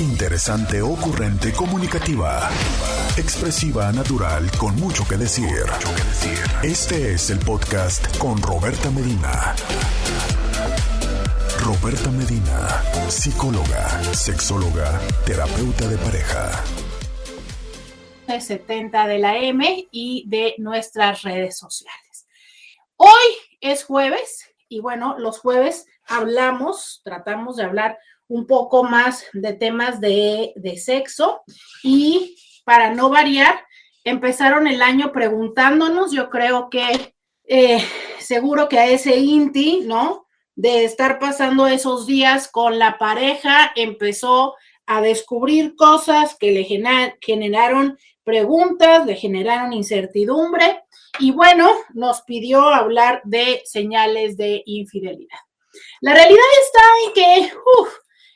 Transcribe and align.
Interesante, 0.00 0.80
ocurrente, 0.80 1.52
comunicativa. 1.52 2.48
Expresiva, 3.16 3.90
natural, 3.90 4.48
con 4.56 4.76
mucho 4.76 5.02
que 5.08 5.16
decir. 5.16 5.66
Este 6.62 7.14
es 7.14 7.30
el 7.30 7.40
podcast 7.40 8.16
con 8.16 8.40
Roberta 8.40 8.92
Medina. 8.92 9.56
Roberta 11.64 12.12
Medina, 12.12 12.80
psicóloga, 13.08 13.88
sexóloga, 14.14 15.00
terapeuta 15.26 15.88
de 15.88 15.98
pareja. 15.98 16.64
70 18.38 19.08
de 19.08 19.18
la 19.18 19.36
M 19.36 19.88
y 19.90 20.24
de 20.28 20.54
nuestras 20.58 21.22
redes 21.22 21.58
sociales. 21.58 22.28
Hoy 22.96 23.10
es 23.60 23.82
jueves 23.82 24.46
y 24.68 24.78
bueno, 24.78 25.18
los 25.18 25.40
jueves 25.40 25.86
hablamos, 26.06 27.00
tratamos 27.02 27.56
de 27.56 27.64
hablar 27.64 27.98
un 28.28 28.46
poco 28.46 28.84
más 28.84 29.24
de 29.32 29.54
temas 29.54 30.00
de, 30.00 30.52
sexo 30.76 31.42
y 31.82 32.36
para 32.64 32.94
no 32.94 33.08
variar, 33.08 33.66
empezaron 34.04 34.66
el 34.66 34.82
año 34.82 35.12
preguntándonos, 35.12 36.12
yo 36.12 36.28
creo 36.28 36.68
que 36.70 37.14
eh, 37.44 37.82
seguro 38.18 38.68
que 38.68 38.78
a 38.78 38.86
ese 38.86 39.16
Inti, 39.16 39.80
¿no? 39.84 40.26
De 40.54 40.84
estar 40.84 41.18
pasando 41.18 41.66
esos 41.66 42.06
días 42.06 42.48
con 42.48 42.78
la 42.78 42.98
pareja, 42.98 43.72
empezó 43.74 44.54
a 44.86 45.00
descubrir 45.00 45.76
cosas 45.76 46.36
que 46.38 46.52
le 46.52 46.64
generaron 47.20 47.98
preguntas, 48.24 49.06
le 49.06 49.14
generaron 49.14 49.72
incertidumbre 49.72 50.82
y 51.18 51.30
bueno, 51.32 51.70
nos 51.94 52.22
pidió 52.22 52.60
hablar 52.68 53.22
de 53.24 53.62
señales 53.64 54.36
de 54.36 54.62
infidelidad. 54.66 55.38
La 56.00 56.14
realidad 56.14 56.44
está 56.62 56.80
en 57.06 57.12
que 57.14 57.52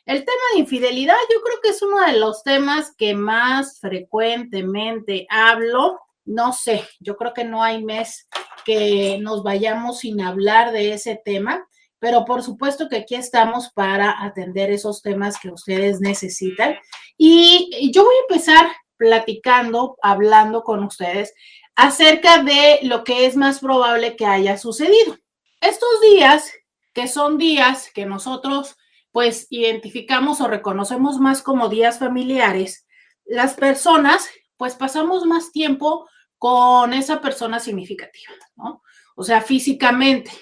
el 0.07 0.25
tema 0.25 0.43
de 0.53 0.61
infidelidad 0.61 1.17
yo 1.33 1.41
creo 1.43 1.61
que 1.63 1.69
es 1.71 1.83
uno 1.83 2.01
de 2.01 2.19
los 2.19 2.43
temas 2.43 2.95
que 2.97 3.15
más 3.15 3.79
frecuentemente 3.81 5.27
hablo. 5.31 6.01
No 6.25 6.53
sé, 6.53 6.85
yo 7.01 7.17
creo 7.17 7.33
que 7.33 7.45
no 7.45 7.63
hay 7.63 7.83
mes 7.85 8.29
que 8.65 9.19
nos 9.21 9.43
vayamos 9.43 10.01
sin 10.01 10.21
hablar 10.21 10.73
de 10.73 10.93
ese 10.93 11.21
tema, 11.25 11.67
pero 11.99 12.25
por 12.25 12.43
supuesto 12.43 12.89
que 12.89 12.97
aquí 12.99 13.15
estamos 13.15 13.71
para 13.73 14.25
atender 14.25 14.71
esos 14.71 15.03
temas 15.03 15.39
que 15.41 15.51
ustedes 15.51 16.01
necesitan. 16.01 16.77
Y 17.17 17.91
yo 17.93 18.05
voy 18.05 18.15
a 18.15 18.35
empezar 18.35 18.73
platicando, 18.97 19.97
hablando 20.03 20.63
con 20.63 20.85
ustedes 20.85 21.33
acerca 21.75 22.43
de 22.43 22.81
lo 22.83 23.03
que 23.05 23.27
es 23.27 23.37
más 23.37 23.61
probable 23.61 24.17
que 24.17 24.27
haya 24.27 24.59
sucedido. 24.59 25.17
Estos 25.61 26.01
días, 26.01 26.53
que 26.93 27.09
son 27.09 27.39
días 27.39 27.91
que 27.95 28.05
nosotros 28.05 28.77
pues 29.13 29.47
identificamos 29.51 30.41
o 30.41 30.49
reconocemos 30.49 31.19
más 31.19 31.43
como 31.43 31.69
días 31.69 31.99
familiares, 31.99 32.87
las 33.25 33.55
personas 33.55 34.29
pues 34.57 34.75
pasamos 34.75 35.27
más 35.27 35.53
tiempo 35.53 36.09
con 36.39 36.93
esa 36.93 37.21
persona 37.21 37.61
significativa, 37.61 38.33
¿no? 38.57 38.83
O 39.15 39.23
sea, 39.23 39.43
físicamente, 39.43 40.33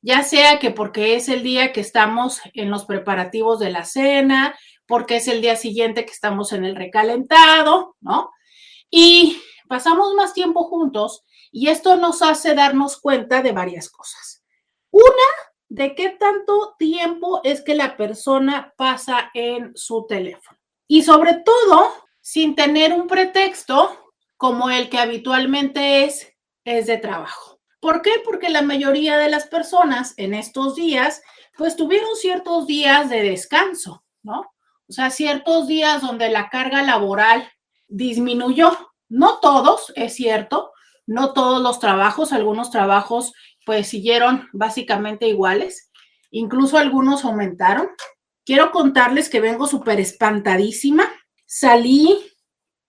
ya 0.00 0.22
sea 0.22 0.58
que 0.58 0.70
porque 0.70 1.16
es 1.16 1.28
el 1.28 1.42
día 1.42 1.72
que 1.72 1.80
estamos 1.80 2.40
en 2.54 2.70
los 2.70 2.84
preparativos 2.84 3.58
de 3.58 3.70
la 3.70 3.84
cena, 3.84 4.56
porque 4.86 5.16
es 5.16 5.28
el 5.28 5.40
día 5.40 5.56
siguiente 5.56 6.04
que 6.04 6.12
estamos 6.12 6.52
en 6.52 6.64
el 6.64 6.76
recalentado, 6.76 7.96
¿no? 8.00 8.30
Y 8.90 9.40
pasamos 9.68 10.14
más 10.14 10.34
tiempo 10.34 10.64
juntos 10.64 11.24
y 11.50 11.68
esto 11.68 11.96
nos 11.96 12.22
hace 12.22 12.54
darnos 12.54 13.00
cuenta 13.00 13.42
de 13.42 13.52
varias 13.52 13.88
cosas. 13.90 14.44
Una, 14.90 15.53
de 15.68 15.94
qué 15.94 16.10
tanto 16.10 16.74
tiempo 16.78 17.40
es 17.44 17.62
que 17.62 17.74
la 17.74 17.96
persona 17.96 18.72
pasa 18.76 19.30
en 19.34 19.72
su 19.74 20.06
teléfono. 20.06 20.58
Y 20.86 21.02
sobre 21.02 21.34
todo, 21.34 21.92
sin 22.20 22.54
tener 22.54 22.92
un 22.92 23.06
pretexto 23.06 24.12
como 24.36 24.70
el 24.70 24.88
que 24.88 24.98
habitualmente 24.98 26.04
es, 26.04 26.32
es 26.64 26.86
de 26.86 26.98
trabajo. 26.98 27.60
¿Por 27.80 28.02
qué? 28.02 28.12
Porque 28.24 28.48
la 28.48 28.62
mayoría 28.62 29.18
de 29.18 29.28
las 29.28 29.46
personas 29.46 30.14
en 30.16 30.34
estos 30.34 30.74
días, 30.74 31.22
pues 31.56 31.76
tuvieron 31.76 32.16
ciertos 32.16 32.66
días 32.66 33.10
de 33.10 33.22
descanso, 33.22 34.04
¿no? 34.22 34.52
O 34.88 34.92
sea, 34.92 35.10
ciertos 35.10 35.66
días 35.66 36.02
donde 36.02 36.30
la 36.30 36.48
carga 36.48 36.82
laboral 36.82 37.50
disminuyó. 37.88 38.92
No 39.08 39.38
todos, 39.40 39.92
es 39.96 40.14
cierto, 40.14 40.72
no 41.06 41.32
todos 41.32 41.60
los 41.60 41.78
trabajos, 41.78 42.32
algunos 42.32 42.70
trabajos 42.70 43.32
pues 43.64 43.88
siguieron 43.88 44.48
básicamente 44.52 45.28
iguales, 45.28 45.90
incluso 46.30 46.78
algunos 46.78 47.24
aumentaron. 47.24 47.88
Quiero 48.44 48.70
contarles 48.70 49.28
que 49.28 49.40
vengo 49.40 49.66
súper 49.66 50.00
espantadísima. 50.00 51.10
Salí, 51.46 52.18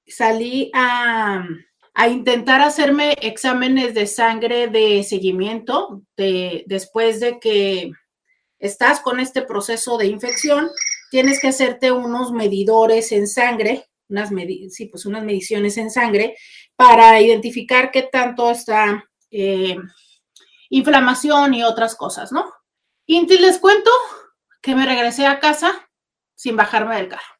salí 0.05 0.71
a, 0.73 1.45
a, 1.93 2.09
intentar 2.09 2.61
hacerme 2.61 3.15
exámenes 3.21 3.93
de 3.93 4.07
sangre 4.07 4.67
de 4.67 5.03
seguimiento 5.03 6.01
de, 6.17 6.63
después 6.67 7.19
de 7.19 7.39
que 7.39 7.91
estás 8.59 8.99
con 8.99 9.19
este 9.19 9.41
proceso 9.43 9.97
de 9.97 10.07
infección, 10.07 10.69
tienes 11.11 11.39
que 11.39 11.47
hacerte 11.47 11.91
unos 11.91 12.31
medidores 12.31 13.11
en 13.11 13.27
sangre, 13.27 13.85
unas, 14.09 14.29
sí, 14.69 14.87
pues 14.87 15.05
unas 15.05 15.23
mediciones 15.23 15.77
en 15.77 15.89
sangre 15.89 16.35
para 16.75 17.21
identificar 17.21 17.91
qué 17.91 18.03
tanto 18.03 18.51
está 18.51 19.05
eh, 19.31 19.77
inflamación 20.69 21.53
y 21.53 21.63
otras 21.63 21.95
cosas, 21.95 22.31
¿no? 22.31 22.51
Y 23.05 23.25
les 23.37 23.59
cuento 23.59 23.91
que 24.61 24.75
me 24.75 24.85
regresé 24.85 25.27
a 25.27 25.39
casa 25.39 25.89
sin 26.35 26.55
bajarme 26.55 26.95
del 26.95 27.09
carro. 27.09 27.35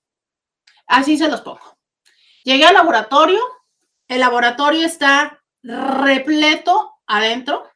Así 0.87 1.17
se 1.17 1.27
los 1.27 1.41
pongo. 1.41 1.77
Llegué 2.43 2.65
al 2.65 2.75
laboratorio, 2.75 3.41
el 4.07 4.19
laboratorio 4.19 4.85
está 4.85 5.43
repleto 5.63 6.93
adentro, 7.07 7.67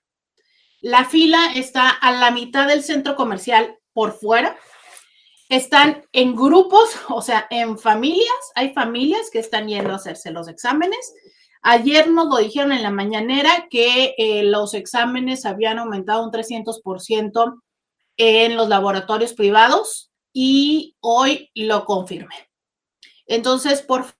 la 0.81 1.05
fila 1.05 1.53
está 1.55 1.89
a 1.89 2.11
la 2.11 2.31
mitad 2.31 2.67
del 2.67 2.83
centro 2.83 3.15
comercial 3.15 3.79
por 3.93 4.13
fuera, 4.13 4.57
están 5.49 6.05
en 6.11 6.35
grupos, 6.35 6.91
o 7.09 7.21
sea, 7.21 7.47
en 7.49 7.79
familias, 7.79 8.51
hay 8.53 8.73
familias 8.73 9.29
que 9.31 9.39
están 9.39 9.67
yendo 9.67 9.91
a 9.91 9.95
hacerse 9.95 10.31
los 10.31 10.47
exámenes, 10.47 11.13
Ayer 11.61 12.09
nos 12.09 12.27
lo 12.27 12.37
dijeron 12.37 12.71
en 12.71 12.83
la 12.83 12.91
mañanera 12.91 13.67
que 13.69 14.15
eh, 14.17 14.43
los 14.43 14.73
exámenes 14.73 15.45
habían 15.45 15.79
aumentado 15.79 16.23
un 16.23 16.31
300% 16.31 17.61
en 18.17 18.55
los 18.55 18.69
laboratorios 18.69 19.33
privados 19.33 20.11
y 20.33 20.95
hoy 21.01 21.49
lo 21.53 21.85
confirmé. 21.85 22.35
Entonces, 23.25 23.81
por 23.81 24.03
favor, 24.03 24.15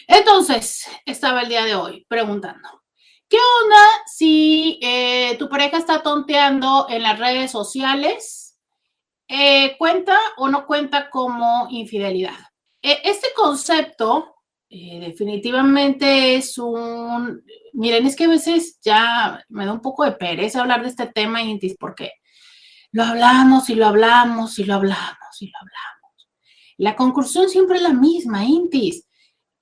Entonces, 0.06 0.86
estaba 1.04 1.42
el 1.42 1.48
día 1.48 1.64
de 1.64 1.74
hoy 1.74 2.06
preguntando, 2.08 2.82
¿qué 3.28 3.36
onda 3.36 3.76
si 4.06 4.78
eh, 4.82 5.36
tu 5.38 5.48
pareja 5.48 5.78
está 5.78 6.02
tonteando 6.02 6.86
en 6.88 7.02
las 7.02 7.18
redes 7.18 7.50
sociales? 7.50 8.56
Eh, 9.28 9.76
¿Cuenta 9.78 10.18
o 10.36 10.48
no 10.48 10.66
cuenta 10.66 11.10
como 11.10 11.66
infidelidad? 11.70 12.38
E, 12.82 13.00
este 13.04 13.28
concepto 13.34 14.33
eh, 14.76 14.98
definitivamente 14.98 16.34
es 16.34 16.58
un, 16.58 17.44
miren, 17.74 18.06
es 18.06 18.16
que 18.16 18.24
a 18.24 18.28
veces 18.28 18.80
ya 18.82 19.40
me 19.48 19.66
da 19.66 19.72
un 19.72 19.80
poco 19.80 20.02
de 20.02 20.10
pereza 20.10 20.62
hablar 20.62 20.82
de 20.82 20.88
este 20.88 21.06
tema, 21.06 21.40
Intis, 21.40 21.76
porque 21.78 22.14
lo 22.90 23.04
hablamos 23.04 23.70
y 23.70 23.76
lo 23.76 23.86
hablamos 23.86 24.58
y 24.58 24.64
lo 24.64 24.74
hablamos 24.74 25.40
y 25.40 25.46
lo 25.46 25.52
hablamos. 25.60 26.28
La 26.76 26.96
conclusión 26.96 27.48
siempre 27.48 27.76
es 27.76 27.82
la 27.82 27.92
misma, 27.92 28.42
Intis. 28.44 29.06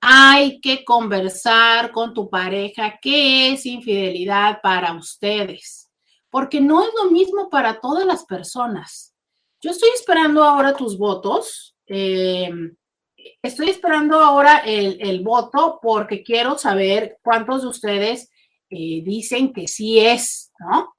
Hay 0.01 0.59
que 0.61 0.83
conversar 0.83 1.91
con 1.91 2.15
tu 2.15 2.27
pareja 2.27 2.97
qué 2.99 3.53
es 3.53 3.67
infidelidad 3.67 4.61
para 4.63 4.95
ustedes, 4.95 5.91
porque 6.31 6.59
no 6.59 6.81
es 6.81 6.89
lo 7.03 7.11
mismo 7.11 7.51
para 7.51 7.79
todas 7.79 8.07
las 8.07 8.25
personas. 8.25 9.13
Yo 9.61 9.69
estoy 9.69 9.89
esperando 9.93 10.43
ahora 10.43 10.73
tus 10.73 10.97
votos. 10.97 11.75
Eh, 11.85 12.49
estoy 13.41 13.69
esperando 13.69 14.19
ahora 14.19 14.59
el, 14.65 15.21
voto 15.21 15.79
porque 15.81 16.23
quiero 16.23 16.57
saber 16.57 17.17
cuántos 17.21 17.61
de 17.61 17.67
ustedes 17.67 18.29
eh, 18.69 19.01
dicen 19.03 19.53
que 19.53 19.67
sí 19.67 19.99
es, 19.99 20.51
¿no? 20.59 20.95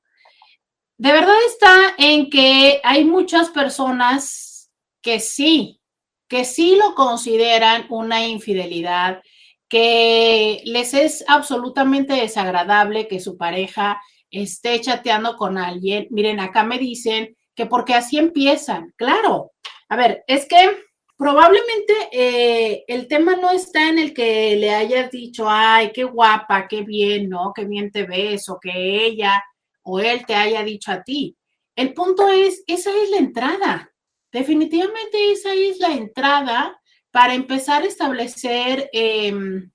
De 0.96 1.12
verdad 1.12 1.34
está 1.46 1.94
en 1.98 2.30
que 2.30 2.80
hay 2.84 3.04
muchas 3.04 3.50
personas 3.50 4.70
que 5.02 5.18
sí, 5.20 5.80
que 6.28 6.44
sí 6.44 6.76
lo 6.76 6.94
consideran 6.94 7.86
una 7.90 8.26
infidelidad, 8.26 9.22
que 9.68 10.62
les 10.64 10.94
es 10.94 11.24
absolutamente 11.26 12.14
desagradable 12.14 13.08
que 13.08 13.20
su 13.20 13.36
pareja 13.36 14.00
esté 14.30 14.80
chateando 14.80 15.36
con 15.36 15.58
alguien. 15.58 16.06
Miren, 16.10 16.40
acá 16.40 16.62
me 16.62 16.78
dicen 16.78 17.36
que 17.54 17.66
porque 17.66 17.94
así 17.94 18.18
empiezan. 18.18 18.92
Claro, 18.96 19.52
a 19.88 19.96
ver, 19.96 20.24
es 20.26 20.46
que 20.46 20.76
probablemente 21.16 21.92
eh, 22.12 22.84
el 22.88 23.08
tema 23.08 23.36
no 23.36 23.50
está 23.50 23.88
en 23.88 23.98
el 23.98 24.14
que 24.14 24.56
le 24.56 24.74
hayas 24.74 25.10
dicho, 25.10 25.46
ay, 25.48 25.92
qué 25.92 26.04
guapa, 26.04 26.66
qué 26.68 26.82
bien, 26.82 27.28
¿no? 27.28 27.52
Qué 27.54 27.64
bien 27.64 27.90
te 27.90 28.04
ves, 28.04 28.48
o 28.48 28.58
que 28.60 29.06
ella 29.06 29.42
o 29.84 30.00
él 30.00 30.24
te 30.26 30.34
haya 30.34 30.62
dicho 30.64 30.90
a 30.90 31.02
ti. 31.02 31.36
El 31.76 31.92
punto 31.92 32.28
es, 32.28 32.64
esa 32.66 32.90
es 32.90 33.10
la 33.10 33.18
entrada. 33.18 33.92
Definitivamente 34.32 35.32
esa 35.32 35.54
es 35.54 35.78
la 35.78 35.92
entrada 35.92 36.80
para 37.10 37.34
empezar 37.34 37.82
a 37.82 37.86
establecer 37.86 38.90
em, 38.92 39.70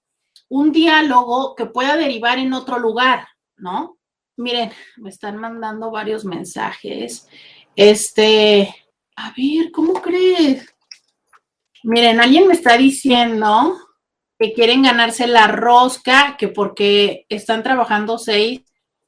un 0.50 0.71
diálogo 0.71 1.56
que 1.56 1.68
pueda 1.68 1.95
derivar 1.95 2.39
en 2.39 2.53
otro 2.53 2.80
lugar, 2.80 3.27
¿no? 3.56 3.97
Miren, 4.36 4.71
me 4.97 5.09
están 5.09 5.38
mandando 5.38 5.91
varios 5.91 6.25
mensajes. 6.25 7.27
Este, 7.75 8.74
a 9.15 9.33
ver, 9.38 9.71
¿cómo 9.71 9.94
crees? 10.01 10.65
Miren, 11.83 12.19
alguien 12.19 12.47
me 12.47 12.53
está 12.53 12.77
diciendo 12.77 13.77
que 14.37 14.53
quieren 14.53 14.83
ganarse 14.83 15.27
la 15.27 15.47
rosca, 15.47 16.35
que 16.37 16.47
porque 16.47 17.25
están 17.29 17.63
trabajando 17.63 18.17
seis 18.17 18.61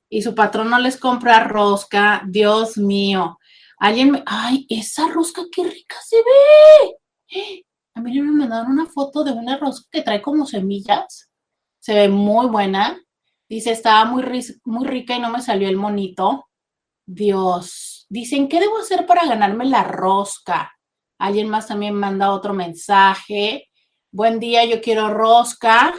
y 0.09 0.21
su 0.21 0.35
patrón 0.35 0.69
no 0.69 0.79
les 0.79 0.97
compra 0.97 1.45
rosca. 1.45 2.21
Dios 2.27 2.77
mío. 2.77 3.39
Alguien 3.77 4.11
me. 4.11 4.23
¡Ay, 4.25 4.65
esa 4.69 5.07
rosca 5.07 5.43
qué 5.51 5.63
rica 5.63 5.95
se 6.05 6.17
ve! 6.17 7.65
A 7.93 8.01
mí 8.01 8.19
me 8.21 8.31
mandaron 8.31 8.71
una 8.71 8.85
foto 8.85 9.23
de 9.23 9.31
una 9.31 9.57
rosca 9.57 9.87
que 9.91 10.01
trae 10.01 10.21
como 10.21 10.45
semillas. 10.45 11.29
Se 11.79 11.93
ve 11.93 12.09
muy 12.09 12.47
buena. 12.47 13.01
Dice, 13.49 13.71
estaba 13.71 14.05
muy, 14.05 14.23
muy 14.63 14.87
rica 14.87 15.15
y 15.15 15.19
no 15.19 15.29
me 15.29 15.41
salió 15.41 15.67
el 15.67 15.77
monito. 15.77 16.47
Dios. 17.05 18.05
Dicen, 18.09 18.47
¿qué 18.47 18.59
debo 18.59 18.77
hacer 18.77 19.05
para 19.05 19.25
ganarme 19.25 19.65
la 19.65 19.83
rosca? 19.83 20.73
Alguien 21.21 21.49
más 21.49 21.67
también 21.67 21.93
manda 21.93 22.31
otro 22.31 22.51
mensaje. 22.51 23.69
Buen 24.11 24.39
día, 24.39 24.65
yo 24.65 24.81
quiero 24.81 25.07
rosca. 25.09 25.93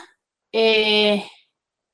Eh, 0.51 1.25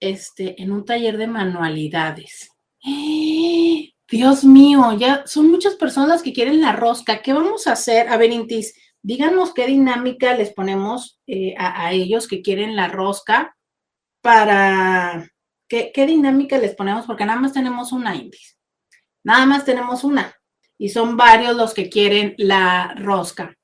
este, 0.00 0.62
en 0.62 0.72
un 0.72 0.86
taller 0.86 1.18
de 1.18 1.26
manualidades. 1.26 2.48
Dios 4.10 4.44
mío, 4.44 4.94
ya 4.98 5.26
son 5.26 5.50
muchas 5.50 5.74
personas 5.74 6.22
que 6.22 6.32
quieren 6.32 6.62
la 6.62 6.72
rosca. 6.72 7.20
¿Qué 7.20 7.34
vamos 7.34 7.66
a 7.66 7.72
hacer? 7.72 8.08
A 8.08 8.16
ver, 8.16 8.32
Intis, 8.32 8.72
díganos 9.02 9.52
qué 9.52 9.66
dinámica 9.66 10.34
les 10.34 10.54
ponemos 10.54 11.20
eh, 11.26 11.54
a, 11.58 11.92
ellos 11.92 12.28
que 12.28 12.40
quieren 12.40 12.76
la 12.76 12.88
rosca 12.88 13.54
para... 14.22 15.30
¿qué, 15.68 15.92
¿Qué 15.92 16.06
dinámica 16.06 16.56
les 16.56 16.74
ponemos? 16.74 17.04
Porque 17.04 17.26
nada 17.26 17.38
más 17.38 17.52
tenemos 17.52 17.92
una, 17.92 18.16
Intis. 18.16 18.58
Nada 19.22 19.44
más 19.44 19.66
tenemos 19.66 20.02
una 20.02 20.37
y 20.78 20.88
son 20.90 21.16
varios 21.16 21.56
los 21.56 21.74
que 21.74 21.90
quieren 21.90 22.34
la 22.38 22.94
rosca. 22.96 23.56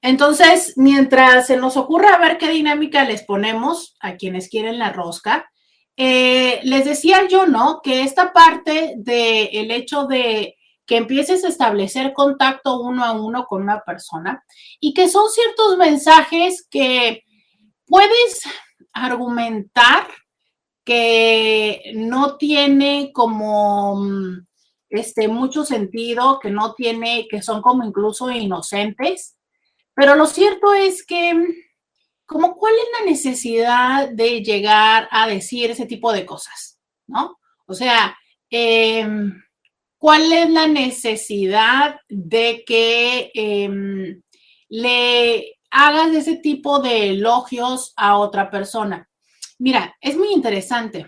Entonces, 0.00 0.74
mientras 0.76 1.46
se 1.48 1.56
nos 1.56 1.76
ocurra 1.76 2.18
ver 2.18 2.38
qué 2.38 2.50
dinámica 2.50 3.04
les 3.04 3.24
ponemos 3.24 3.96
a 4.00 4.16
quienes 4.16 4.48
quieren 4.48 4.78
la 4.78 4.92
rosca, 4.92 5.50
eh, 5.96 6.60
les 6.62 6.84
decía 6.84 7.26
yo, 7.28 7.46
¿no? 7.46 7.80
Que 7.82 8.02
esta 8.02 8.32
parte 8.32 8.94
del 8.98 9.70
hecho 9.72 10.06
de 10.06 10.56
que 10.86 10.96
empieces 10.96 11.44
a 11.44 11.48
establecer 11.48 12.12
contacto 12.14 12.80
uno 12.80 13.04
a 13.04 13.12
uno 13.12 13.46
con 13.46 13.62
una 13.62 13.82
persona 13.82 14.44
y 14.80 14.94
que 14.94 15.08
son 15.08 15.28
ciertos 15.28 15.76
mensajes 15.76 16.66
que 16.70 17.24
puedes 17.84 18.42
argumentar 18.92 20.08
que 20.84 21.92
no 21.94 22.38
tiene 22.38 23.10
como 23.12 23.96
mm, 23.96 24.46
este, 24.90 25.28
mucho 25.28 25.64
sentido, 25.64 26.38
que 26.40 26.50
no 26.50 26.74
tiene, 26.74 27.26
que 27.28 27.42
son 27.42 27.62
como 27.62 27.84
incluso 27.84 28.30
inocentes. 28.30 29.36
Pero 29.94 30.14
lo 30.14 30.26
cierto 30.26 30.72
es 30.74 31.04
que, 31.04 31.34
como 32.24 32.56
cuál 32.56 32.74
es 32.74 33.00
la 33.00 33.10
necesidad 33.10 34.08
de 34.10 34.42
llegar 34.42 35.08
a 35.10 35.26
decir 35.26 35.70
ese 35.70 35.86
tipo 35.86 36.12
de 36.12 36.24
cosas, 36.24 36.78
¿no? 37.06 37.38
O 37.66 37.74
sea, 37.74 38.16
em, 38.50 39.42
¿cuál 39.98 40.32
es 40.32 40.50
la 40.50 40.66
necesidad 40.66 42.00
de 42.08 42.64
que 42.66 43.30
em, 43.34 44.22
le 44.68 45.58
hagas 45.70 46.14
ese 46.14 46.36
tipo 46.36 46.80
de 46.80 47.10
elogios 47.10 47.92
a 47.96 48.18
otra 48.18 48.50
persona? 48.50 49.08
Mira, 49.58 49.96
es 50.00 50.16
muy 50.16 50.32
interesante. 50.32 51.06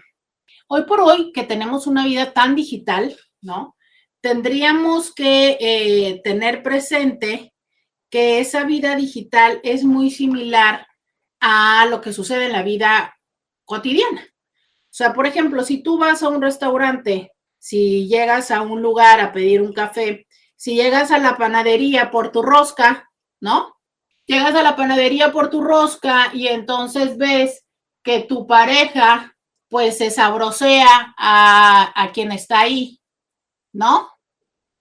Hoy 0.67 0.85
por 0.85 1.01
hoy 1.01 1.33
que 1.33 1.45
tenemos 1.45 1.87
una 1.87 2.05
vida 2.05 2.33
tan 2.33 2.55
digital, 2.57 3.17
¿no? 3.43 3.77
Tendríamos 4.21 5.15
que 5.15 5.57
eh, 5.61 6.21
tener 6.23 6.63
presente 6.63 7.55
que 8.11 8.41
esa 8.41 8.65
vida 8.65 8.97
digital 8.97 9.61
es 9.63 9.85
muy 9.85 10.11
similar 10.11 10.87
a 11.41 11.87
lo 11.87 12.01
que 12.01 12.13
sucede 12.13 12.47
en 12.47 12.53
la 12.53 12.63
vida 12.63 13.17
cotidiana. 13.65 14.23
O 14.23 14.93
sea, 14.93 15.13
por 15.13 15.27
ejemplo, 15.27 15.63
si 15.63 15.83
tú 15.83 15.99
vas 15.99 16.23
a 16.23 16.29
un 16.29 16.43
restaurante, 16.43 17.33
si 17.59 18.09
llegas 18.09 18.51
a 18.51 18.63
un 18.63 18.83
lugar 18.83 19.21
a 19.21 19.33
pedir 19.33 19.63
un 19.63 19.73
café, 19.73 20.27
si 20.57 20.75
llegas 20.75 21.11
a 21.13 21.19
la 21.19 21.37
panadería 21.37 22.11
por 22.11 22.33
tu 22.33 22.43
rosca, 22.43 23.09
¿no? 23.41 23.77
Llegas 24.27 24.55
a 24.55 24.63
la 24.63 24.77
panadería 24.77 25.33
por 25.33 25.49
tu 25.49 25.63
rosca 25.63 26.31
y 26.35 26.49
entonces 26.49 27.17
ves 27.17 27.65
que 28.03 28.21
tu 28.21 28.47
pareja 28.47 29.37
pues 29.69 29.99
se 29.99 30.11
sabrosea 30.11 31.15
a, 31.17 31.93
a 31.95 32.13
quien 32.13 32.33
está 32.33 32.61
ahí, 32.61 33.00
¿no? 33.73 34.09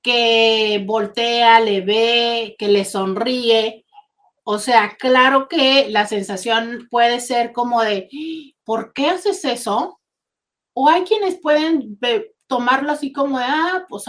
Que 0.02 0.84
voltea, 0.86 1.60
le 1.60 1.82
ve, 1.82 2.56
que 2.58 2.68
le 2.68 2.86
sonríe. 2.86 3.86
O 4.44 4.60
sea, 4.60 4.96
claro 4.98 5.48
que 5.48 5.90
la 5.90 6.08
sensación 6.08 6.88
puede 6.90 7.20
ser 7.20 7.54
como 7.54 7.82
de, 7.82 8.10
¿por 8.64 8.94
qué 8.94 9.10
haces 9.10 9.46
eso? 9.46 10.00
O 10.74 10.90
hay 10.90 11.04
quienes 11.04 11.40
pueden 11.40 12.00
tomarlo 12.48 12.92
así 12.92 13.12
como 13.12 13.40
de, 13.40 13.46
ah, 13.48 13.86
pues 13.90 14.06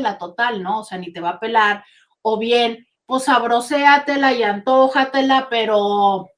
la 0.00 0.18
total, 0.18 0.62
¿no? 0.62 0.80
O 0.80 0.84
sea, 0.84 0.98
ni 0.98 1.12
te 1.12 1.20
va 1.20 1.30
a 1.30 1.40
pelar. 1.40 1.84
O 2.22 2.38
bien, 2.38 2.86
pues 3.06 3.24
sabroséatela 3.24 4.32
y 4.34 4.42
antójatela, 4.42 5.48
pero 5.50 6.28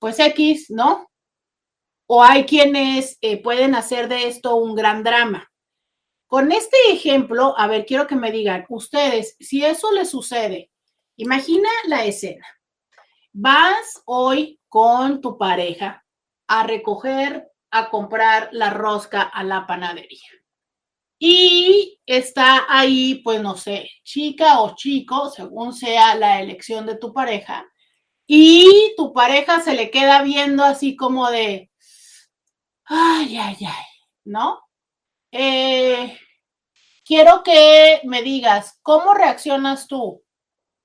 pues 0.00 0.18
X, 0.20 0.66
¿no? 0.70 1.08
o 2.08 2.24
hay 2.24 2.44
quienes 2.44 3.18
eh, 3.20 3.40
pueden 3.40 3.74
hacer 3.74 4.08
de 4.08 4.28
esto 4.28 4.56
un 4.56 4.74
gran 4.74 5.04
drama. 5.04 5.48
Con 6.28 6.52
este 6.52 6.76
ejemplo, 6.90 7.54
a 7.56 7.66
ver, 7.66 7.86
quiero 7.86 8.06
que 8.06 8.14
me 8.14 8.30
digan, 8.30 8.66
ustedes, 8.68 9.34
si 9.40 9.64
eso 9.64 9.90
les 9.92 10.10
sucede, 10.10 10.70
imagina 11.16 11.70
la 11.86 12.04
escena. 12.04 12.46
Vas 13.32 14.02
hoy 14.04 14.60
con 14.68 15.22
tu 15.22 15.38
pareja 15.38 16.04
a 16.46 16.64
recoger, 16.64 17.48
a 17.70 17.88
comprar 17.88 18.50
la 18.52 18.68
rosca 18.68 19.22
a 19.22 19.42
la 19.42 19.66
panadería. 19.66 20.28
Y 21.18 21.98
está 22.04 22.66
ahí, 22.68 23.22
pues 23.24 23.40
no 23.40 23.56
sé, 23.56 23.88
chica 24.04 24.60
o 24.60 24.76
chico, 24.76 25.30
según 25.30 25.72
sea 25.72 26.14
la 26.14 26.42
elección 26.42 26.84
de 26.84 26.96
tu 26.96 27.14
pareja. 27.14 27.66
Y 28.26 28.92
tu 28.98 29.14
pareja 29.14 29.62
se 29.62 29.74
le 29.74 29.90
queda 29.90 30.22
viendo 30.22 30.62
así 30.62 30.94
como 30.94 31.30
de, 31.30 31.70
ay, 32.84 33.38
ay, 33.38 33.56
ay, 33.60 33.84
¿no? 34.24 34.67
Eh, 35.32 36.18
quiero 37.04 37.42
que 37.42 38.00
me 38.04 38.22
digas, 38.22 38.78
¿cómo 38.82 39.14
reaccionas 39.14 39.86
tú? 39.88 40.22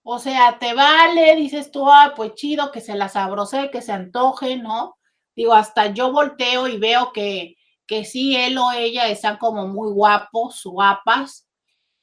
O 0.04 0.20
sea, 0.20 0.60
¿te 0.60 0.74
vale? 0.74 1.36
Dices 1.36 1.72
tú, 1.72 1.90
ah, 1.90 2.14
pues 2.16 2.36
chido, 2.36 2.72
que 2.72 2.82
se 2.82 2.96
la 2.96 3.10
sabrose, 3.10 3.72
que 3.72 3.82
se 3.82 3.94
antoje, 3.94 4.58
¿no? 4.58 4.98
Digo, 5.36 5.54
hasta 5.54 5.88
yo 5.94 6.12
volteo 6.12 6.68
y 6.68 6.78
veo 6.78 7.12
que, 7.14 7.56
que 7.88 8.06
sí, 8.06 8.36
él 8.36 8.58
o 8.58 8.72
ella 8.74 9.08
están 9.08 9.38
como 9.38 9.68
muy 9.68 9.92
guapos, 9.92 10.62
guapas. 10.66 11.48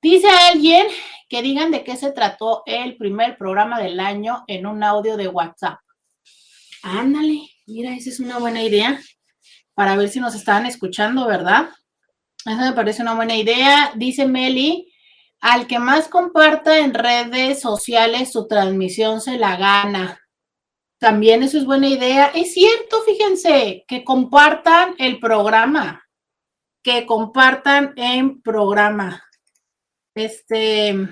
Dice 0.00 0.28
alguien 0.28 0.86
que 1.28 1.42
digan 1.42 1.70
de 1.70 1.82
qué 1.82 1.96
se 1.96 2.12
trató 2.12 2.62
el 2.66 2.96
primer 2.96 3.36
programa 3.36 3.80
del 3.80 4.00
año 4.00 4.44
en 4.46 4.66
un 4.66 4.84
audio 4.84 5.16
de 5.16 5.28
WhatsApp. 5.28 5.78
Ándale, 6.82 7.40
mira, 7.66 7.94
esa 7.94 8.10
es 8.10 8.20
una 8.20 8.38
buena 8.38 8.62
idea 8.62 9.00
para 9.74 9.96
ver 9.96 10.08
si 10.08 10.20
nos 10.20 10.34
estaban 10.34 10.66
escuchando, 10.66 11.26
¿verdad? 11.26 11.70
Esa 12.44 12.70
me 12.70 12.72
parece 12.72 13.02
una 13.02 13.14
buena 13.14 13.36
idea. 13.36 13.92
Dice 13.96 14.26
Meli, 14.26 14.92
al 15.40 15.66
que 15.66 15.78
más 15.78 16.08
comparta 16.08 16.78
en 16.78 16.94
redes 16.94 17.60
sociales 17.60 18.32
su 18.32 18.46
transmisión 18.46 19.20
se 19.20 19.38
la 19.38 19.56
gana. 19.56 20.20
También 20.98 21.42
eso 21.42 21.58
es 21.58 21.64
buena 21.64 21.88
idea. 21.88 22.26
Es 22.34 22.54
cierto, 22.54 23.02
fíjense, 23.02 23.84
que 23.86 24.04
compartan 24.04 24.94
el 24.98 25.20
programa, 25.20 26.04
que 26.82 27.06
compartan 27.06 27.92
en 27.96 28.42
programa. 28.42 29.22
Este, 30.14 31.08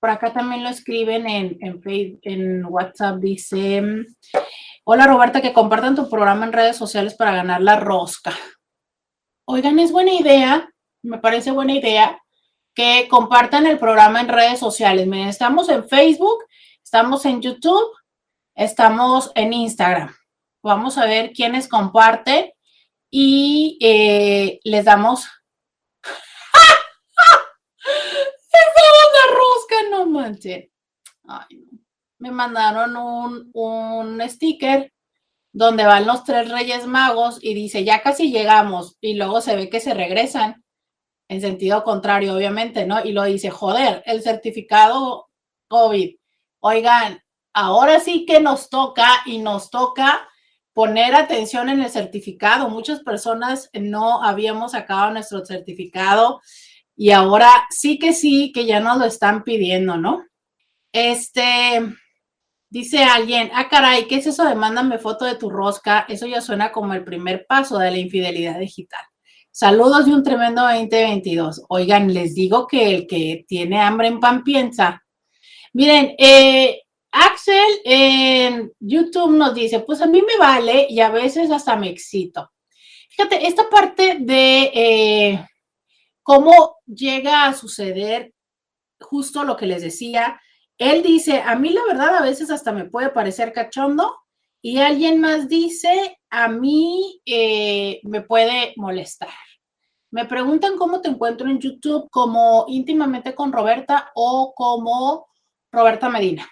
por 0.00 0.10
acá 0.10 0.32
también 0.32 0.62
lo 0.62 0.68
escriben 0.68 1.26
en, 1.26 1.58
en, 1.60 2.20
en 2.22 2.64
WhatsApp, 2.66 3.16
dice, 3.16 3.82
hola 4.84 5.06
Roberta, 5.08 5.40
que 5.40 5.52
compartan 5.52 5.96
tu 5.96 6.08
programa 6.08 6.46
en 6.46 6.52
redes 6.52 6.76
sociales 6.76 7.14
para 7.14 7.34
ganar 7.34 7.60
la 7.60 7.76
rosca. 7.76 8.32
Oigan, 9.44 9.80
es 9.80 9.90
buena 9.90 10.12
idea, 10.12 10.70
me 11.02 11.18
parece 11.18 11.50
buena 11.50 11.72
idea 11.72 12.22
que 12.74 13.08
compartan 13.08 13.66
el 13.66 13.78
programa 13.80 14.20
en 14.20 14.28
redes 14.28 14.60
sociales. 14.60 15.08
Miren, 15.08 15.28
estamos 15.28 15.68
en 15.68 15.88
Facebook, 15.88 16.44
estamos 16.84 17.24
en 17.24 17.42
YouTube, 17.42 17.97
estamos 18.58 19.30
en 19.36 19.52
Instagram. 19.52 20.14
Vamos 20.62 20.98
a 20.98 21.06
ver 21.06 21.32
quiénes 21.32 21.68
comparten 21.68 22.52
y 23.08 23.78
eh, 23.80 24.58
les 24.64 24.84
damos 24.84 25.26
la 27.72 29.34
rosca, 29.34 29.76
no 29.90 30.06
manches. 30.06 30.68
Me 32.18 32.32
mandaron 32.32 32.96
un, 32.96 33.50
un 33.54 34.28
sticker 34.28 34.92
donde 35.52 35.86
van 35.86 36.06
los 36.06 36.24
tres 36.24 36.50
reyes 36.50 36.86
magos 36.86 37.38
y 37.40 37.54
dice, 37.54 37.84
ya 37.84 38.02
casi 38.02 38.32
llegamos. 38.32 38.96
Y 39.00 39.14
luego 39.14 39.40
se 39.40 39.54
ve 39.54 39.70
que 39.70 39.78
se 39.78 39.94
regresan 39.94 40.64
en 41.28 41.40
sentido 41.40 41.84
contrario, 41.84 42.34
obviamente, 42.34 42.86
¿no? 42.86 43.04
Y 43.04 43.12
lo 43.12 43.22
dice, 43.22 43.50
joder, 43.50 44.02
el 44.04 44.22
certificado 44.22 45.28
COVID. 45.68 46.16
Oigan, 46.60 47.22
ahora 47.58 47.98
sí 47.98 48.24
que 48.24 48.40
nos 48.40 48.70
toca 48.70 49.08
y 49.26 49.38
nos 49.38 49.70
toca 49.70 50.28
poner 50.72 51.16
atención 51.16 51.68
en 51.68 51.82
el 51.82 51.90
certificado. 51.90 52.68
Muchas 52.68 53.00
personas 53.00 53.68
no 53.72 54.22
habíamos 54.22 54.72
sacado 54.72 55.10
nuestro 55.10 55.44
certificado 55.44 56.40
y 56.96 57.10
ahora 57.10 57.50
sí 57.70 57.98
que 57.98 58.12
sí, 58.12 58.52
que 58.52 58.64
ya 58.64 58.78
nos 58.78 58.98
lo 58.98 59.04
están 59.04 59.42
pidiendo, 59.42 59.96
¿no? 59.96 60.24
Este, 60.92 61.80
dice 62.70 63.02
alguien, 63.02 63.50
ah, 63.54 63.68
caray, 63.68 64.06
¿qué 64.06 64.16
es 64.16 64.28
eso 64.28 64.44
de 64.44 64.54
mándame 64.54 64.98
foto 64.98 65.24
de 65.24 65.34
tu 65.34 65.50
rosca? 65.50 66.06
Eso 66.08 66.26
ya 66.26 66.40
suena 66.40 66.70
como 66.70 66.94
el 66.94 67.04
primer 67.04 67.44
paso 67.46 67.78
de 67.78 67.90
la 67.90 67.98
infidelidad 67.98 68.60
digital. 68.60 69.04
Saludos 69.50 70.06
de 70.06 70.14
un 70.14 70.22
tremendo 70.22 70.62
2022. 70.62 71.64
Oigan, 71.70 72.14
les 72.14 72.36
digo 72.36 72.68
que 72.68 72.94
el 72.94 73.06
que 73.08 73.44
tiene 73.48 73.80
hambre 73.80 74.06
en 74.06 74.20
pan 74.20 74.44
piensa. 74.44 75.04
Miren, 75.72 76.14
eh, 76.18 76.82
Axel 77.10 77.80
en 77.84 78.72
YouTube 78.80 79.30
nos 79.32 79.54
dice, 79.54 79.80
pues 79.80 80.00
a 80.00 80.06
mí 80.06 80.22
me 80.22 80.36
vale 80.38 80.86
y 80.88 81.00
a 81.00 81.10
veces 81.10 81.50
hasta 81.50 81.76
me 81.76 81.88
excito. 81.88 82.50
Fíjate, 83.10 83.46
esta 83.46 83.68
parte 83.68 84.18
de 84.20 84.70
eh, 84.74 85.46
cómo 86.22 86.76
llega 86.86 87.46
a 87.46 87.54
suceder 87.54 88.32
justo 89.00 89.44
lo 89.44 89.56
que 89.56 89.66
les 89.66 89.82
decía. 89.82 90.40
Él 90.76 91.02
dice, 91.02 91.42
a 91.42 91.56
mí 91.56 91.70
la 91.70 91.84
verdad 91.86 92.16
a 92.16 92.22
veces 92.22 92.50
hasta 92.50 92.72
me 92.72 92.84
puede 92.84 93.10
parecer 93.10 93.52
cachondo 93.52 94.14
y 94.60 94.78
alguien 94.78 95.20
más 95.20 95.48
dice, 95.48 96.18
a 96.30 96.48
mí 96.48 97.20
eh, 97.24 98.00
me 98.04 98.22
puede 98.22 98.74
molestar. 98.76 99.30
Me 100.10 100.24
preguntan 100.24 100.76
cómo 100.76 101.00
te 101.00 101.08
encuentro 101.08 101.48
en 101.48 101.60
YouTube, 101.60 102.08
como 102.10 102.64
íntimamente 102.68 103.34
con 103.34 103.52
Roberta 103.52 104.10
o 104.14 104.54
como 104.54 105.26
Roberta 105.70 106.08
Medina. 106.08 106.48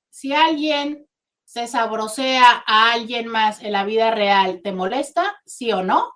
si 0.08 0.32
alguien 0.32 1.06
se 1.44 1.66
sabrosea 1.66 2.64
a 2.66 2.92
alguien 2.92 3.26
más 3.26 3.60
en 3.62 3.72
la 3.72 3.84
vida 3.84 4.10
real, 4.10 4.60
¿te 4.62 4.72
molesta? 4.72 5.40
¿Sí 5.44 5.72
o 5.72 5.82
no? 5.82 6.12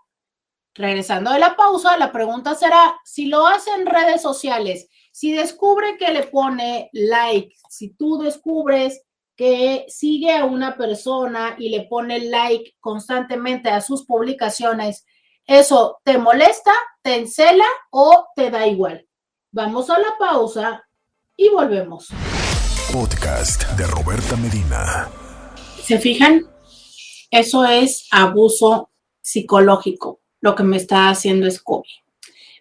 Regresando 0.75 1.33
de 1.33 1.41
la 1.41 1.57
pausa, 1.57 1.97
la 1.99 2.13
pregunta 2.13 2.55
será, 2.55 2.99
si 3.05 3.27
lo 3.27 3.47
hace 3.47 3.71
en 3.75 3.87
redes 3.87 4.23
sociales, 4.23 4.89
si 5.17 5.33
descubre 5.33 5.97
que 5.97 6.13
le 6.13 6.25
pone 6.25 6.91
like, 6.93 7.57
si 7.71 7.95
tú 7.95 8.19
descubres 8.19 9.01
que 9.35 9.87
sigue 9.89 10.37
a 10.37 10.45
una 10.45 10.77
persona 10.77 11.57
y 11.59 11.71
le 11.71 11.85
pone 11.85 12.21
like 12.21 12.77
constantemente 12.81 13.71
a 13.71 13.81
sus 13.81 14.05
publicaciones, 14.05 15.07
¿Eso 15.49 16.01
te 16.03 16.19
molesta, 16.19 16.73
te 17.03 17.15
encela 17.15 17.67
o 17.91 18.27
te 18.35 18.51
da 18.51 18.67
igual? 18.67 19.07
Vamos 19.53 19.89
a 19.91 19.99
la 20.01 20.19
pausa 20.19 20.85
y 21.37 21.49
volvemos. 21.51 22.09
Podcast 22.93 23.63
de 23.77 23.87
Roberta 23.87 24.35
Medina. 24.35 25.09
¿Se 25.85 26.01
fijan? 26.01 26.45
Eso 27.31 27.65
es 27.65 28.09
abuso 28.11 28.91
psicológico, 29.23 30.19
lo 30.41 30.57
que 30.57 30.65
me 30.65 30.79
está 30.79 31.11
haciendo 31.11 31.49
Scooby. 31.49 31.91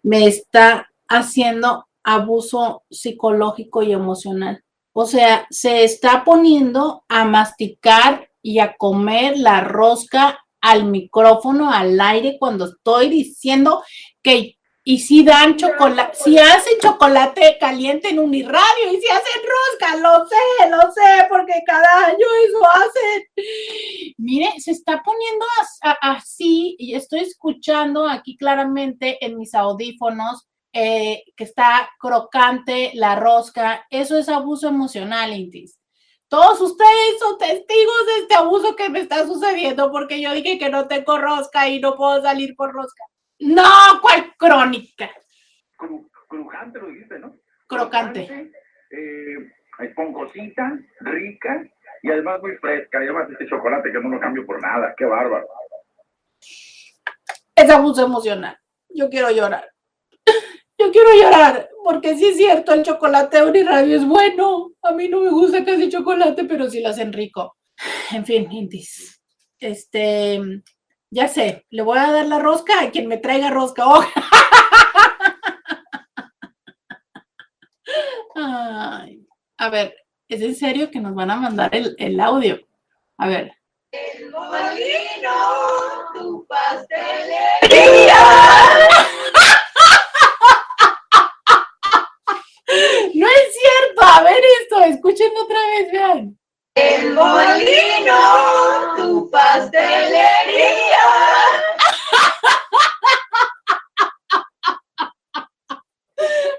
Me 0.04 0.28
está 0.28 0.92
haciendo 1.08 1.88
abuso 2.06 2.84
psicológico 2.90 3.82
y 3.84 3.92
emocional. 3.92 4.64
O 4.94 5.06
sea, 5.06 5.46
se 5.50 5.84
está 5.84 6.24
poniendo 6.24 7.04
a 7.10 7.26
masticar 7.26 8.30
y 8.42 8.60
a 8.60 8.78
comer 8.78 9.38
la 9.38 9.62
rosca 9.62 10.40
al 10.62 10.86
micrófono, 10.86 11.72
al 11.72 12.00
aire, 12.00 12.38
cuando 12.40 12.66
estoy 12.66 13.10
diciendo 13.10 13.84
que, 14.24 14.58
y 14.84 15.00
si 15.00 15.24
dan 15.24 15.58
chocolate, 15.58 16.16
si 16.16 16.38
hacen 16.38 16.80
chocolate 16.80 17.58
caliente 17.60 18.10
en 18.10 18.20
uniradio 18.20 18.94
y 18.94 19.02
si 19.02 19.08
hacen 19.08 19.42
rosca, 19.44 19.96
lo 19.98 20.28
sé, 20.28 20.70
lo 20.70 20.92
sé, 20.92 21.26
porque 21.28 21.54
cada 21.66 22.06
año 22.06 22.28
eso 22.48 22.66
hacen. 22.68 24.14
Mire, 24.18 24.54
se 24.60 24.72
está 24.72 25.02
poniendo 25.04 25.46
así 26.02 26.76
y 26.78 26.94
estoy 26.94 27.22
escuchando 27.22 28.08
aquí 28.08 28.38
claramente 28.38 29.18
en 29.26 29.38
mis 29.38 29.56
audífonos 29.56 30.48
eh, 30.78 31.24
que 31.38 31.46
está 31.46 31.90
crocante 31.98 32.92
la 32.96 33.16
rosca, 33.16 33.86
eso 33.90 34.18
es 34.18 34.28
abuso 34.28 34.68
emocional, 34.68 35.32
Intis. 35.32 35.80
Todos 36.28 36.60
ustedes 36.60 37.18
son 37.18 37.38
testigos 37.38 38.06
de 38.08 38.18
este 38.24 38.36
abuso 38.36 38.76
que 38.76 38.90
me 38.90 39.00
está 39.00 39.26
sucediendo 39.26 39.90
porque 39.90 40.20
yo 40.22 40.34
dije 40.34 40.60
que 40.60 40.70
no 40.70 40.86
tengo 40.86 41.18
rosca 41.18 41.70
y 41.70 41.80
no 41.80 41.96
puedo 41.96 42.22
salir 42.22 42.58
por 42.58 42.74
rosca. 42.74 43.06
No, 43.40 43.64
¿cuál 44.02 44.34
crónica? 44.38 45.10
crujante 46.28 46.80
lo 46.80 46.88
dijiste, 46.88 47.20
¿no? 47.20 47.38
Crocante. 47.68 48.52
eh, 48.92 49.52
esponjosita, 49.80 50.78
rica 51.00 51.64
y 52.04 52.12
además 52.12 52.42
muy 52.42 52.58
fresca. 52.58 53.02
Y 53.02 53.06
además 53.06 53.30
este 53.32 53.48
chocolate 53.48 53.94
que 53.94 54.00
no 54.02 54.10
lo 54.10 54.20
cambio 54.20 54.46
por 54.46 54.62
nada. 54.62 54.94
Qué 54.98 55.06
bárbaro. 55.06 55.48
Es 57.56 57.70
abuso 57.70 58.06
emocional. 58.06 58.60
Yo 58.90 59.10
quiero 59.10 59.32
llorar. 59.32 59.75
Yo 60.78 60.92
quiero 60.92 61.14
llorar, 61.14 61.70
porque 61.84 62.18
sí 62.18 62.26
es 62.26 62.38
cierto, 62.38 62.74
el 62.74 62.84
chocolate 62.84 63.38
de 63.38 63.46
Uniradio 63.46 63.96
es 63.96 64.06
bueno. 64.06 64.72
A 64.82 64.92
mí 64.92 65.08
no 65.08 65.22
me 65.22 65.30
gusta 65.30 65.64
casi 65.64 65.90
chocolate, 65.90 66.44
pero 66.44 66.70
sí 66.70 66.82
lo 66.82 66.90
hacen 66.90 67.14
rico. 67.14 67.56
En 68.12 68.26
fin, 68.26 68.52
Intis. 68.52 69.22
Este, 69.60 70.42
ya 71.10 71.28
sé, 71.30 71.66
le 71.70 71.82
voy 71.82 71.98
a 71.98 72.12
dar 72.12 72.26
la 72.26 72.40
rosca 72.40 72.82
a 72.82 72.92
quien 72.92 73.08
me 73.08 73.18
traiga 73.18 73.50
rosca. 73.52 73.88
Oh. 73.88 74.04
Ay, 78.36 79.26
a 79.58 79.70
ver, 79.70 79.96
¿es 80.28 80.42
en 80.42 80.56
serio 80.56 80.92
que 80.92 81.00
nos 81.00 81.16
van 81.16 81.32
a 81.32 81.38
mandar 81.38 81.74
el, 81.74 81.96
el 81.98 82.20
audio? 82.20 82.60
A 83.18 83.28
ver. 83.28 83.54
El 83.92 84.30
molino, 84.30 85.32
tu 86.14 86.46
pastelería. 86.48 88.16
No 93.14 93.28
es 93.28 93.54
cierto, 93.54 94.05
a 94.16 94.24
ver 94.24 94.42
esto, 94.62 94.82
escuchen 94.82 95.32
otra 95.44 95.60
vez, 95.72 95.92
vean. 95.92 96.40
El 96.76 97.14
molino, 97.14 98.96
tu 98.96 99.30
pastelería. 99.30 100.16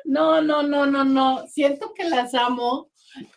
No, 0.04 0.40
no, 0.40 0.62
no, 0.62 0.86
no, 0.86 1.04
no. 1.04 1.46
Siento 1.48 1.92
que 1.92 2.04
las 2.04 2.32
amo. 2.34 2.90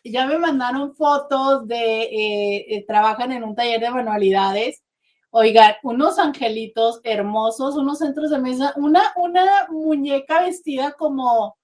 Ya 0.04 0.28
me 0.28 0.38
mandaron 0.38 0.96
fotos 0.96 1.68
de, 1.68 2.04
eh, 2.04 2.66
eh, 2.70 2.86
trabajan 2.88 3.32
en 3.32 3.44
un 3.44 3.56
taller 3.56 3.82
de 3.82 3.90
manualidades. 3.90 4.84
Oigan, 5.32 5.76
unos 5.84 6.20
angelitos 6.20 7.02
hermosos, 7.04 7.76
unos 7.76 7.98
centros 7.98 8.30
de 8.30 8.40
mesa, 8.40 8.74
una, 8.78 9.14
una 9.16 9.68
muñeca 9.70 10.42
vestida 10.42 10.94
como, 10.94 11.59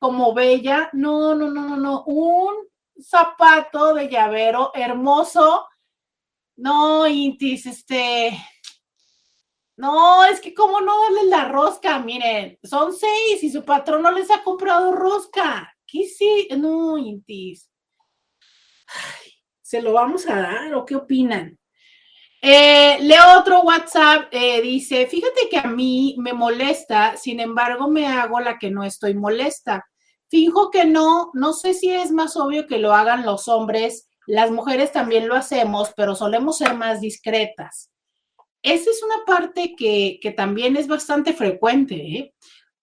como 0.00 0.34
bella. 0.34 0.90
No, 0.92 1.34
no, 1.36 1.48
no, 1.48 1.62
no, 1.62 1.76
no. 1.76 2.04
Un 2.04 2.54
zapato 3.00 3.94
de 3.94 4.08
llavero 4.08 4.72
hermoso. 4.74 5.68
No, 6.56 7.06
Intis, 7.06 7.66
este. 7.66 8.36
No, 9.76 10.24
es 10.24 10.40
que 10.40 10.52
cómo 10.52 10.80
no 10.80 11.00
darle 11.02 11.24
la 11.24 11.48
rosca, 11.48 11.98
miren, 12.00 12.58
son 12.62 12.92
seis 12.92 13.42
y 13.42 13.50
su 13.50 13.64
patrón 13.64 14.02
no 14.02 14.10
les 14.10 14.30
ha 14.30 14.42
comprado 14.42 14.92
rosca. 14.92 15.74
¿Qué 15.86 16.04
sí? 16.04 16.48
No, 16.58 16.98
Intis. 16.98 17.70
¿Se 19.62 19.80
lo 19.80 19.92
vamos 19.92 20.28
a 20.28 20.40
dar 20.40 20.74
o 20.74 20.84
qué 20.84 20.96
opinan? 20.96 21.58
Eh, 22.42 22.98
leo 23.02 23.38
otro 23.38 23.60
WhatsApp, 23.62 24.28
eh, 24.32 24.62
dice, 24.62 25.06
fíjate 25.06 25.48
que 25.50 25.58
a 25.58 25.64
mí 25.64 26.16
me 26.18 26.32
molesta, 26.32 27.16
sin 27.18 27.38
embargo 27.38 27.88
me 27.88 28.06
hago 28.06 28.40
la 28.40 28.58
que 28.58 28.70
no 28.70 28.82
estoy 28.82 29.14
molesta. 29.14 29.89
Fijo 30.30 30.70
que 30.70 30.84
no, 30.84 31.30
no 31.34 31.52
sé 31.52 31.74
si 31.74 31.92
es 31.92 32.12
más 32.12 32.36
obvio 32.36 32.68
que 32.68 32.78
lo 32.78 32.94
hagan 32.94 33.26
los 33.26 33.48
hombres, 33.48 34.08
las 34.26 34.52
mujeres 34.52 34.92
también 34.92 35.26
lo 35.26 35.34
hacemos, 35.34 35.92
pero 35.96 36.14
solemos 36.14 36.58
ser 36.58 36.74
más 36.74 37.00
discretas. 37.00 37.90
Esa 38.62 38.90
es 38.90 39.02
una 39.02 39.24
parte 39.26 39.74
que, 39.76 40.20
que 40.22 40.30
también 40.30 40.76
es 40.76 40.86
bastante 40.86 41.32
frecuente, 41.32 41.96
¿eh? 41.96 42.34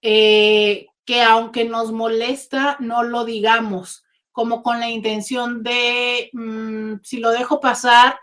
Eh, 0.01 0.87
que 1.05 1.21
aunque 1.23 1.63
nos 1.63 1.93
molesta, 1.93 2.75
no 2.81 3.03
lo 3.03 3.23
digamos, 3.23 4.03
como 4.33 4.61
con 4.61 4.81
la 4.81 4.89
intención 4.89 5.63
de, 5.63 6.29
mmm, 6.33 6.95
si 7.01 7.19
lo 7.19 7.31
dejo 7.31 7.61
pasar, 7.61 8.19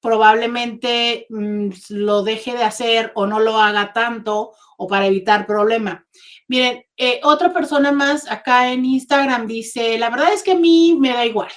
probablemente 0.00 1.26
mmm, 1.28 1.70
lo 1.88 2.22
deje 2.22 2.54
de 2.54 2.62
hacer 2.62 3.10
o 3.16 3.26
no 3.26 3.40
lo 3.40 3.58
haga 3.58 3.92
tanto 3.92 4.52
o 4.78 4.86
para 4.86 5.06
evitar 5.06 5.44
problema. 5.44 6.06
Miren, 6.50 6.84
eh, 6.96 7.20
otra 7.22 7.52
persona 7.52 7.92
más 7.92 8.28
acá 8.28 8.72
en 8.72 8.84
Instagram 8.84 9.46
dice, 9.46 9.96
la 9.98 10.10
verdad 10.10 10.32
es 10.32 10.42
que 10.42 10.50
a 10.50 10.56
mí 10.56 10.96
me 10.98 11.10
da 11.10 11.24
igual. 11.24 11.52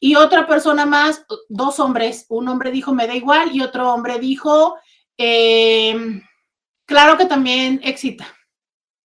Y 0.00 0.16
otra 0.16 0.48
persona 0.48 0.84
más, 0.84 1.24
dos 1.48 1.78
hombres, 1.78 2.26
un 2.28 2.48
hombre 2.48 2.72
dijo 2.72 2.92
me 2.92 3.06
da 3.06 3.14
igual 3.14 3.54
y 3.54 3.60
otro 3.60 3.94
hombre 3.94 4.18
dijo, 4.18 4.76
eh, 5.16 5.94
claro 6.86 7.16
que 7.16 7.26
también 7.26 7.80
excita, 7.84 8.26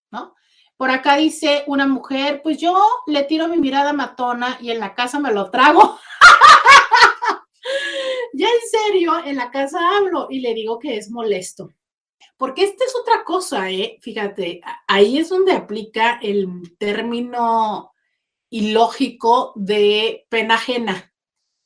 ¿no? 0.09 0.33
Por 0.75 0.89
acá 0.89 1.17
dice 1.17 1.63
una 1.67 1.85
mujer, 1.85 2.41
pues 2.41 2.57
yo 2.57 2.75
le 3.05 3.21
tiro 3.25 3.47
mi 3.47 3.57
mirada 3.57 3.93
matona 3.93 4.57
y 4.59 4.71
en 4.71 4.79
la 4.79 4.95
casa 4.95 5.19
me 5.19 5.31
lo 5.31 5.51
trago. 5.51 5.99
ya 8.33 8.47
en 8.47 8.69
serio, 8.71 9.23
en 9.23 9.35
la 9.35 9.51
casa 9.51 9.97
hablo 9.97 10.29
y 10.31 10.39
le 10.39 10.55
digo 10.55 10.79
que 10.79 10.97
es 10.97 11.11
molesto. 11.11 11.69
Porque 12.37 12.63
esta 12.63 12.85
es 12.85 12.95
otra 12.95 13.23
cosa, 13.23 13.69
¿eh? 13.71 13.97
Fíjate, 14.01 14.61
ahí 14.87 15.17
es 15.17 15.29
donde 15.29 15.53
aplica 15.53 16.19
el 16.21 16.75
término 16.77 17.93
ilógico 18.49 19.53
de 19.55 20.25
pena 20.29 20.55
ajena. 20.55 21.13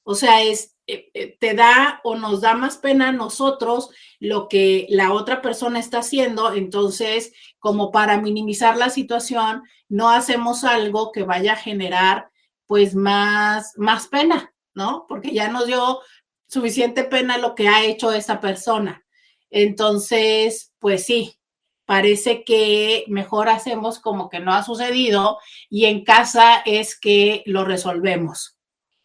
O 0.04 0.16
sea, 0.16 0.42
es, 0.42 0.76
eh, 0.88 1.38
te 1.40 1.54
da 1.54 2.02
o 2.04 2.16
nos 2.16 2.42
da 2.42 2.54
más 2.56 2.78
pena 2.78 3.10
a 3.10 3.14
nosotros 3.14 3.92
lo 4.20 4.48
que 4.48 4.88
la 4.90 5.14
otra 5.14 5.42
persona 5.42 5.80
está 5.80 6.00
haciendo, 6.00 6.54
entonces, 6.54 7.34
como 7.60 7.92
para 7.92 8.20
minimizar 8.20 8.78
la 8.78 8.90
situación, 8.90 9.64
no 9.90 10.10
hacemos 10.10 10.64
algo 10.64 11.12
que 11.12 11.24
vaya 11.24 11.54
a 11.54 11.58
generar 11.58 12.30
pues 12.66 12.96
más, 12.96 13.74
más 13.78 14.08
pena, 14.08 14.54
¿no? 14.74 15.06
Porque 15.08 15.34
ya 15.34 15.50
nos 15.50 15.68
dio 15.68 16.00
suficiente 16.48 17.04
pena 17.04 17.38
lo 17.38 17.54
que 17.56 17.68
ha 17.68 17.84
hecho 17.84 18.12
esa 18.12 18.40
persona. 18.40 19.04
Entonces, 19.52 20.74
pues 20.80 21.06
sí, 21.06 21.36
parece 21.86 22.44
que 22.44 23.04
mejor 23.08 23.50
hacemos 23.50 24.00
como 24.00 24.30
que 24.30 24.40
no 24.40 24.54
ha 24.54 24.64
sucedido 24.64 25.38
y 25.70 25.86
en 25.86 26.04
casa 26.04 26.62
es 26.66 27.00
que 27.00 27.44
lo 27.46 27.66
resolvemos. 27.66 28.58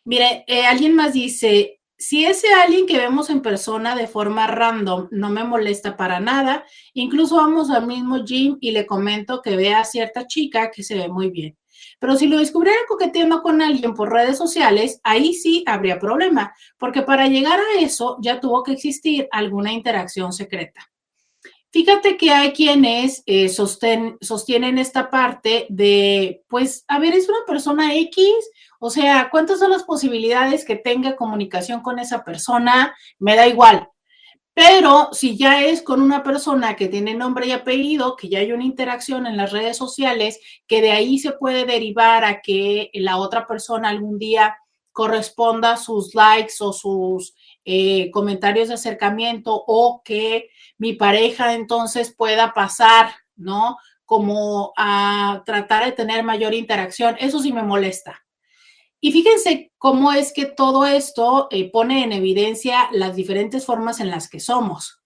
Mire, 0.04 0.44
eh, 0.46 0.64
alguien 0.64 0.94
más 0.94 1.12
dice, 1.12 1.80
si 1.98 2.24
ese 2.26 2.52
alguien 2.52 2.86
que 2.86 2.98
vemos 2.98 3.28
en 3.28 3.42
persona 3.42 3.96
de 3.96 4.06
forma 4.06 4.46
random 4.46 5.08
no 5.10 5.30
me 5.30 5.42
molesta 5.44 5.96
para 5.96 6.20
nada, 6.20 6.64
incluso 6.94 7.36
vamos 7.36 7.70
al 7.70 7.86
mismo 7.86 8.24
gym 8.24 8.58
y 8.60 8.70
le 8.70 8.86
comento 8.86 9.42
que 9.42 9.56
vea 9.56 9.80
a 9.80 9.84
cierta 9.84 10.26
chica 10.26 10.70
que 10.70 10.84
se 10.84 10.94
ve 10.94 11.08
muy 11.08 11.30
bien. 11.30 11.56
Pero 11.98 12.16
si 12.16 12.26
lo 12.26 12.38
descubriera 12.38 12.78
coqueteando 12.88 13.42
con 13.42 13.62
alguien 13.62 13.94
por 13.94 14.12
redes 14.12 14.36
sociales, 14.36 15.00
ahí 15.02 15.34
sí 15.34 15.64
habría 15.66 15.98
problema, 15.98 16.54
porque 16.78 17.02
para 17.02 17.26
llegar 17.26 17.58
a 17.58 17.80
eso 17.80 18.18
ya 18.20 18.40
tuvo 18.40 18.62
que 18.62 18.72
existir 18.72 19.28
alguna 19.30 19.72
interacción 19.72 20.32
secreta. 20.32 20.90
Fíjate 21.70 22.16
que 22.16 22.30
hay 22.30 22.52
quienes 22.52 23.22
eh, 23.26 23.48
sosten, 23.48 24.16
sostienen 24.20 24.78
esta 24.78 25.10
parte 25.10 25.66
de, 25.68 26.42
pues, 26.48 26.84
a 26.88 26.98
ver, 26.98 27.12
es 27.12 27.28
una 27.28 27.44
persona 27.46 27.94
X, 27.96 28.26
o 28.78 28.88
sea, 28.88 29.28
¿cuántas 29.30 29.58
son 29.58 29.70
las 29.70 29.84
posibilidades 29.84 30.64
que 30.64 30.76
tenga 30.76 31.16
comunicación 31.16 31.80
con 31.82 31.98
esa 31.98 32.24
persona? 32.24 32.94
Me 33.18 33.36
da 33.36 33.46
igual. 33.46 33.88
Pero 34.56 35.10
si 35.12 35.36
ya 35.36 35.62
es 35.66 35.82
con 35.82 36.00
una 36.00 36.22
persona 36.22 36.76
que 36.76 36.88
tiene 36.88 37.14
nombre 37.14 37.46
y 37.46 37.52
apellido, 37.52 38.16
que 38.16 38.30
ya 38.30 38.38
hay 38.38 38.52
una 38.52 38.64
interacción 38.64 39.26
en 39.26 39.36
las 39.36 39.52
redes 39.52 39.76
sociales, 39.76 40.40
que 40.66 40.80
de 40.80 40.92
ahí 40.92 41.18
se 41.18 41.32
puede 41.32 41.66
derivar 41.66 42.24
a 42.24 42.40
que 42.40 42.90
la 42.94 43.18
otra 43.18 43.46
persona 43.46 43.90
algún 43.90 44.18
día 44.18 44.56
corresponda 44.92 45.76
sus 45.76 46.14
likes 46.14 46.54
o 46.60 46.72
sus 46.72 47.34
eh, 47.66 48.10
comentarios 48.12 48.68
de 48.68 48.74
acercamiento 48.74 49.62
o 49.66 50.00
que 50.02 50.48
mi 50.78 50.94
pareja 50.94 51.52
entonces 51.52 52.14
pueda 52.16 52.54
pasar, 52.54 53.10
¿no? 53.36 53.76
Como 54.06 54.72
a 54.78 55.42
tratar 55.44 55.84
de 55.84 55.92
tener 55.92 56.24
mayor 56.24 56.54
interacción. 56.54 57.14
Eso 57.20 57.40
sí 57.40 57.52
me 57.52 57.62
molesta. 57.62 58.25
Y 59.06 59.12
fíjense 59.12 59.72
cómo 59.78 60.10
es 60.10 60.32
que 60.32 60.46
todo 60.46 60.84
esto 60.84 61.46
eh, 61.52 61.70
pone 61.70 62.02
en 62.02 62.12
evidencia 62.12 62.88
las 62.90 63.14
diferentes 63.14 63.64
formas 63.64 64.00
en 64.00 64.10
las 64.10 64.28
que 64.28 64.40
somos. 64.40 65.00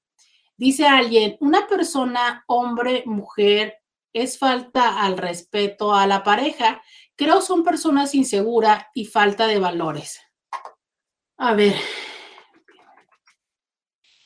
Dice 0.56 0.86
alguien, 0.86 1.36
una 1.40 1.66
persona, 1.66 2.42
hombre, 2.46 3.02
mujer, 3.04 3.76
es 4.14 4.38
falta 4.38 5.02
al 5.02 5.18
respeto 5.18 5.94
a 5.94 6.06
la 6.06 6.22
pareja. 6.22 6.80
Creo 7.14 7.42
son 7.42 7.62
personas 7.62 8.14
inseguras 8.14 8.86
y 8.94 9.04
falta 9.04 9.46
de 9.46 9.58
valores. 9.58 10.18
A 11.36 11.52
ver. 11.52 11.74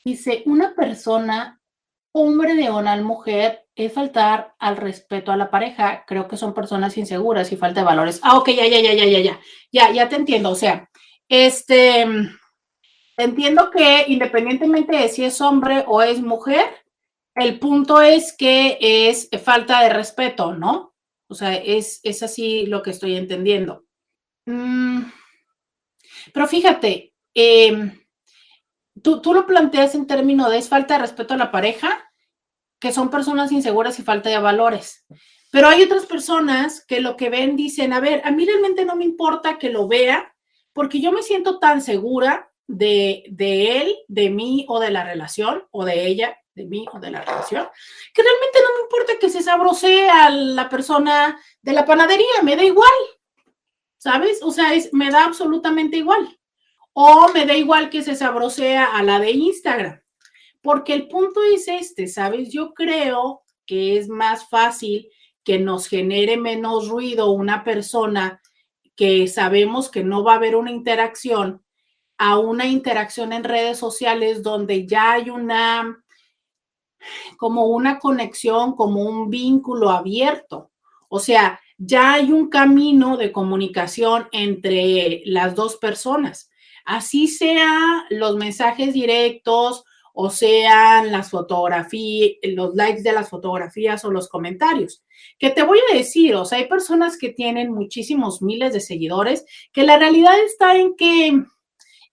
Dice, 0.04 0.44
una 0.46 0.76
persona, 0.76 1.60
hombre 2.12 2.54
de 2.54 2.70
una 2.70 2.94
mujer, 2.98 3.63
es 3.76 3.92
faltar 3.92 4.54
al 4.58 4.76
respeto 4.76 5.32
a 5.32 5.36
la 5.36 5.50
pareja. 5.50 6.04
Creo 6.06 6.28
que 6.28 6.36
son 6.36 6.54
personas 6.54 6.96
inseguras 6.96 7.50
y 7.52 7.56
falta 7.56 7.80
de 7.80 7.86
valores. 7.86 8.20
Ah, 8.22 8.38
ok, 8.38 8.50
ya, 8.50 8.66
ya, 8.66 8.80
ya, 8.80 8.92
ya, 8.92 9.04
ya, 9.04 9.18
ya, 9.20 9.40
ya, 9.72 9.92
ya 9.92 10.08
te 10.08 10.16
entiendo. 10.16 10.50
O 10.50 10.54
sea, 10.54 10.88
este, 11.28 12.06
entiendo 13.16 13.70
que 13.70 14.04
independientemente 14.08 14.96
de 14.96 15.08
si 15.08 15.24
es 15.24 15.40
hombre 15.40 15.84
o 15.86 16.02
es 16.02 16.20
mujer, 16.20 16.64
el 17.34 17.58
punto 17.58 18.00
es 18.00 18.34
que 18.36 18.78
es 18.80 19.28
falta 19.42 19.82
de 19.82 19.88
respeto, 19.88 20.54
¿no? 20.54 20.94
O 21.28 21.34
sea, 21.34 21.54
es, 21.54 22.00
es 22.04 22.22
así 22.22 22.66
lo 22.66 22.82
que 22.82 22.90
estoy 22.90 23.16
entendiendo. 23.16 23.84
Mm, 24.46 25.02
pero 26.32 26.46
fíjate, 26.46 27.12
em, 27.34 28.00
tú, 29.02 29.20
tú 29.20 29.34
lo 29.34 29.46
planteas 29.46 29.94
en 29.96 30.06
términos 30.06 30.50
de 30.50 30.58
es 30.58 30.68
falta 30.68 30.94
de 30.94 31.00
respeto 31.00 31.34
a 31.34 31.38
la 31.38 31.50
pareja 31.50 32.12
que 32.78 32.92
son 32.92 33.10
personas 33.10 33.52
inseguras 33.52 33.98
y 33.98 34.02
falta 34.02 34.30
de 34.30 34.38
valores. 34.38 35.04
Pero 35.50 35.68
hay 35.68 35.82
otras 35.82 36.06
personas 36.06 36.84
que 36.84 37.00
lo 37.00 37.16
que 37.16 37.30
ven 37.30 37.56
dicen, 37.56 37.92
a 37.92 38.00
ver, 38.00 38.20
a 38.24 38.30
mí 38.30 38.44
realmente 38.44 38.84
no 38.84 38.96
me 38.96 39.04
importa 39.04 39.58
que 39.58 39.70
lo 39.70 39.86
vea 39.86 40.34
porque 40.72 41.00
yo 41.00 41.12
me 41.12 41.22
siento 41.22 41.58
tan 41.58 41.80
segura 41.80 42.50
de, 42.66 43.24
de 43.30 43.80
él, 43.80 43.96
de 44.08 44.30
mí 44.30 44.64
o 44.68 44.80
de 44.80 44.90
la 44.90 45.04
relación, 45.04 45.64
o 45.70 45.84
de 45.84 46.06
ella, 46.06 46.36
de 46.54 46.66
mí 46.66 46.86
o 46.92 46.98
de 46.98 47.10
la 47.10 47.20
relación, 47.20 47.68
que 48.12 48.22
realmente 48.22 48.58
no 48.60 48.74
me 48.76 48.82
importa 48.82 49.12
que 49.20 49.30
se 49.30 49.42
sabrosee 49.42 50.08
a 50.08 50.30
la 50.30 50.68
persona 50.68 51.38
de 51.62 51.72
la 51.72 51.84
panadería, 51.84 52.42
me 52.42 52.56
da 52.56 52.64
igual, 52.64 52.92
¿sabes? 53.98 54.42
O 54.42 54.50
sea, 54.50 54.74
es, 54.74 54.92
me 54.92 55.10
da 55.10 55.24
absolutamente 55.24 55.96
igual. 55.96 56.38
O 56.92 57.28
me 57.32 57.44
da 57.44 57.54
igual 57.54 57.90
que 57.90 58.02
se 58.02 58.14
sabrosea 58.14 58.84
a 58.84 59.02
la 59.02 59.18
de 59.18 59.32
Instagram. 59.32 60.00
Porque 60.64 60.94
el 60.94 61.08
punto 61.08 61.42
es 61.42 61.68
este, 61.68 62.06
¿sabes? 62.06 62.50
Yo 62.50 62.72
creo 62.72 63.42
que 63.66 63.98
es 63.98 64.08
más 64.08 64.48
fácil 64.48 65.10
que 65.44 65.58
nos 65.58 65.86
genere 65.86 66.38
menos 66.38 66.88
ruido 66.88 67.32
una 67.32 67.64
persona 67.64 68.40
que 68.96 69.28
sabemos 69.28 69.90
que 69.90 70.02
no 70.02 70.24
va 70.24 70.32
a 70.32 70.36
haber 70.36 70.56
una 70.56 70.70
interacción 70.70 71.62
a 72.16 72.38
una 72.38 72.66
interacción 72.66 73.34
en 73.34 73.44
redes 73.44 73.76
sociales 73.76 74.42
donde 74.42 74.86
ya 74.86 75.12
hay 75.12 75.28
una 75.28 76.02
como 77.36 77.66
una 77.66 77.98
conexión, 77.98 78.74
como 78.74 79.02
un 79.02 79.28
vínculo 79.28 79.90
abierto. 79.90 80.70
O 81.10 81.18
sea, 81.18 81.60
ya 81.76 82.14
hay 82.14 82.32
un 82.32 82.48
camino 82.48 83.18
de 83.18 83.32
comunicación 83.32 84.28
entre 84.32 85.20
las 85.26 85.54
dos 85.54 85.76
personas. 85.76 86.50
Así 86.86 87.28
sea 87.28 88.06
los 88.08 88.36
mensajes 88.36 88.94
directos 88.94 89.84
o 90.16 90.30
sean 90.30 91.10
las 91.10 91.30
fotografías, 91.30 92.38
los 92.44 92.74
likes 92.74 93.02
de 93.02 93.12
las 93.12 93.28
fotografías 93.28 94.04
o 94.04 94.12
los 94.12 94.28
comentarios. 94.28 95.02
Que 95.38 95.50
te 95.50 95.64
voy 95.64 95.80
a 95.90 95.96
decir, 95.96 96.36
o 96.36 96.44
sea, 96.44 96.58
hay 96.58 96.68
personas 96.68 97.18
que 97.18 97.30
tienen 97.30 97.72
muchísimos 97.72 98.40
miles 98.40 98.72
de 98.72 98.80
seguidores, 98.80 99.44
que 99.72 99.82
la 99.82 99.98
realidad 99.98 100.38
está 100.38 100.76
en 100.76 100.94
que 100.94 101.42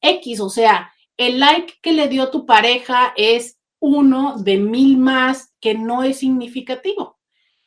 X, 0.02 0.40
o 0.40 0.50
sea, 0.50 0.92
el 1.16 1.40
like 1.40 1.76
que 1.84 1.94
le 1.94 2.08
dio 2.08 2.32
tu 2.32 2.48
pareja 2.48 3.14
es 3.16 3.60
uno 3.80 4.36
de 4.38 4.58
mil 4.58 4.98
más 4.98 5.54
que 5.62 5.76
no 5.76 6.02
es 6.02 6.18
significativo. 6.18 7.20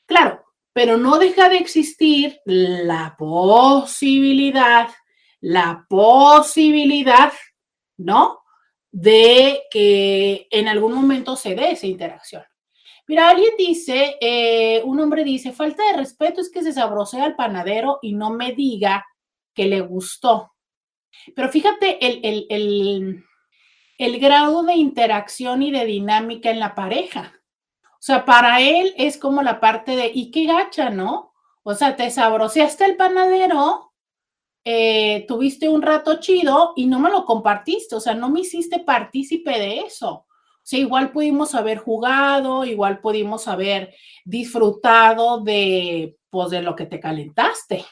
Claro, 0.07 0.45
pero 0.73 0.97
no 0.97 1.19
deja 1.19 1.49
de 1.49 1.59
existir 1.59 2.41
la 2.45 3.15
posibilidad, 3.17 4.89
la 5.41 5.87
posibilidad, 5.89 7.33
¿no? 7.97 8.41
De 8.95 9.65
que 9.73 10.47
en 10.53 10.69
algún 10.69 10.95
momento 10.95 11.35
se 11.35 11.57
dé 11.57 11.73
esa 11.73 11.89
interacción. 11.89 12.45
Mira, 13.09 13.29
alguien 13.29 13.51
dice, 13.59 14.17
eh, 14.21 14.83
un 14.85 15.01
hombre 15.01 15.25
dice, 15.25 15.51
falta 15.51 15.85
de 15.89 15.97
respeto 15.97 16.41
es 16.41 16.49
que 16.49 16.63
se 16.63 16.73
sabrosea 16.73 17.25
al 17.25 17.35
panadero 17.35 17.99
y 18.03 18.13
no 18.13 18.31
me 18.31 18.53
diga 18.53 19.05
que 19.53 19.67
le 19.67 19.81
gustó. 19.81 20.53
Pero 21.35 21.49
fíjate 21.49 22.07
el, 22.07 22.47
el, 22.49 23.25
el 23.99 24.21
grado 24.21 24.63
de 24.63 24.75
interacción 24.75 25.63
y 25.63 25.73
de 25.73 25.87
dinámica 25.87 26.51
en 26.51 26.61
la 26.61 26.77
pareja. 26.77 27.33
O 27.83 27.99
sea, 27.99 28.25
para 28.25 28.61
él 28.61 28.95
es 28.97 29.19
como 29.19 29.43
la 29.43 29.59
parte 29.59 29.97
de, 29.97 30.13
¿y 30.15 30.31
qué 30.31 30.47
gacha, 30.47 30.91
no? 30.91 31.35
O 31.65 31.75
sea, 31.75 31.97
te 31.97 32.13
sabroseaste 32.13 32.85
el 32.85 32.97
panadero 32.97 33.93
eh, 34.65 35.27
tuviste 35.29 35.69
un 35.69 35.83
rato 35.83 36.21
chido 36.21 36.73
y 36.75 36.87
no 36.87 36.99
me 36.99 37.11
lo 37.11 37.25
compartiste, 37.27 37.95
o 37.95 38.01
sea, 38.01 38.15
no 38.15 38.31
me 38.31 38.41
hiciste 38.41 38.81
partícipe 38.81 39.51
de 39.59 39.81
eso. 39.81 40.27
O 40.65 40.67
sea, 40.67 40.79
igual 40.79 41.13
pudimos 41.13 41.55
haber 41.55 41.77
jugado, 41.77 42.65
igual 42.65 43.01
pudimos 43.01 43.47
haber 43.49 43.95
disfrutado 44.25 45.41
de, 45.41 46.17
pues, 46.31 46.49
de 46.49 46.63
lo 46.63 46.75
que 46.75 46.87
te 46.87 46.99
calentaste. 46.99 47.85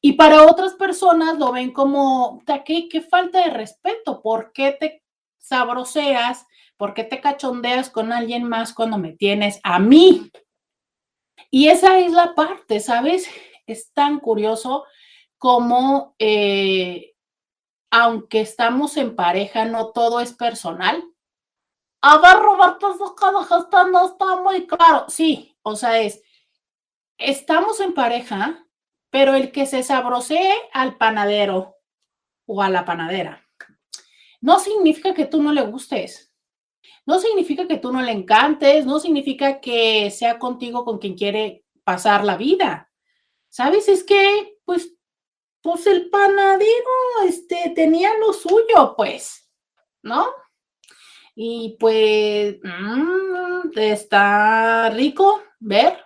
Y 0.00 0.12
para 0.12 0.44
otras 0.44 0.74
personas 0.74 1.38
lo 1.38 1.50
ven 1.50 1.72
como, 1.72 2.40
¿qué, 2.64 2.88
qué 2.88 3.00
falta 3.00 3.44
de 3.44 3.50
respeto? 3.50 4.22
¿Por 4.22 4.52
qué 4.52 4.76
te 4.78 5.02
sabroseas? 5.38 6.46
¿Por 6.76 6.94
qué 6.94 7.02
te 7.02 7.20
cachondeas 7.20 7.90
con 7.90 8.12
alguien 8.12 8.44
más 8.44 8.72
cuando 8.72 8.98
me 8.98 9.12
tienes 9.12 9.58
a 9.64 9.80
mí? 9.80 10.30
Y 11.50 11.68
esa 11.68 11.98
es 11.98 12.12
la 12.12 12.34
parte, 12.36 12.78
¿sabes? 12.78 13.28
Es 13.66 13.92
tan 13.92 14.20
curioso 14.20 14.84
como 15.46 16.16
eh, 16.18 17.14
aunque 17.92 18.40
estamos 18.40 18.96
en 18.96 19.14
pareja, 19.14 19.64
no 19.64 19.92
todo 19.92 20.18
es 20.18 20.32
personal. 20.32 21.04
A 22.02 22.18
ver, 22.18 22.42
Roberto, 22.42 22.96
no 23.92 24.06
está 24.06 24.40
muy 24.42 24.66
claro. 24.66 25.04
Sí, 25.08 25.56
o 25.62 25.76
sea, 25.76 26.00
es, 26.00 26.20
estamos 27.16 27.78
en 27.78 27.94
pareja, 27.94 28.66
pero 29.08 29.36
el 29.36 29.52
que 29.52 29.66
se 29.66 29.84
sabrosee 29.84 30.52
al 30.72 30.96
panadero 30.96 31.76
o 32.46 32.60
a 32.60 32.68
la 32.68 32.84
panadera, 32.84 33.48
no 34.40 34.58
significa 34.58 35.14
que 35.14 35.26
tú 35.26 35.40
no 35.40 35.52
le 35.52 35.62
gustes. 35.62 36.32
No 37.06 37.20
significa 37.20 37.68
que 37.68 37.78
tú 37.78 37.92
no 37.92 38.02
le 38.02 38.10
encantes, 38.10 38.84
no 38.84 38.98
significa 38.98 39.60
que 39.60 40.10
sea 40.10 40.40
contigo 40.40 40.84
con 40.84 40.98
quien 40.98 41.14
quiere 41.14 41.64
pasar 41.84 42.24
la 42.24 42.36
vida. 42.36 42.90
¿Sabes? 43.48 43.88
Es 43.88 44.02
que, 44.02 44.58
pues, 44.64 44.95
pues 45.66 45.84
el 45.88 46.08
panadero 46.10 46.62
este, 47.26 47.72
tenía 47.74 48.16
lo 48.18 48.32
suyo, 48.32 48.94
pues, 48.96 49.50
¿no? 50.00 50.28
Y 51.34 51.76
pues 51.80 52.58
mm, 52.62 53.76
está 53.76 54.90
rico 54.90 55.42
ver. 55.58 55.98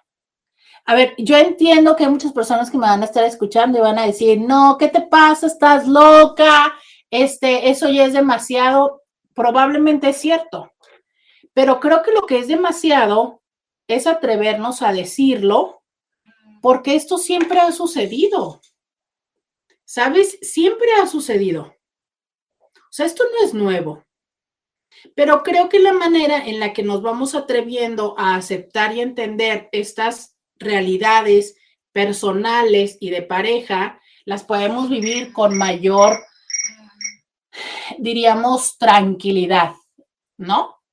A 0.87 0.95
ver, 0.95 1.15
yo 1.19 1.37
entiendo 1.37 1.95
que 1.95 2.05
hay 2.05 2.11
muchas 2.11 2.33
personas 2.33 2.71
que 2.71 2.79
me 2.79 2.87
van 2.87 3.03
a 3.03 3.05
estar 3.05 3.23
escuchando 3.23 3.77
y 3.77 3.83
van 3.83 3.99
a 3.99 4.07
decir, 4.07 4.41
no, 4.41 4.79
¿qué 4.79 4.89
te 4.89 5.03
pasa? 5.03 5.47
Estás 5.47 5.87
loca. 5.87 6.75
Este, 7.11 7.69
eso 7.69 7.91
ya 7.91 8.07
es 8.07 8.15
demasiado. 8.15 9.03
Probablemente 9.35 10.09
es 10.09 10.17
cierto. 10.17 10.73
Pero 11.53 11.81
creo 11.81 12.03
que 12.03 12.13
lo 12.13 12.23
que 12.23 12.39
es 12.39 12.49
demasiado 12.49 13.43
es 13.89 14.07
atrevernos 14.07 14.81
a 14.81 14.93
decirlo, 14.95 15.83
porque 16.63 16.95
esto 16.95 17.19
siempre 17.19 17.61
ha 17.61 17.73
sucedido. 17.73 18.63
¿Sabes? 19.91 20.39
Siempre 20.41 20.87
ha 21.03 21.09
sucedido. 21.09 21.75
O 22.61 22.93
sea, 22.93 23.07
esto 23.07 23.25
no 23.25 23.45
es 23.45 23.55
nuevo. 23.55 24.05
Pero 25.17 25.43
creo 25.43 25.69
que 25.69 25.81
la 25.81 25.93
manera 25.93 26.47
en 26.47 26.61
la 26.61 26.73
que 26.73 26.85
nos 26.85 27.03
vamos 27.03 27.35
atreviendo 27.35 28.15
a 28.17 28.37
aceptar 28.37 28.95
y 28.95 29.01
entender 29.01 29.69
estas 29.73 30.37
realidades 30.61 31.57
personales 31.91 32.99
y 33.01 33.11
de 33.11 33.23
pareja, 33.23 34.01
las 34.25 34.45
podemos 34.45 34.89
vivir 34.89 35.33
con 35.33 35.59
mayor, 35.59 36.17
diríamos, 37.99 38.79
tranquilidad. 38.79 39.75
¿no? 40.37 40.85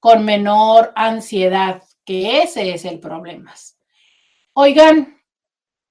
Con 0.00 0.24
menor 0.24 0.90
ansiedad, 0.96 1.82
que 2.02 2.40
ese 2.40 2.72
es 2.72 2.86
el 2.86 2.98
problema. 2.98 3.54
Oigan, 4.54 5.22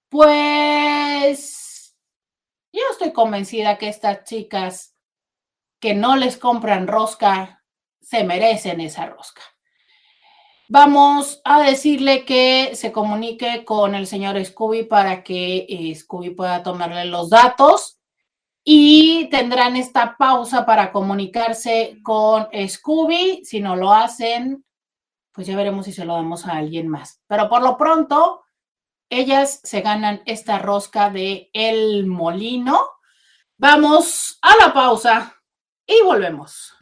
pues 0.09 1.62
yo 2.73 2.81
estoy 2.91 3.13
convencida 3.13 3.77
que 3.77 3.87
estas 3.87 4.23
chicas 4.23 4.95
que 5.79 5.93
no 5.93 6.15
les 6.15 6.37
compran 6.37 6.87
rosca 6.87 7.63
se 8.01 8.23
merecen 8.23 8.81
esa 8.81 9.05
rosca. 9.05 9.41
Vamos 10.69 11.41
a 11.43 11.61
decirle 11.61 12.25
que 12.25 12.75
se 12.75 12.91
comunique 12.91 13.63
con 13.63 13.95
el 13.95 14.07
señor 14.07 14.43
Scooby 14.43 14.83
para 14.83 15.23
que 15.23 15.65
eh, 15.69 15.93
Scooby 15.93 16.31
pueda 16.31 16.63
tomarle 16.63 17.05
los 17.05 17.29
datos 17.29 17.99
y 18.63 19.27
tendrán 19.29 19.75
esta 19.75 20.15
pausa 20.17 20.65
para 20.65 20.91
comunicarse 20.91 21.97
con 22.01 22.47
Scooby. 22.67 23.43
Si 23.43 23.59
no 23.59 23.75
lo 23.75 23.93
hacen, 23.93 24.65
pues 25.33 25.47
ya 25.47 25.55
veremos 25.55 25.85
si 25.85 25.91
se 25.91 26.05
lo 26.05 26.15
damos 26.15 26.47
a 26.47 26.53
alguien 26.53 26.87
más. 26.87 27.21
Pero 27.27 27.49
por 27.49 27.61
lo 27.61 27.77
pronto, 27.77 28.42
ellas 29.19 29.59
se 29.63 29.81
ganan 29.81 30.21
esta 30.25 30.57
rosca 30.59 31.09
de 31.09 31.49
El 31.53 32.07
Molino. 32.07 32.79
Vamos 33.57 34.39
a 34.41 34.55
la 34.57 34.73
pausa 34.73 35.35
y 35.85 36.01
volvemos. 36.03 36.73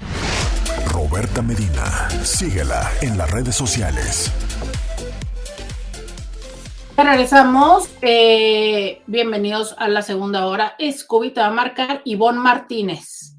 Roberta 0.87 1.41
Medina, 1.41 2.09
síguela 2.23 2.89
en 3.01 3.17
las 3.17 3.29
redes 3.31 3.55
sociales. 3.55 4.31
Regresamos. 6.95 7.89
Eh, 8.01 9.01
bienvenidos 9.07 9.75
a 9.77 9.89
la 9.89 10.01
segunda 10.01 10.45
hora. 10.45 10.75
Scooby 10.79 11.31
te 11.31 11.41
va 11.41 11.47
a 11.47 11.51
marcar 11.51 12.01
Ivonne 12.05 12.39
Martínez. 12.39 13.35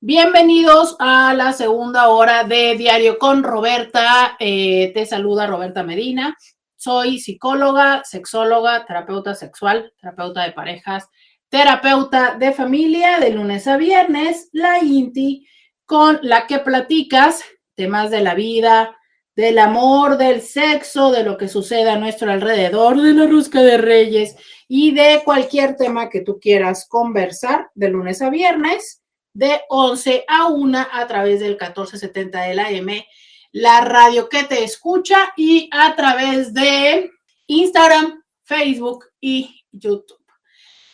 Bienvenidos 0.00 0.96
a 1.00 1.34
la 1.34 1.52
segunda 1.52 2.08
hora 2.08 2.44
de 2.44 2.76
Diario 2.76 3.18
con 3.18 3.42
Roberta. 3.42 4.36
Eh, 4.38 4.92
te 4.94 5.06
saluda 5.06 5.46
Roberta 5.46 5.82
Medina. 5.82 6.36
Soy 6.82 7.20
psicóloga, 7.20 8.02
sexóloga, 8.02 8.84
terapeuta 8.84 9.36
sexual, 9.36 9.92
terapeuta 10.00 10.42
de 10.42 10.50
parejas, 10.50 11.08
terapeuta 11.48 12.34
de 12.34 12.50
familia 12.50 13.20
de 13.20 13.30
lunes 13.30 13.68
a 13.68 13.76
viernes, 13.76 14.48
la 14.50 14.82
INTI, 14.82 15.46
con 15.86 16.18
la 16.22 16.48
que 16.48 16.58
platicas 16.58 17.44
temas 17.76 18.10
de 18.10 18.22
la 18.22 18.34
vida, 18.34 18.96
del 19.36 19.60
amor, 19.60 20.18
del 20.18 20.40
sexo, 20.40 21.12
de 21.12 21.22
lo 21.22 21.38
que 21.38 21.46
sucede 21.46 21.88
a 21.88 22.00
nuestro 22.00 22.32
alrededor, 22.32 23.00
de 23.00 23.14
la 23.14 23.28
rosca 23.28 23.62
de 23.62 23.78
reyes 23.78 24.34
y 24.66 24.92
de 24.92 25.22
cualquier 25.24 25.76
tema 25.76 26.10
que 26.10 26.22
tú 26.22 26.40
quieras 26.40 26.88
conversar 26.88 27.70
de 27.76 27.90
lunes 27.90 28.20
a 28.22 28.28
viernes 28.28 29.04
de 29.34 29.60
11 29.68 30.24
a 30.26 30.48
1 30.48 30.86
a 30.90 31.06
través 31.06 31.38
del 31.38 31.50
1470 31.50 32.42
de 32.42 32.54
la 32.54 32.70
M, 32.70 33.06
la 33.52 33.82
radio 33.82 34.28
que 34.28 34.44
te 34.44 34.64
escucha 34.64 35.32
y 35.36 35.68
a 35.72 35.94
través 35.94 36.52
de 36.52 37.10
Instagram, 37.46 38.22
Facebook 38.42 39.06
y 39.20 39.64
YouTube. 39.70 40.18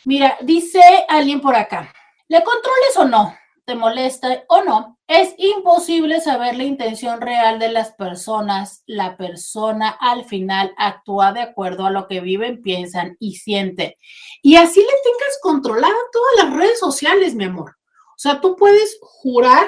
Mira, 0.05 0.37
dice 0.41 0.81
alguien 1.07 1.41
por 1.41 1.55
acá, 1.55 1.93
¿le 2.27 2.43
controles 2.43 2.97
o 2.97 3.05
no? 3.05 3.35
¿Te 3.65 3.75
molesta 3.75 4.43
o 4.47 4.63
no? 4.63 4.99
Es 5.07 5.35
imposible 5.37 6.21
saber 6.21 6.55
la 6.55 6.63
intención 6.63 7.21
real 7.21 7.59
de 7.59 7.71
las 7.71 7.91
personas. 7.93 8.83
La 8.87 9.15
persona 9.15 9.89
al 9.89 10.25
final 10.25 10.73
actúa 10.77 11.33
de 11.33 11.41
acuerdo 11.41 11.85
a 11.85 11.91
lo 11.91 12.07
que 12.07 12.19
viven, 12.19 12.61
piensan 12.61 13.15
y 13.19 13.35
sienten. 13.35 13.93
Y 14.41 14.55
así 14.55 14.79
le 14.79 14.87
tengas 14.87 15.39
controlada 15.41 15.93
todas 16.11 16.45
las 16.45 16.57
redes 16.57 16.79
sociales, 16.79 17.35
mi 17.35 17.45
amor. 17.45 17.71
O 17.71 18.17
sea, 18.21 18.41
tú 18.41 18.55
puedes 18.55 18.97
jurar 19.01 19.67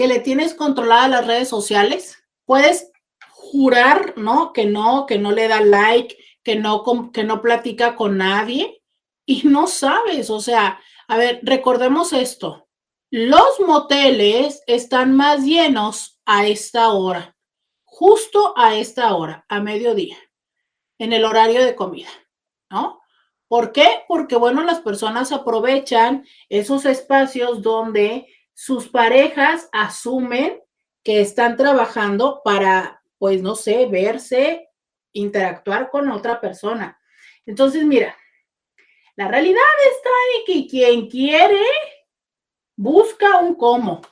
que 0.00 0.06
le 0.06 0.20
tienes 0.20 0.54
controladas 0.54 1.10
las 1.10 1.26
redes 1.26 1.48
sociales, 1.50 2.24
puedes 2.46 2.90
jurar, 3.28 4.14
¿no? 4.16 4.54
Que 4.54 4.64
no, 4.64 5.04
que 5.04 5.18
no 5.18 5.30
le 5.30 5.46
da 5.46 5.60
like, 5.60 6.16
que 6.42 6.56
no, 6.56 6.82
que 7.12 7.22
no 7.22 7.42
platica 7.42 7.96
con 7.96 8.16
nadie 8.16 8.82
y 9.26 9.42
no 9.44 9.66
sabes, 9.66 10.30
o 10.30 10.40
sea, 10.40 10.80
a 11.06 11.18
ver, 11.18 11.40
recordemos 11.42 12.14
esto. 12.14 12.66
Los 13.10 13.60
moteles 13.60 14.62
están 14.66 15.14
más 15.14 15.44
llenos 15.44 16.18
a 16.24 16.46
esta 16.46 16.88
hora, 16.92 17.36
justo 17.84 18.54
a 18.56 18.76
esta 18.76 19.14
hora, 19.14 19.44
a 19.50 19.60
mediodía, 19.60 20.16
en 20.98 21.12
el 21.12 21.26
horario 21.26 21.62
de 21.62 21.74
comida, 21.74 22.08
¿no? 22.70 23.02
¿Por 23.48 23.72
qué? 23.72 24.04
Porque, 24.08 24.36
bueno, 24.36 24.64
las 24.64 24.80
personas 24.80 25.30
aprovechan 25.30 26.24
esos 26.48 26.86
espacios 26.86 27.60
donde 27.60 28.28
sus 28.60 28.88
parejas 28.88 29.70
asumen 29.72 30.60
que 31.02 31.22
están 31.22 31.56
trabajando 31.56 32.42
para, 32.44 33.02
pues, 33.16 33.40
no 33.40 33.54
sé, 33.54 33.86
verse, 33.86 34.68
interactuar 35.14 35.88
con 35.88 36.10
otra 36.10 36.42
persona. 36.42 37.00
Entonces, 37.46 37.84
mira, 37.84 38.14
la 39.16 39.28
realidad 39.28 39.62
está 39.90 40.10
en 40.36 40.44
que 40.44 40.68
quien 40.68 41.08
quiere 41.08 41.64
busca 42.76 43.38
un 43.38 43.54
cómo, 43.54 44.02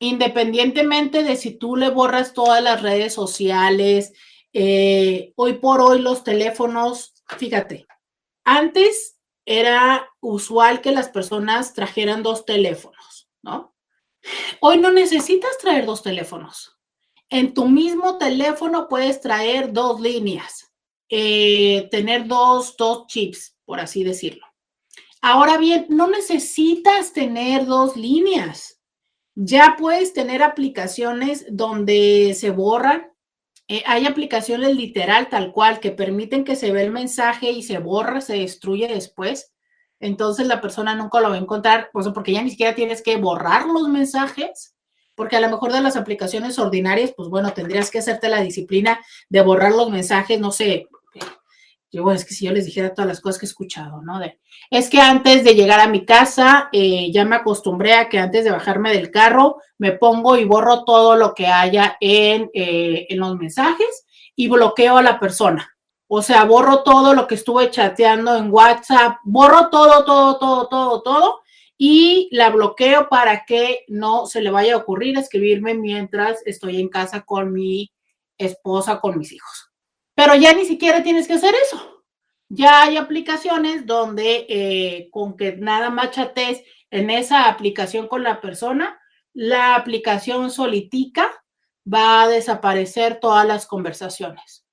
independientemente 0.00 1.22
de 1.22 1.36
si 1.36 1.56
tú 1.56 1.76
le 1.76 1.88
borras 1.90 2.32
todas 2.32 2.60
las 2.60 2.82
redes 2.82 3.14
sociales. 3.14 4.12
Eh, 4.52 5.32
hoy 5.36 5.58
por 5.58 5.80
hoy 5.80 6.00
los 6.00 6.24
teléfonos, 6.24 7.22
fíjate, 7.38 7.86
antes 8.42 9.20
era 9.44 10.10
usual 10.18 10.80
que 10.80 10.90
las 10.90 11.08
personas 11.08 11.72
trajeran 11.72 12.24
dos 12.24 12.44
teléfonos, 12.44 13.28
¿no? 13.42 13.75
Hoy 14.60 14.78
no 14.78 14.90
necesitas 14.90 15.58
traer 15.58 15.86
dos 15.86 16.02
teléfonos. 16.02 16.78
En 17.28 17.54
tu 17.54 17.68
mismo 17.68 18.18
teléfono 18.18 18.88
puedes 18.88 19.20
traer 19.20 19.72
dos 19.72 20.00
líneas, 20.00 20.72
eh, 21.08 21.88
tener 21.90 22.26
dos, 22.26 22.76
dos 22.76 23.06
chips, 23.06 23.56
por 23.64 23.80
así 23.80 24.04
decirlo. 24.04 24.46
Ahora 25.20 25.58
bien, 25.58 25.86
no 25.88 26.08
necesitas 26.08 27.12
tener 27.12 27.66
dos 27.66 27.96
líneas. 27.96 28.80
Ya 29.34 29.76
puedes 29.78 30.12
tener 30.12 30.42
aplicaciones 30.42 31.46
donde 31.50 32.34
se 32.38 32.50
borran 32.50 33.16
eh, 33.68 33.82
hay 33.84 34.06
aplicaciones 34.06 34.76
literal 34.76 35.28
tal 35.28 35.52
cual 35.52 35.80
que 35.80 35.90
permiten 35.90 36.44
que 36.44 36.54
se 36.54 36.70
ve 36.70 36.82
el 36.82 36.92
mensaje 36.92 37.50
y 37.50 37.62
se 37.64 37.78
borra, 37.78 38.20
se 38.20 38.34
destruye 38.34 38.86
después. 38.86 39.52
Entonces 40.00 40.46
la 40.46 40.60
persona 40.60 40.94
nunca 40.94 41.20
lo 41.20 41.30
va 41.30 41.36
a 41.36 41.38
encontrar, 41.38 41.90
pues, 41.92 42.06
porque 42.08 42.32
ya 42.32 42.42
ni 42.42 42.50
siquiera 42.50 42.74
tienes 42.74 43.02
que 43.02 43.16
borrar 43.16 43.66
los 43.66 43.88
mensajes, 43.88 44.74
porque 45.14 45.36
a 45.36 45.40
lo 45.40 45.48
mejor 45.48 45.72
de 45.72 45.80
las 45.80 45.96
aplicaciones 45.96 46.58
ordinarias, 46.58 47.12
pues 47.16 47.28
bueno, 47.28 47.52
tendrías 47.52 47.90
que 47.90 47.98
hacerte 47.98 48.28
la 48.28 48.42
disciplina 48.42 49.00
de 49.30 49.40
borrar 49.40 49.72
los 49.72 49.90
mensajes, 49.90 50.38
no 50.38 50.52
sé, 50.52 50.88
yo, 51.92 52.10
es 52.12 52.24
que 52.24 52.34
si 52.34 52.44
yo 52.44 52.52
les 52.52 52.66
dijera 52.66 52.92
todas 52.92 53.08
las 53.08 53.20
cosas 53.20 53.38
que 53.38 53.46
he 53.46 53.48
escuchado, 53.48 54.02
¿no? 54.02 54.18
De, 54.18 54.38
es 54.70 54.90
que 54.90 55.00
antes 55.00 55.44
de 55.44 55.54
llegar 55.54 55.80
a 55.80 55.88
mi 55.88 56.04
casa, 56.04 56.68
eh, 56.72 57.10
ya 57.12 57.24
me 57.24 57.36
acostumbré 57.36 57.94
a 57.94 58.08
que 58.08 58.18
antes 58.18 58.44
de 58.44 58.50
bajarme 58.50 58.92
del 58.92 59.10
carro, 59.10 59.56
me 59.78 59.92
pongo 59.92 60.36
y 60.36 60.44
borro 60.44 60.84
todo 60.84 61.16
lo 61.16 61.32
que 61.32 61.46
haya 61.46 61.96
en, 62.00 62.50
eh, 62.52 63.06
en 63.08 63.18
los 63.18 63.36
mensajes 63.36 64.06
y 64.34 64.48
bloqueo 64.48 64.98
a 64.98 65.02
la 65.02 65.18
persona. 65.18 65.75
O 66.08 66.22
sea, 66.22 66.44
borro 66.44 66.82
todo 66.82 67.14
lo 67.14 67.26
que 67.26 67.34
estuve 67.34 67.70
chateando 67.70 68.36
en 68.36 68.52
WhatsApp, 68.52 69.18
borro 69.24 69.70
todo, 69.70 70.04
todo, 70.04 70.38
todo, 70.38 70.68
todo, 70.68 71.02
todo 71.02 71.40
y 71.78 72.28
la 72.32 72.50
bloqueo 72.50 73.08
para 73.08 73.44
que 73.44 73.84
no 73.88 74.26
se 74.26 74.40
le 74.40 74.50
vaya 74.50 74.74
a 74.74 74.78
ocurrir 74.78 75.18
escribirme 75.18 75.74
mientras 75.74 76.40
estoy 76.46 76.80
en 76.80 76.88
casa 76.88 77.22
con 77.22 77.52
mi 77.52 77.92
esposa, 78.38 79.00
con 79.00 79.18
mis 79.18 79.32
hijos. 79.32 79.70
Pero 80.14 80.34
ya 80.34 80.52
ni 80.54 80.64
siquiera 80.64 81.02
tienes 81.02 81.26
que 81.26 81.34
hacer 81.34 81.54
eso. 81.54 82.04
Ya 82.48 82.82
hay 82.82 82.96
aplicaciones 82.96 83.86
donde 83.86 84.46
eh, 84.48 85.08
con 85.10 85.36
que 85.36 85.56
nada 85.56 85.90
más 85.90 86.12
chates 86.12 86.62
en 86.90 87.10
esa 87.10 87.48
aplicación 87.48 88.08
con 88.08 88.22
la 88.22 88.40
persona, 88.40 88.98
la 89.34 89.74
aplicación 89.74 90.50
solitica 90.50 91.30
va 91.92 92.22
a 92.22 92.28
desaparecer 92.28 93.20
todas 93.20 93.46
las 93.46 93.66
conversaciones. 93.66 94.65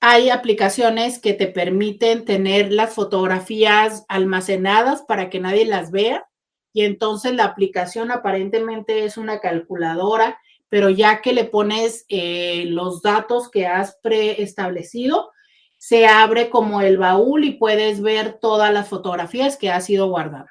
Hay 0.00 0.30
aplicaciones 0.30 1.18
que 1.18 1.34
te 1.34 1.46
permiten 1.46 2.24
tener 2.24 2.72
las 2.72 2.94
fotografías 2.94 4.04
almacenadas 4.08 5.02
para 5.02 5.28
que 5.28 5.40
nadie 5.40 5.66
las 5.66 5.90
vea 5.90 6.26
y 6.72 6.84
entonces 6.84 7.34
la 7.34 7.44
aplicación 7.44 8.10
aparentemente 8.10 9.04
es 9.04 9.16
una 9.16 9.40
calculadora 9.40 10.38
pero 10.70 10.88
ya 10.88 11.20
que 11.20 11.34
le 11.34 11.44
pones 11.44 12.06
eh, 12.08 12.64
los 12.68 13.02
datos 13.02 13.50
que 13.50 13.66
has 13.66 13.98
preestablecido, 14.02 15.32
se 15.76 16.06
abre 16.06 16.48
como 16.48 16.80
el 16.80 16.96
baúl 16.96 17.44
y 17.44 17.52
puedes 17.52 18.00
ver 18.00 18.38
todas 18.40 18.72
las 18.72 18.88
fotografías 18.88 19.56
que 19.56 19.70
has 19.70 19.90
ido 19.90 20.08
guardando. 20.08 20.50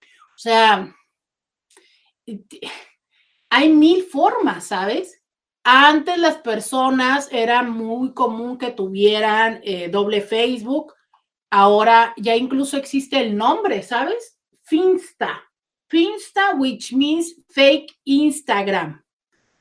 O 0.00 0.38
sea, 0.38 0.94
hay 3.50 3.68
mil 3.72 4.04
formas, 4.04 4.68
¿sabes? 4.68 5.20
Antes 5.68 6.16
las 6.18 6.36
personas 6.36 7.28
era 7.32 7.64
muy 7.64 8.14
común 8.14 8.56
que 8.56 8.70
tuvieran 8.70 9.58
eh, 9.64 9.88
doble 9.88 10.20
Facebook. 10.20 10.94
Ahora 11.50 12.14
ya 12.18 12.36
incluso 12.36 12.76
existe 12.76 13.18
el 13.18 13.36
nombre, 13.36 13.82
¿sabes? 13.82 14.38
Finsta. 14.62 15.42
Finsta, 15.88 16.54
which 16.54 16.92
means 16.92 17.34
fake 17.48 17.98
Instagram. 18.04 19.04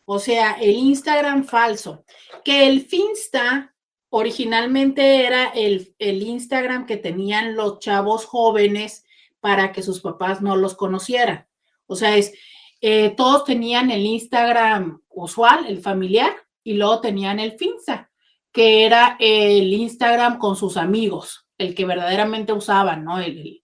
O 0.06 0.20
sea, 0.20 0.52
el 0.62 0.76
Instagram 0.76 1.44
falso. 1.44 2.06
Que 2.44 2.68
el 2.68 2.86
Finsta 2.86 3.74
originalmente 4.10 5.26
era 5.26 5.48
el, 5.56 5.96
el 5.98 6.22
Instagram 6.22 6.86
que 6.86 6.98
tenían 6.98 7.56
los 7.56 7.80
chavos 7.80 8.26
jóvenes 8.26 9.06
para 9.40 9.72
que 9.72 9.82
sus 9.82 10.02
papás 10.02 10.40
no 10.40 10.56
los 10.56 10.76
conocieran. 10.76 11.48
O 11.88 11.96
sea, 11.96 12.16
es, 12.16 12.32
eh, 12.80 13.16
todos 13.18 13.46
tenían 13.46 13.90
el 13.90 14.06
Instagram 14.06 15.02
usual, 15.16 15.66
el 15.68 15.82
familiar, 15.82 16.34
y 16.64 16.74
luego 16.74 17.02
tenían 17.02 17.40
el 17.40 17.58
Finsta, 17.58 18.12
que 18.52 18.86
era 18.86 19.18
el 19.20 19.74
Instagram 19.74 20.38
con 20.38 20.56
sus 20.56 20.78
amigos, 20.78 21.48
el 21.58 21.74
que 21.76 21.86
verdaderamente 21.86 22.54
usaban, 22.54 23.04
¿no? 23.04 23.20
El, 23.20 23.64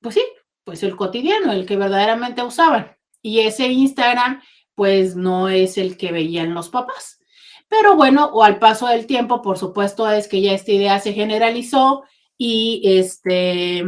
pues 0.00 0.14
sí, 0.16 0.22
pues 0.64 0.82
el 0.82 0.96
cotidiano, 0.96 1.52
el 1.52 1.66
que 1.66 1.76
verdaderamente 1.76 2.42
usaban. 2.42 2.96
Y 3.20 3.40
ese 3.40 3.68
Instagram, 3.68 4.42
pues 4.74 5.16
no 5.16 5.48
es 5.48 5.78
el 5.78 5.96
que 5.96 6.12
veían 6.12 6.54
los 6.54 6.68
papás. 6.68 7.20
Pero 7.68 7.96
bueno, 7.96 8.26
o 8.26 8.42
al 8.42 8.58
paso 8.58 8.86
del 8.86 9.06
tiempo, 9.06 9.40
por 9.40 9.56
supuesto, 9.56 10.10
es 10.10 10.28
que 10.28 10.42
ya 10.42 10.52
esta 10.52 10.72
idea 10.72 11.00
se 11.00 11.12
generalizó 11.12 12.04
y 12.36 12.82
este, 12.84 13.84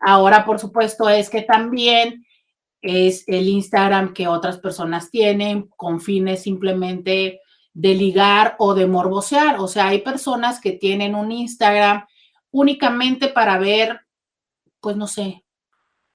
ahora, 0.00 0.44
por 0.44 0.58
supuesto, 0.58 1.08
es 1.08 1.30
que 1.30 1.42
también 1.42 2.24
es 2.80 3.24
el 3.26 3.48
Instagram 3.48 4.12
que 4.12 4.28
otras 4.28 4.58
personas 4.58 5.10
tienen 5.10 5.68
con 5.76 6.00
fines 6.00 6.42
simplemente 6.42 7.40
de 7.74 7.94
ligar 7.94 8.56
o 8.58 8.74
de 8.74 8.86
morbosear. 8.86 9.60
O 9.60 9.68
sea, 9.68 9.88
hay 9.88 10.00
personas 10.00 10.60
que 10.60 10.72
tienen 10.72 11.14
un 11.14 11.32
Instagram 11.32 12.06
únicamente 12.50 13.28
para 13.28 13.58
ver, 13.58 14.00
pues 14.80 14.96
no 14.96 15.06
sé, 15.06 15.44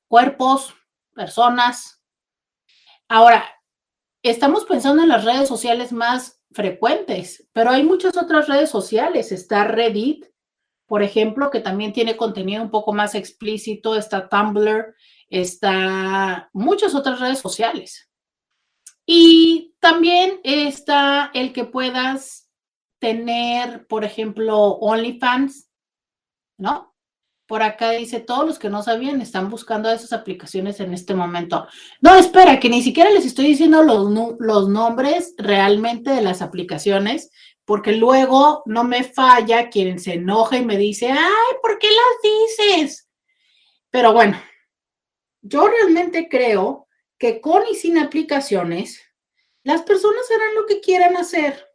cuerpos, 0.07 0.73
personas. 1.13 2.01
Ahora, 3.07 3.45
estamos 4.21 4.65
pensando 4.65 5.03
en 5.03 5.09
las 5.09 5.23
redes 5.23 5.47
sociales 5.47 5.91
más 5.91 6.41
frecuentes, 6.51 7.47
pero 7.53 7.71
hay 7.71 7.83
muchas 7.83 8.17
otras 8.17 8.47
redes 8.47 8.69
sociales. 8.69 9.31
Está 9.31 9.65
Reddit, 9.65 10.25
por 10.85 11.03
ejemplo, 11.03 11.49
que 11.49 11.59
también 11.59 11.93
tiene 11.93 12.17
contenido 12.17 12.61
un 12.61 12.71
poco 12.71 12.93
más 12.93 13.15
explícito. 13.15 13.95
Está 13.95 14.29
Tumblr, 14.29 14.95
está 15.33 16.49
muchas 16.53 16.93
otras 16.93 17.19
redes 17.19 17.39
sociales. 17.39 18.07
Y 19.05 19.75
también 19.79 20.39
está 20.43 21.31
el 21.33 21.53
que 21.53 21.65
puedas 21.65 22.47
tener, 22.99 23.87
por 23.87 24.05
ejemplo, 24.05 24.57
OnlyFans, 24.75 25.69
¿no? 26.57 26.95
Por 27.47 27.63
acá 27.63 27.91
dice, 27.91 28.19
todos 28.19 28.45
los 28.45 28.59
que 28.59 28.69
no 28.69 28.83
sabían 28.83 29.21
están 29.21 29.49
buscando 29.49 29.89
esas 29.89 30.13
aplicaciones 30.13 30.79
en 30.79 30.93
este 30.93 31.15
momento. 31.15 31.67
No, 31.99 32.15
espera, 32.15 32.59
que 32.59 32.69
ni 32.69 32.83
siquiera 32.83 33.09
les 33.09 33.25
estoy 33.25 33.47
diciendo 33.47 33.81
los, 33.81 34.07
los 34.39 34.69
nombres 34.69 35.33
realmente 35.37 36.11
de 36.11 36.21
las 36.21 36.43
aplicaciones, 36.43 37.31
porque 37.65 37.93
luego 37.93 38.61
no 38.67 38.83
me 38.83 39.03
falla 39.03 39.69
quien 39.69 39.99
se 39.99 40.13
enoja 40.13 40.57
y 40.57 40.65
me 40.65 40.77
dice, 40.77 41.11
ay, 41.11 41.55
¿por 41.61 41.79
qué 41.79 41.87
las 41.87 42.77
dices? 42.77 43.09
Pero 43.89 44.13
bueno, 44.13 44.37
yo 45.43 45.67
realmente 45.67 46.29
creo 46.29 46.87
que 47.19 47.41
con 47.41 47.63
y 47.69 47.75
sin 47.75 47.97
aplicaciones, 47.97 49.01
las 49.63 49.83
personas 49.83 50.23
harán 50.31 50.55
lo 50.55 50.65
que 50.65 50.79
quieran 50.79 51.17
hacer. 51.17 51.67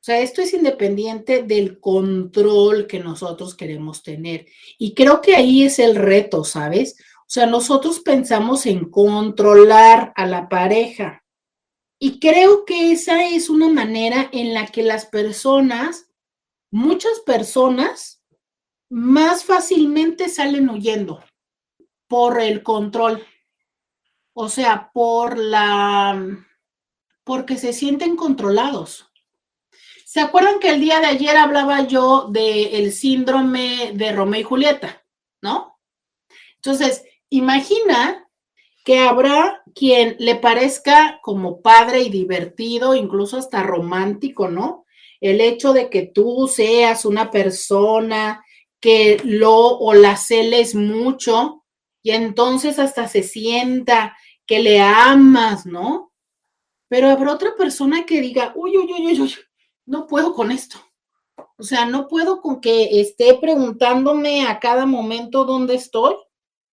O 0.00 0.04
sea, 0.04 0.18
esto 0.18 0.42
es 0.42 0.52
independiente 0.52 1.44
del 1.44 1.78
control 1.78 2.88
que 2.88 2.98
nosotros 2.98 3.54
queremos 3.54 4.02
tener. 4.02 4.46
Y 4.78 4.94
creo 4.94 5.20
que 5.20 5.36
ahí 5.36 5.62
es 5.62 5.78
el 5.78 5.94
reto, 5.94 6.42
¿sabes? 6.42 6.96
O 7.20 7.28
sea, 7.28 7.46
nosotros 7.46 8.00
pensamos 8.00 8.66
en 8.66 8.90
controlar 8.90 10.12
a 10.16 10.26
la 10.26 10.48
pareja. 10.48 11.24
Y 12.00 12.18
creo 12.18 12.64
que 12.64 12.90
esa 12.90 13.28
es 13.28 13.48
una 13.48 13.68
manera 13.68 14.28
en 14.32 14.54
la 14.54 14.66
que 14.66 14.82
las 14.82 15.06
personas, 15.06 16.08
muchas 16.72 17.20
personas, 17.20 18.24
más 18.90 19.44
fácilmente 19.44 20.28
salen 20.28 20.68
huyendo 20.68 21.22
por 22.12 22.42
el 22.42 22.62
control. 22.62 23.26
O 24.34 24.50
sea, 24.50 24.90
por 24.92 25.38
la, 25.38 26.44
porque 27.24 27.56
se 27.56 27.72
sienten 27.72 28.16
controlados. 28.16 29.10
¿Se 30.04 30.20
acuerdan 30.20 30.60
que 30.60 30.68
el 30.68 30.80
día 30.82 31.00
de 31.00 31.06
ayer 31.06 31.34
hablaba 31.38 31.86
yo 31.86 32.28
del 32.28 32.92
síndrome 32.92 33.92
de 33.94 34.12
Romeo 34.12 34.42
y 34.42 34.44
Julieta, 34.44 35.02
¿no? 35.40 35.78
Entonces, 36.56 37.02
imagina 37.30 38.28
que 38.84 38.98
habrá 38.98 39.62
quien 39.74 40.16
le 40.18 40.34
parezca 40.34 41.18
como 41.22 41.62
padre 41.62 42.02
y 42.02 42.10
divertido, 42.10 42.94
incluso 42.94 43.38
hasta 43.38 43.62
romántico, 43.62 44.48
¿no? 44.48 44.84
El 45.18 45.40
hecho 45.40 45.72
de 45.72 45.88
que 45.88 46.02
tú 46.02 46.46
seas 46.46 47.06
una 47.06 47.30
persona 47.30 48.44
que 48.80 49.18
lo 49.24 49.78
o 49.78 49.94
la 49.94 50.18
celes 50.18 50.74
mucho 50.74 51.61
y 52.02 52.10
entonces 52.10 52.78
hasta 52.78 53.08
se 53.08 53.22
sienta 53.22 54.16
que 54.46 54.60
le 54.60 54.80
amas, 54.80 55.66
¿no? 55.66 56.12
Pero 56.88 57.08
habrá 57.08 57.32
otra 57.32 57.54
persona 57.56 58.04
que 58.04 58.20
diga, 58.20 58.52
uy, 58.54 58.76
uy, 58.76 58.92
uy, 58.92 59.06
uy, 59.06 59.20
uy 59.20 59.34
no 59.86 60.06
puedo 60.06 60.34
con 60.34 60.50
esto. 60.50 60.78
O 61.56 61.62
sea, 61.62 61.86
no 61.86 62.08
puedo 62.08 62.40
con 62.40 62.60
que 62.60 63.00
esté 63.00 63.34
preguntándome 63.34 64.46
a 64.46 64.58
cada 64.58 64.86
momento 64.86 65.44
dónde 65.44 65.74
estoy. 65.74 66.14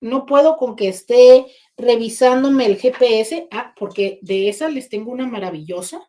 No 0.01 0.25
puedo 0.25 0.57
con 0.57 0.75
que 0.75 0.87
esté 0.87 1.45
revisándome 1.77 2.65
el 2.65 2.77
GPS. 2.77 3.47
Ah, 3.51 3.73
porque 3.77 4.19
de 4.21 4.49
esas 4.49 4.73
les 4.73 4.89
tengo 4.89 5.11
una 5.11 5.27
maravillosa. 5.27 6.01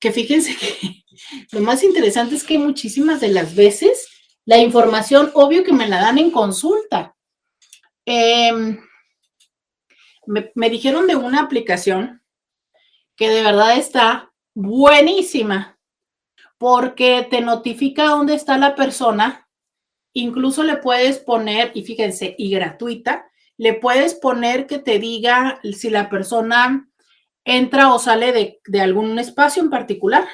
Que 0.00 0.12
fíjense 0.12 0.56
que 0.56 1.04
lo 1.52 1.60
más 1.60 1.82
interesante 1.82 2.34
es 2.34 2.44
que 2.44 2.58
muchísimas 2.58 3.20
de 3.20 3.28
las 3.28 3.54
veces 3.54 4.08
la 4.44 4.58
información, 4.58 5.30
obvio 5.34 5.62
que 5.62 5.74
me 5.74 5.88
la 5.88 6.00
dan 6.00 6.18
en 6.18 6.30
consulta. 6.30 7.17
Em, 8.10 8.80
me, 10.24 10.70
dijeron 10.70 11.06
de 11.06 11.14
una 11.14 11.42
aplicación 11.42 12.22
que 13.16 13.28
de 13.28 13.42
verdad 13.42 13.76
está 13.76 14.32
buenísima 14.54 15.78
porque 16.56 17.26
te 17.28 17.42
notifica 17.42 18.06
dónde 18.06 18.32
está 18.32 18.56
la 18.56 18.74
persona. 18.74 19.46
Incluso 20.14 20.62
le 20.62 20.78
puedes 20.78 21.18
poner, 21.18 21.70
y 21.74 21.82
fíjense, 21.82 22.34
y 22.38 22.50
gratuita, 22.50 23.30
le 23.58 23.74
puedes 23.74 24.14
poner 24.14 24.66
que 24.66 24.78
te 24.78 24.98
diga 24.98 25.60
si 25.76 25.90
la 25.90 26.08
persona 26.08 26.88
entra 27.44 27.92
o 27.92 27.98
sale 27.98 28.58
de, 28.64 28.80
algún 28.80 29.18
espacio 29.18 29.62
en 29.62 29.68
particular. 29.68 30.26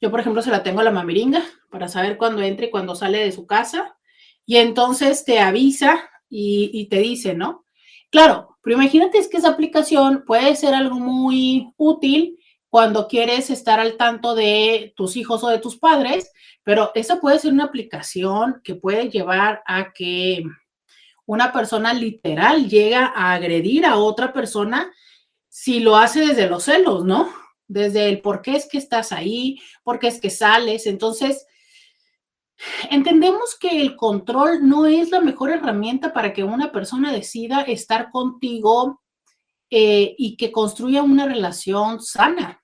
Yo, 0.00 0.10
por 0.10 0.20
ejemplo, 0.20 0.40
se 0.40 0.50
la 0.50 0.62
tengo 0.62 0.80
a 0.80 0.84
la 0.84 0.90
mamiringa 0.90 1.42
para 1.70 1.86
saber 1.86 2.16
cuándo 2.16 2.40
entra 2.40 2.64
y 2.64 2.70
cuándo 2.70 2.94
sale 2.94 3.18
de 3.18 3.32
su 3.32 3.46
casa. 3.46 3.98
Y 4.46 4.56
entonces 4.56 5.26
te 5.26 5.38
avisa 5.38 6.10
y, 6.30 6.86
te 6.88 7.00
dice, 7.00 7.34
¿no? 7.34 7.66
Claro, 8.10 8.56
pero 8.62 8.76
imagínate 8.76 9.18
es 9.18 9.28
que 9.28 9.36
esa 9.36 9.50
aplicación 9.50 10.24
puede 10.26 10.54
ser 10.56 10.74
algo 10.74 10.96
muy 10.96 11.72
útil 11.76 12.38
cuando 12.68 13.08
quieres 13.08 13.50
estar 13.50 13.80
al 13.80 13.96
tanto 13.96 14.34
de 14.34 14.94
tus 14.96 15.16
hijos 15.16 15.42
o 15.42 15.48
de 15.48 15.58
tus 15.58 15.76
padres, 15.76 16.30
pero 16.62 16.92
esa 16.94 17.20
puede 17.20 17.38
ser 17.40 17.52
una 17.52 17.64
aplicación 17.64 18.60
que 18.62 18.76
puede 18.76 19.10
llevar 19.10 19.62
a 19.66 19.92
que 19.92 20.44
una 21.26 21.52
persona 21.52 21.92
literal 21.92 22.68
llega 22.68 23.12
a 23.14 23.34
agredir 23.34 23.84
a 23.86 23.96
otra 23.96 24.32
persona 24.32 24.92
si 25.48 25.80
lo 25.80 25.96
hace 25.96 26.20
desde 26.26 26.48
los 26.48 26.64
celos, 26.64 27.04
¿no? 27.04 27.28
Desde 27.66 28.08
el 28.08 28.20
por 28.20 28.40
qué 28.40 28.56
es 28.56 28.68
que 28.68 28.78
estás 28.78 29.12
ahí, 29.12 29.60
por 29.82 29.98
qué 29.98 30.08
es 30.08 30.20
que 30.20 30.30
sales. 30.30 30.86
Entonces, 30.86 31.46
entendemos 32.90 33.56
que 33.58 33.80
el 33.80 33.96
control 33.96 34.68
no 34.68 34.86
es 34.86 35.10
la 35.10 35.20
mejor 35.20 35.50
herramienta 35.50 36.12
para 36.12 36.32
que 36.32 36.44
una 36.44 36.72
persona 36.72 37.12
decida 37.12 37.62
estar 37.62 38.10
contigo 38.10 39.02
eh, 39.70 40.14
y 40.18 40.36
que 40.36 40.50
construya 40.50 41.02
una 41.02 41.26
relación 41.26 42.00
sana. 42.00 42.62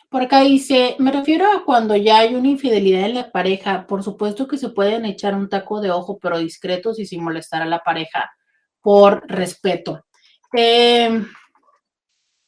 por 0.08 0.22
acá 0.22 0.40
dice, 0.40 0.96
me 0.98 1.12
refiero 1.12 1.50
a 1.52 1.64
cuando 1.64 1.96
ya 1.96 2.18
hay 2.18 2.34
una 2.34 2.48
infidelidad 2.48 3.04
en 3.04 3.14
la 3.14 3.30
pareja. 3.32 3.86
Por 3.86 4.02
supuesto 4.02 4.48
que 4.48 4.58
se 4.58 4.70
pueden 4.70 5.04
echar 5.04 5.34
un 5.34 5.48
taco 5.48 5.80
de 5.80 5.90
ojo, 5.90 6.18
pero 6.18 6.38
discretos 6.38 6.98
y 6.98 7.06
sin 7.06 7.22
molestar 7.22 7.62
a 7.62 7.66
la 7.66 7.80
pareja 7.80 8.30
por 8.80 9.26
respeto. 9.28 10.04
Em, 10.52 11.26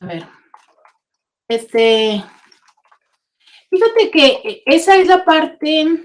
a 0.01 0.07
ver, 0.07 0.27
este, 1.49 2.25
fíjate 3.71 4.11
que 4.11 4.63
esa 4.65 4.97
es 4.97 5.07
la 5.09 5.25
parte 5.25 6.05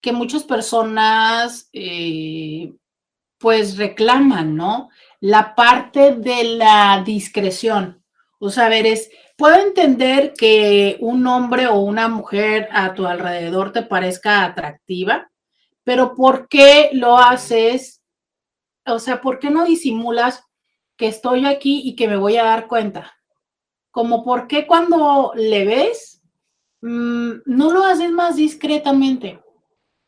que 0.00 0.12
muchas 0.12 0.44
personas 0.44 1.68
eh, 1.72 2.72
pues 3.38 3.76
reclaman, 3.76 4.56
¿no? 4.56 4.88
La 5.20 5.54
parte 5.54 6.14
de 6.14 6.44
la 6.44 7.02
discreción. 7.04 8.02
O 8.38 8.50
sea, 8.50 8.68
ver, 8.68 8.86
es, 8.86 9.10
puedo 9.36 9.56
entender 9.56 10.34
que 10.34 10.96
un 11.00 11.26
hombre 11.26 11.66
o 11.66 11.78
una 11.80 12.08
mujer 12.08 12.68
a 12.72 12.94
tu 12.94 13.06
alrededor 13.06 13.72
te 13.72 13.82
parezca 13.82 14.44
atractiva, 14.44 15.30
pero 15.84 16.14
¿por 16.14 16.48
qué 16.48 16.90
lo 16.92 17.16
haces? 17.16 18.02
O 18.84 18.98
sea, 18.98 19.20
¿por 19.20 19.38
qué 19.38 19.50
no 19.50 19.64
disimulas 19.64 20.44
que 20.96 21.06
estoy 21.06 21.46
aquí 21.46 21.82
y 21.84 21.96
que 21.96 22.08
me 22.08 22.16
voy 22.16 22.36
a 22.36 22.44
dar 22.44 22.66
cuenta? 22.66 23.14
Como 23.90 24.22
por 24.24 24.46
qué 24.46 24.66
cuando 24.66 25.32
le 25.34 25.64
ves, 25.64 26.20
mm, 26.82 27.32
no 27.46 27.72
lo 27.72 27.84
haces 27.84 28.10
más 28.10 28.36
discretamente. 28.36 29.40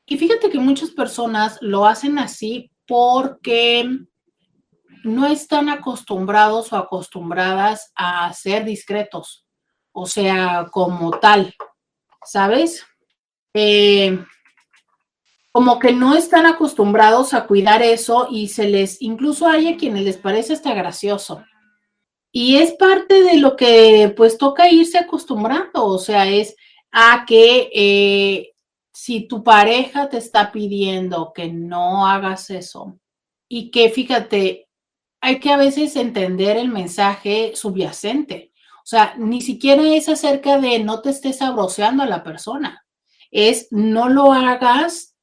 Y 0.05 0.19
fíjate 0.19 0.51
que 0.51 0.59
muchas 0.59 0.91
personas 0.91 1.59
lo 1.61 1.87
hacen 1.87 2.19
así 2.19 2.71
porque 2.87 3.89
no 5.05 5.27
están 5.27 5.69
acostumbrados 5.69 6.73
o 6.73 6.77
acostumbradas 6.77 7.93
a 7.95 8.33
ser 8.33 8.65
discretos, 8.65 9.47
o 9.93 10.07
sea, 10.07 10.69
como 10.71 11.11
tal, 11.19 11.55
¿sabes? 12.25 12.87
Eh, 13.55 14.19
como 15.51 15.79
que 15.79 15.93
no 15.93 16.15
están 16.15 16.47
acostumbrados 16.47 17.35
a 17.35 17.47
cuidar 17.47 17.83
eso 17.83 18.29
y 18.31 18.49
se 18.49 18.69
les, 18.69 19.03
incluso 19.03 19.49
hay 19.49 19.69
a 19.69 19.77
quienes 19.77 20.05
les 20.05 20.17
parece 20.17 20.53
hasta 20.53 20.75
gracioso. 20.75 21.43
Y 22.31 22.57
es 22.57 22.73
parte 22.75 23.23
de 23.25 23.39
lo 23.39 23.57
que 23.57 24.13
pues 24.17 24.39
toca 24.39 24.71
irse 24.71 24.99
acostumbrando, 24.99 25.85
o 25.85 25.99
sea, 25.99 26.29
es 26.29 26.55
a 26.93 27.25
que 27.27 27.71
eh, 27.75 28.53
si 28.93 29.27
tu 29.27 29.43
pareja 29.43 30.09
te 30.09 30.19
está 30.19 30.53
pidiendo 30.53 31.33
que 31.33 31.49
no 31.49 32.07
hagas 32.07 32.51
eso 32.51 32.99
y 33.49 33.71
que 33.71 33.91
fíjate, 33.91 34.68
hay 35.21 35.41
que 35.41 35.51
a 35.51 35.57
veces 35.57 35.97
entender 35.97 36.57
el 36.57 36.69
mensaje 36.69 37.53
subyacente. 37.55 38.53
O 38.79 38.87
sea, 38.87 39.15
ni 39.19 39.43
siquiera 39.43 39.83
es 39.83 40.09
acerca 40.09 40.59
de 40.59 40.79
no 40.79 41.03
te 41.03 41.11
estés 41.11 41.43
abroceando 41.43 42.03
a 42.03 42.07
la 42.07 42.23
persona. 42.23 42.87
Es 43.31 43.69
no 43.71 44.09
lo 44.09 44.33
hagas 44.33 45.15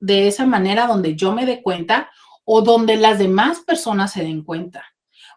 de 0.00 0.28
esa 0.28 0.46
manera 0.46 0.86
donde 0.86 1.16
yo 1.16 1.32
me 1.32 1.46
dé 1.46 1.62
cuenta 1.62 2.10
o 2.44 2.62
donde 2.62 2.96
las 2.96 3.18
demás 3.18 3.60
personas 3.60 4.12
se 4.12 4.22
den 4.22 4.42
cuenta. 4.42 4.84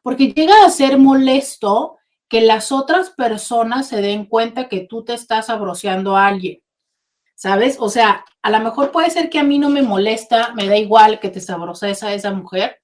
Porque 0.04 0.34
llega 0.34 0.66
a 0.66 0.70
ser 0.70 0.98
molesto 0.98 1.98
que 2.28 2.42
las 2.42 2.72
otras 2.72 3.10
personas 3.10 3.88
se 3.88 4.02
den 4.02 4.26
cuenta 4.26 4.70
que 4.70 4.82
tú 4.82 5.04
te 5.04 5.14
estás 5.14 5.50
abroceando 5.50 6.16
a 6.16 6.28
alguien. 6.28 6.62
¿Sabes? 7.36 7.78
O 7.80 7.90
sea, 7.90 8.26
a 8.42 8.52
lo 8.52 8.60
mejor 8.60 8.92
puede 8.92 9.10
ser 9.10 9.30
que 9.30 9.40
a 9.40 9.44
mí 9.44 9.58
no 9.58 9.70
me 9.70 9.82
molesta, 9.82 10.54
me 10.54 10.68
da 10.68 10.76
igual 10.78 11.20
que 11.20 11.30
te 11.30 11.40
sabroces 11.40 12.04
a 12.04 12.14
esa 12.14 12.32
mujer, 12.32 12.82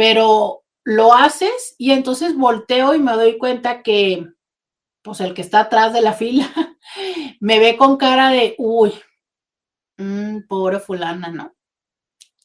pero 0.00 0.64
lo 0.82 1.12
haces 1.12 1.74
y 1.76 1.90
entonces 1.90 2.34
volteo 2.34 2.94
y 2.94 2.98
me 2.98 3.12
doy 3.12 3.36
cuenta 3.36 3.82
que, 3.82 4.26
pues 5.02 5.20
el 5.20 5.34
que 5.34 5.42
está 5.42 5.60
atrás 5.60 5.92
de 5.92 6.00
la 6.00 6.14
fila 6.14 6.48
me 7.38 7.58
ve 7.58 7.76
con 7.76 7.98
cara 7.98 8.30
de, 8.30 8.54
uy, 8.56 8.94
mm, 9.98 10.46
pobre 10.48 10.80
fulana, 10.80 11.28
¿no? 11.28 11.54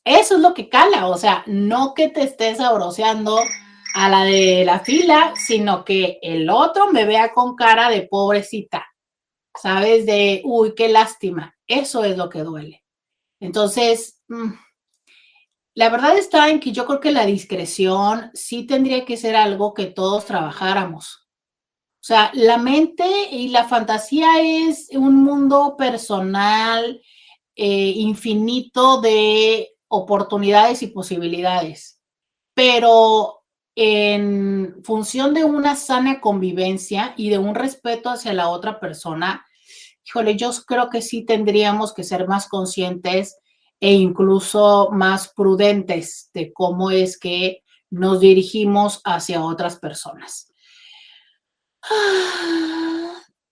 Eso 0.03 0.35
es 0.35 0.41
lo 0.41 0.53
que 0.53 0.67
cala, 0.67 1.07
o 1.07 1.17
sea, 1.17 1.45
no 1.47 1.93
que 1.93 2.09
te 2.09 2.23
estés 2.23 2.59
abroceando 2.59 3.39
a 3.93 4.09
la 4.09 4.25
de 4.25 4.65
la 4.65 4.81
fila, 4.81 5.33
sino 5.37 5.85
que 5.85 6.19
el 6.21 6.49
otro 6.49 6.91
me 6.91 7.05
vea 7.05 7.31
con 7.31 7.55
cara 7.55 7.89
de 7.89 8.01
pobrecita, 8.01 8.85
¿sabes? 9.55 10.05
De, 10.05 10.41
uy, 10.43 10.75
qué 10.75 10.89
lástima. 10.89 11.55
Eso 11.67 12.03
es 12.03 12.17
lo 12.17 12.29
que 12.29 12.39
duele. 12.39 12.83
Entonces, 13.39 14.21
mm, 14.27 14.51
la 15.75 15.89
verdad 15.89 16.17
está 16.17 16.49
en 16.49 16.61
que 16.61 16.71
yo 16.71 16.85
creo 16.85 17.01
que 17.01 17.11
la 17.11 17.25
discreción 17.25 18.31
sí 18.33 18.65
tendría 18.65 19.03
que 19.03 19.17
ser 19.17 19.35
algo 19.35 19.73
que 19.73 19.87
todos 19.87 20.25
trabajáramos. 20.25 21.27
O 21.95 22.07
sea, 22.07 22.31
la 22.33 22.57
mente 22.57 23.05
y 23.29 23.49
la 23.49 23.67
fantasía 23.67 24.41
es 24.41 24.87
un 24.93 25.23
mundo 25.23 25.75
personal 25.77 27.01
eh, 27.55 27.93
infinito 27.97 29.01
de 29.01 29.75
oportunidades 29.89 30.81
y 30.81 30.87
posibilidades, 30.87 31.99
pero 32.53 33.43
en 33.75 34.81
función 34.83 35.33
de 35.33 35.43
una 35.43 35.75
sana 35.75 36.21
convivencia 36.21 37.13
y 37.17 37.29
de 37.29 37.37
un 37.37 37.53
respeto 37.53 38.09
hacia 38.09 38.33
la 38.33 38.47
otra 38.47 38.79
persona, 38.79 39.45
híjole, 40.05 40.37
yo 40.37 40.51
creo 40.65 40.89
que 40.89 41.01
sí 41.01 41.25
tendríamos 41.25 41.93
que 41.93 42.05
ser 42.05 42.27
más 42.27 42.47
conscientes 42.47 43.37
e 43.79 43.93
incluso 43.93 44.89
más 44.91 45.31
prudentes 45.35 46.29
de 46.33 46.51
cómo 46.53 46.91
es 46.91 47.19
que 47.19 47.63
nos 47.89 48.19
dirigimos 48.19 49.01
hacia 49.03 49.43
otras 49.43 49.77
personas. 49.77 50.51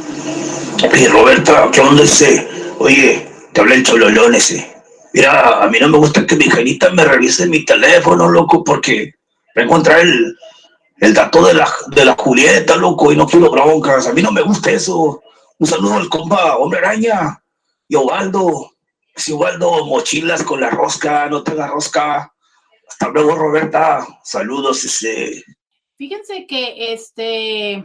Hey 0.92 1.08
Roberta, 1.08 1.70
¿qué 1.72 1.82
onda 1.82 2.04
ese? 2.04 2.48
Oye, 2.80 3.30
te 3.54 3.62
habla 3.62 3.76
el 3.76 3.84
chololón 3.84 4.36
ese. 4.36 4.79
Mira, 5.14 5.64
a 5.64 5.68
mí 5.68 5.78
no 5.80 5.89
me 5.89 5.97
gusta 5.97 6.26
que 6.26 6.36
mi 6.36 6.49
genita 6.49 6.89
me 6.91 7.03
revise 7.03 7.47
mi 7.47 7.66
teléfono, 7.66 8.30
loco, 8.30 8.64
porque 8.64 9.14
me 9.55 9.64
encontrar 9.64 10.01
el, 10.01 10.38
el 10.97 11.14
dato 11.14 11.45
de 11.45 11.53
la, 11.53 11.70
de 11.88 12.05
la 12.05 12.16
Julieta, 12.16 12.76
loco, 12.76 13.12
y 13.12 13.18
no 13.18 13.28
quiero 13.28 13.49
broncas. 13.49 14.07
A 14.07 14.14
mí 14.14 14.22
no 14.22 14.32
me 14.32 14.41
gusta 14.41 14.72
eso. 14.72 15.22
Un 15.57 15.68
saludo 15.68 15.95
al 15.95 16.10
compa 16.10 16.57
Hombre 16.57 16.80
Araña 16.80 17.41
y 17.88 17.95
Ovaldo. 17.95 18.72
Si 19.16 19.32
Ovaldo, 19.32 19.86
mochilas 19.86 20.43
con 20.43 20.62
la 20.62 20.70
rosca, 20.70 21.28
no 21.28 21.43
te 21.43 21.53
rosca. 21.53 22.32
Hasta 22.88 23.10
luego, 23.10 23.36
Roberta. 23.36 24.05
Saludos, 24.24 24.84
ese. 24.86 25.43
Fíjense 25.97 26.45
que 26.47 26.93
este 26.93 27.84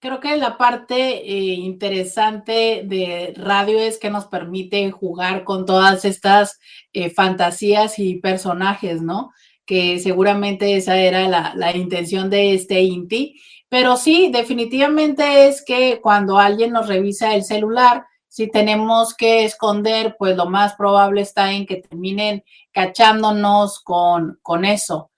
creo 0.00 0.20
que 0.20 0.36
la 0.36 0.56
parte 0.56 0.96
eh, 0.96 1.54
interesante 1.54 2.82
de 2.84 3.34
radio 3.36 3.78
es 3.78 3.98
que 3.98 4.10
nos 4.10 4.26
permite 4.26 4.90
jugar 4.90 5.44
con 5.44 5.66
todas 5.66 6.04
estas 6.04 6.58
eh, 6.92 7.10
fantasías 7.10 7.98
y 7.98 8.16
personajes, 8.16 9.02
¿no? 9.02 9.32
Que 9.66 9.98
seguramente 9.98 10.76
esa 10.76 10.96
era 10.98 11.28
la, 11.28 11.52
la, 11.56 11.76
intención 11.76 12.30
de 12.30 12.54
este 12.54 12.80
INTI. 12.80 13.40
Pero 13.68 13.96
sí, 13.96 14.30
definitivamente 14.32 15.48
es 15.48 15.62
que 15.64 16.00
cuando 16.00 16.38
alguien 16.38 16.72
nos 16.72 16.88
revisa 16.88 17.34
el 17.34 17.44
celular, 17.44 18.06
si 18.28 18.48
tenemos 18.48 19.14
que 19.14 19.44
esconder, 19.44 20.16
pues 20.18 20.36
lo 20.36 20.46
más 20.46 20.74
probable 20.74 21.22
está 21.22 21.52
en 21.52 21.66
que 21.66 21.76
terminen 21.76 22.44
cachándonos 22.72 23.80
con, 23.80 24.38
con 24.42 24.64
eso. 24.64 25.10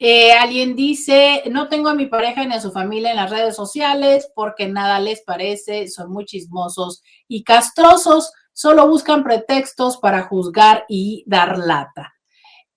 Eh, 0.00 0.32
alguien 0.32 0.76
dice, 0.76 1.42
no 1.50 1.68
tengo 1.68 1.88
a 1.88 1.94
mi 1.94 2.06
pareja 2.06 2.44
ni 2.44 2.54
a 2.54 2.60
su 2.60 2.70
familia 2.70 3.10
en 3.10 3.16
las 3.16 3.30
redes 3.30 3.56
sociales 3.56 4.30
porque 4.34 4.68
nada 4.68 5.00
les 5.00 5.22
parece, 5.22 5.88
son 5.88 6.12
muy 6.12 6.24
chismosos 6.24 7.02
y 7.26 7.42
castrosos. 7.42 8.32
solo 8.52 8.88
buscan 8.88 9.22
pretextos 9.22 9.98
para 9.98 10.22
juzgar 10.22 10.84
y 10.88 11.24
dar 11.26 11.58
lata. 11.58 12.14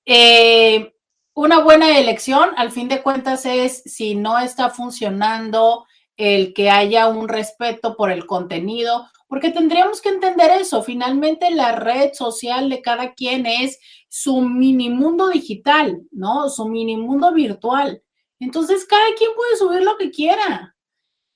Eh, 0.05 0.93
una 1.33 1.59
buena 1.59 1.97
elección, 1.97 2.51
al 2.57 2.71
fin 2.71 2.87
de 2.87 3.01
cuentas, 3.01 3.45
es 3.45 3.81
si 3.85 4.15
no 4.15 4.37
está 4.37 4.69
funcionando 4.69 5.85
el 6.17 6.53
que 6.53 6.69
haya 6.69 7.07
un 7.07 7.27
respeto 7.27 7.95
por 7.95 8.11
el 8.11 8.25
contenido, 8.25 9.07
porque 9.31 9.49
tendríamos 9.49 10.01
que 10.01 10.09
entender 10.09 10.51
eso. 10.59 10.83
Finalmente, 10.83 11.51
la 11.51 11.71
red 11.71 12.11
social 12.11 12.69
de 12.69 12.81
cada 12.81 13.13
quien 13.13 13.45
es 13.45 13.79
su 14.09 14.41
mini 14.41 14.89
mundo 14.89 15.29
digital, 15.29 16.01
¿no? 16.11 16.49
Su 16.49 16.67
mini 16.67 16.97
mundo 16.97 17.31
virtual. 17.31 18.03
Entonces, 18.41 18.83
cada 18.83 19.05
quien 19.17 19.31
puede 19.33 19.55
subir 19.55 19.83
lo 19.83 19.95
que 19.95 20.11
quiera. 20.11 20.75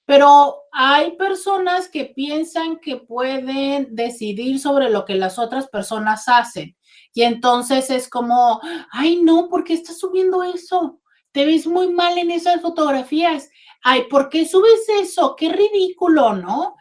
Pero 0.04 0.64
hay 0.74 1.12
personas 1.12 1.88
que 1.88 2.04
piensan 2.04 2.82
que 2.82 2.98
pueden 2.98 3.96
decidir 3.96 4.60
sobre 4.60 4.90
lo 4.90 5.06
que 5.06 5.16
las 5.16 5.40
otras 5.40 5.70
personas 5.70 6.28
hacen. 6.28 6.76
Y 7.14 7.24
entonces 7.24 7.90
es 7.90 8.10
como, 8.10 8.60
ay, 8.92 9.22
no, 9.22 9.48
¿por 9.48 9.64
qué 9.64 9.74
estás 9.74 10.00
subiendo 10.00 10.44
eso? 10.44 11.00
Te 11.32 11.46
ves 11.46 11.66
muy 11.66 11.88
mal 11.88 12.18
en 12.18 12.30
esas 12.30 12.60
fotografías. 12.60 13.50
Ay, 13.82 14.08
¿por 14.10 14.28
qué 14.28 14.46
subes 14.46 14.86
eso? 15.00 15.38
Qué 15.38 15.48
ridículo, 15.48 16.34
¿no? 16.34 16.76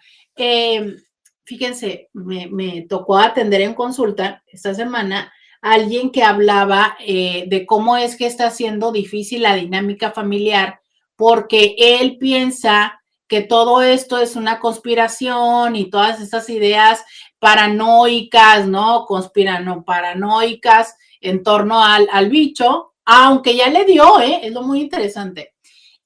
Fíjense, 1.45 2.09
me, 2.15 2.87
tocó 2.89 3.19
atender 3.19 3.61
en 3.61 3.75
consulta 3.75 4.43
esta 4.47 4.75
semana 4.75 5.31
a 5.61 5.75
alguien 5.75 6.11
que 6.11 6.23
hablaba 6.23 6.97
eh, 7.01 7.45
de 7.49 7.67
cómo 7.67 7.99
es 7.99 8.17
que 8.17 8.27
está 8.27 8.51
siendo 8.51 8.93
difícil 8.93 9.43
la 9.43 9.55
dinámica 9.55 10.11
familiar 10.11 10.81
porque 11.17 11.75
él 11.79 12.17
piensa 12.17 13.03
que 13.29 13.43
todo 13.43 13.83
esto 13.83 14.19
es 14.19 14.37
una 14.37 14.59
conspiración 14.59 15.77
y 15.77 15.91
todas 15.91 16.21
esas 16.21 16.49
ideas 16.49 17.05
paranoicas, 17.39 18.67
¿no? 18.67 19.05
Conspirano, 19.05 19.85
paranoicas 19.85 20.97
en 21.21 21.43
torno 21.43 21.85
al, 21.85 22.09
al 22.11 22.31
bicho, 22.31 22.95
aunque 23.05 23.55
ya 23.55 23.69
le 23.69 23.85
dio, 23.85 24.21
¿eh? 24.21 24.41
Es 24.43 24.53
lo 24.53 24.63
muy 24.63 24.81
interesante. 24.81 25.55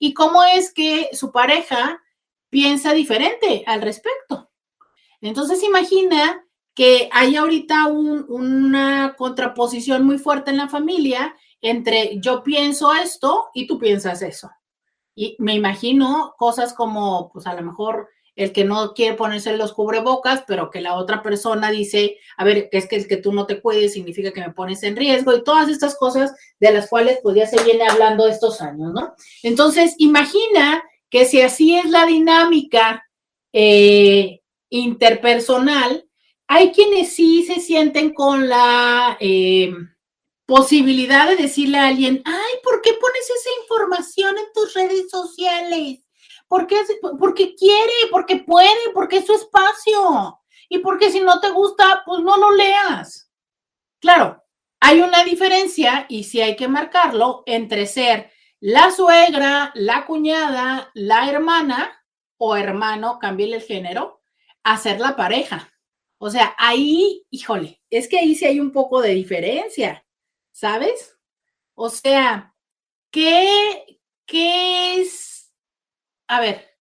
Y 0.01 0.15
cómo 0.15 0.43
es 0.43 0.73
que 0.73 1.11
su 1.13 1.31
pareja 1.31 2.01
piensa 2.51 2.93
diferente 2.93 3.65
al 3.67 3.83
respecto. 3.83 4.51
Entonces 5.21 5.63
imagina 5.63 6.45
que 6.75 7.09
hay 7.13 7.37
ahorita 7.37 7.89
una 7.89 9.15
contraposición 9.17 10.07
muy 10.07 10.19
fuerte 10.19 10.51
en 10.51 10.59
la 10.59 10.69
familia 10.69 11.35
entre 11.61 12.21
yo 12.21 12.43
pienso 12.45 12.95
esto 12.95 13.49
y 13.53 13.67
tú 13.67 13.79
piensas 13.79 14.23
eso. 14.23 14.49
Y 15.15 15.35
me 15.41 15.55
imagino 15.55 16.35
cosas 16.39 16.73
como, 16.73 17.31
pues 17.33 17.49
a 17.49 17.55
lo 17.55 17.63
mejor 17.63 18.09
el 18.37 18.53
que 18.53 18.63
no 18.63 18.95
quiere 18.95 19.17
ponerse 19.17 19.57
los 19.57 19.73
cubrebocas, 19.73 20.45
pero 20.47 20.71
que 20.71 20.81
la 20.81 20.95
otra 20.95 21.25
persona 21.25 21.73
dice, 21.73 22.19
a 22.37 22.45
ver, 22.45 22.69
es 22.71 22.87
que 22.87 22.95
el 22.95 23.09
que 23.09 23.17
tú 23.17 23.33
no 23.33 23.47
te 23.47 23.61
cuides 23.61 23.95
significa 23.95 24.31
que 24.31 24.41
me 24.41 24.53
pones 24.53 24.85
en 24.85 24.95
riesgo 24.95 25.35
y 25.35 25.43
todas 25.43 25.69
estas 25.69 25.97
cosas 25.97 26.33
de 26.61 26.71
las 26.71 26.89
cuales 26.89 27.19
pues 27.21 27.35
ya 27.35 27.49
se 27.49 27.61
viene 27.65 27.89
hablando 27.89 28.29
estos 28.29 28.61
años, 28.61 28.93
¿no? 28.93 29.15
Entonces, 29.43 29.97
imagina 29.99 30.85
que 31.11 31.25
si 31.25 31.41
así 31.41 31.77
es 31.77 31.87
la 31.87 32.07
dinámica 32.07 33.09
eh, 33.53 34.41
interpersonal, 34.69 36.09
hay 36.47 36.73
quienes 36.73 37.15
sí 37.15 37.45
se 37.45 37.61
sienten 37.61 38.15
con 38.15 38.49
la... 38.49 39.17
Eh, 39.21 39.73
posibilidad 40.49 41.29
de 41.29 41.37
decirle 41.37 41.77
a 41.77 41.89
alguien, 41.89 42.23
ay, 42.25 42.55
¿por 42.65 42.81
qué 42.81 42.95
pones 42.95 43.25
esa 43.29 43.51
información 43.61 44.39
en 44.39 44.47
tus 44.55 44.73
redes 44.73 45.11
sociales? 45.11 46.01
Porque, 46.49 46.75
porque 47.21 47.55
quiere, 47.55 47.93
porque 48.11 48.37
puede, 48.37 48.91
porque 48.95 49.19
es 49.19 49.27
su 49.27 49.35
espacio. 49.35 50.41
Y 50.71 50.79
porque 50.79 51.13
si 51.13 51.21
no 51.21 51.39
te 51.41 51.51
gusta, 51.51 52.03
pues 52.07 52.23
no 52.23 52.39
lo 52.39 52.53
leas. 52.53 53.31
Claro, 54.01 54.43
hay 54.81 55.03
una 55.03 55.23
diferencia 55.23 56.07
y 56.09 56.25
sí 56.25 56.41
hay 56.41 56.57
que 56.57 56.67
marcarlo 56.67 57.43
entre 57.45 57.85
ser 57.85 58.33
la 58.61 58.91
suegra, 58.91 59.73
la 59.75 60.07
cuñada, 60.07 60.91
la 60.95 61.29
hermana 61.31 62.05
o 62.37 62.57
hermano, 62.57 63.19
cambie 63.19 63.55
el 63.55 63.63
género, 63.63 64.23
a 64.63 64.77
ser 64.79 65.01
la 65.01 65.17
pareja. 65.17 65.69
O 66.19 66.31
sea, 66.31 66.55
ahí, 66.59 67.27
híjole, 67.31 67.81
es 67.91 68.09
que 68.09 68.19
ahí 68.19 68.35
sí 68.35 68.45
hay 68.45 68.61
un 68.61 68.73
poco 68.73 69.01
de 69.01 69.11
diferencia. 69.11 70.05
¿sabes? 70.59 71.17
O 71.75 71.89
sea, 71.89 72.53
¿qué, 73.13 74.01
qué 74.27 75.01
es? 75.01 75.53
A 76.27 76.41
ver, 76.41 76.77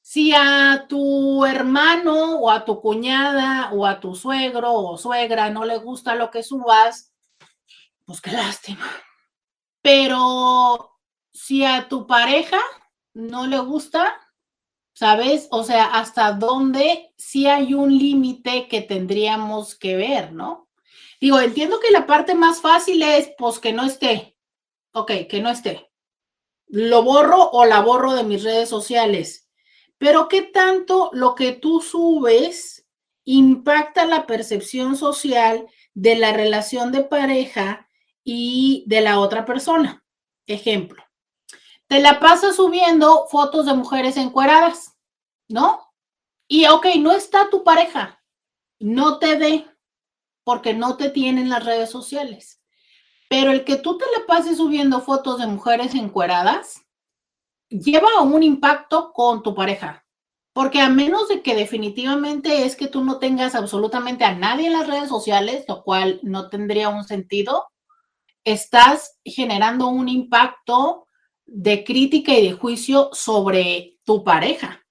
si 0.00 0.32
a 0.34 0.86
tu 0.88 1.44
hermano 1.44 2.38
o 2.38 2.50
a 2.50 2.64
tu 2.64 2.80
cuñada 2.80 3.70
o 3.74 3.84
a 3.84 4.00
tu 4.00 4.14
suegro 4.14 4.72
o 4.72 4.96
suegra 4.96 5.50
no 5.50 5.66
le 5.66 5.76
gusta 5.76 6.14
lo 6.14 6.30
que 6.30 6.42
subas, 6.42 7.12
pues 8.06 8.22
qué 8.22 8.32
lástima. 8.32 8.90
Pero 9.82 10.91
si 11.32 11.64
a 11.64 11.88
tu 11.88 12.06
pareja 12.06 12.60
no 13.14 13.46
le 13.46 13.58
gusta, 13.58 14.20
¿sabes? 14.92 15.48
O 15.50 15.64
sea, 15.64 15.86
hasta 15.86 16.32
dónde 16.32 17.12
sí 17.16 17.46
hay 17.46 17.74
un 17.74 17.96
límite 17.96 18.68
que 18.68 18.80
tendríamos 18.80 19.74
que 19.74 19.96
ver, 19.96 20.32
¿no? 20.32 20.68
Digo, 21.20 21.40
entiendo 21.40 21.78
que 21.80 21.90
la 21.90 22.06
parte 22.06 22.34
más 22.34 22.60
fácil 22.60 23.02
es, 23.02 23.30
pues, 23.38 23.58
que 23.58 23.72
no 23.72 23.84
esté. 23.84 24.36
Ok, 24.92 25.12
que 25.28 25.40
no 25.40 25.50
esté. 25.50 25.90
Lo 26.66 27.02
borro 27.02 27.50
o 27.50 27.64
la 27.64 27.80
borro 27.80 28.14
de 28.14 28.24
mis 28.24 28.42
redes 28.42 28.68
sociales. 28.68 29.48
Pero 29.98 30.28
¿qué 30.28 30.42
tanto 30.42 31.10
lo 31.12 31.34
que 31.34 31.52
tú 31.52 31.80
subes 31.80 32.86
impacta 33.24 34.04
la 34.04 34.26
percepción 34.26 34.96
social 34.96 35.66
de 35.94 36.16
la 36.16 36.32
relación 36.32 36.90
de 36.90 37.04
pareja 37.04 37.88
y 38.24 38.84
de 38.88 39.00
la 39.00 39.20
otra 39.20 39.44
persona? 39.44 40.04
Ejemplo, 40.46 41.04
te 41.92 42.00
la 42.00 42.20
pasas 42.20 42.56
subiendo 42.56 43.26
fotos 43.26 43.66
de 43.66 43.74
mujeres 43.74 44.16
encueradas, 44.16 44.96
¿no? 45.46 45.92
Y 46.48 46.64
ok, 46.64 46.86
no 46.98 47.12
está 47.12 47.50
tu 47.50 47.64
pareja, 47.64 48.24
no 48.80 49.18
te 49.18 49.36
ve, 49.36 49.66
porque 50.42 50.72
no 50.72 50.96
te 50.96 51.10
tienen 51.10 51.50
las 51.50 51.66
redes 51.66 51.90
sociales. 51.90 52.62
Pero 53.28 53.50
el 53.50 53.64
que 53.64 53.76
tú 53.76 53.98
te 53.98 54.06
le 54.16 54.24
pases 54.24 54.56
subiendo 54.56 55.02
fotos 55.02 55.38
de 55.38 55.46
mujeres 55.46 55.94
encueradas 55.94 56.80
lleva 57.68 58.22
un 58.22 58.42
impacto 58.42 59.12
con 59.12 59.42
tu 59.42 59.54
pareja. 59.54 60.06
Porque 60.54 60.80
a 60.80 60.88
menos 60.88 61.28
de 61.28 61.42
que 61.42 61.54
definitivamente 61.54 62.64
es 62.64 62.74
que 62.74 62.88
tú 62.88 63.04
no 63.04 63.18
tengas 63.18 63.54
absolutamente 63.54 64.24
a 64.24 64.34
nadie 64.34 64.68
en 64.68 64.72
las 64.72 64.86
redes 64.86 65.10
sociales, 65.10 65.66
lo 65.68 65.82
cual 65.82 66.20
no 66.22 66.48
tendría 66.48 66.88
un 66.88 67.04
sentido, 67.04 67.68
estás 68.44 69.18
generando 69.26 69.88
un 69.88 70.08
impacto 70.08 71.06
de 71.54 71.84
crítica 71.84 72.32
y 72.32 72.48
de 72.48 72.54
juicio 72.54 73.10
sobre 73.12 73.98
tu 74.04 74.24
pareja, 74.24 74.84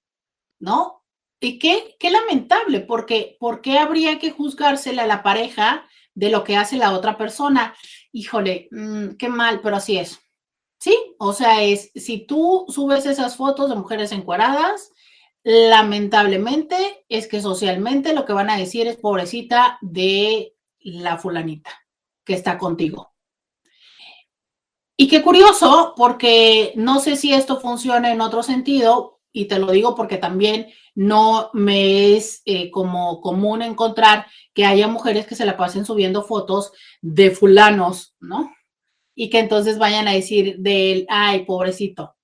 ¿no? 0.60 1.02
Y 1.40 1.58
qué, 1.58 1.96
qué 1.98 2.10
lamentable, 2.10 2.80
porque 2.80 3.36
¿por 3.40 3.62
qué 3.62 3.78
habría 3.78 4.20
que 4.20 4.30
juzgársela 4.30 5.02
a 5.02 5.08
la 5.08 5.24
pareja 5.24 5.88
de 6.14 6.30
lo 6.30 6.44
que 6.44 6.56
hace 6.56 6.76
la 6.76 6.92
otra 6.92 7.18
persona? 7.18 7.74
Híjole, 8.12 8.68
mm, 8.70 9.16
qué 9.18 9.28
mal, 9.28 9.60
pero 9.60 9.76
así 9.76 9.98
es. 9.98 10.20
Sí, 10.78 10.96
o 11.18 11.32
sea, 11.32 11.62
es 11.62 11.90
si 11.96 12.26
tú 12.26 12.66
subes 12.68 13.06
esas 13.06 13.36
fotos 13.36 13.68
de 13.68 13.76
mujeres 13.76 14.12
encueradas, 14.12 14.92
lamentablemente 15.42 17.04
es 17.08 17.26
que 17.26 17.40
socialmente 17.40 18.14
lo 18.14 18.24
que 18.24 18.32
van 18.32 18.50
a 18.50 18.56
decir 18.56 18.86
es 18.86 18.96
pobrecita 18.96 19.78
de 19.80 20.54
la 20.78 21.18
fulanita 21.18 21.70
que 22.24 22.34
está 22.34 22.56
contigo. 22.56 23.11
Y 24.96 25.08
qué 25.08 25.22
curioso, 25.22 25.94
porque 25.96 26.72
no 26.76 27.00
sé 27.00 27.16
si 27.16 27.32
esto 27.32 27.60
funciona 27.60 28.12
en 28.12 28.20
otro 28.20 28.42
sentido, 28.42 29.20
y 29.32 29.46
te 29.46 29.58
lo 29.58 29.70
digo 29.70 29.94
porque 29.94 30.18
también 30.18 30.68
no 30.94 31.50
me 31.54 32.16
es 32.16 32.42
eh, 32.44 32.70
como 32.70 33.20
común 33.22 33.62
encontrar 33.62 34.26
que 34.52 34.66
haya 34.66 34.88
mujeres 34.88 35.26
que 35.26 35.34
se 35.34 35.46
la 35.46 35.56
pasen 35.56 35.86
subiendo 35.86 36.22
fotos 36.22 36.72
de 37.00 37.30
fulanos, 37.30 38.14
¿no? 38.20 38.52
Y 39.14 39.30
que 39.30 39.38
entonces 39.38 39.78
vayan 39.78 40.06
a 40.06 40.12
decir 40.12 40.56
de 40.58 40.92
él, 40.92 41.06
ay, 41.08 41.44
pobrecito, 41.46 42.14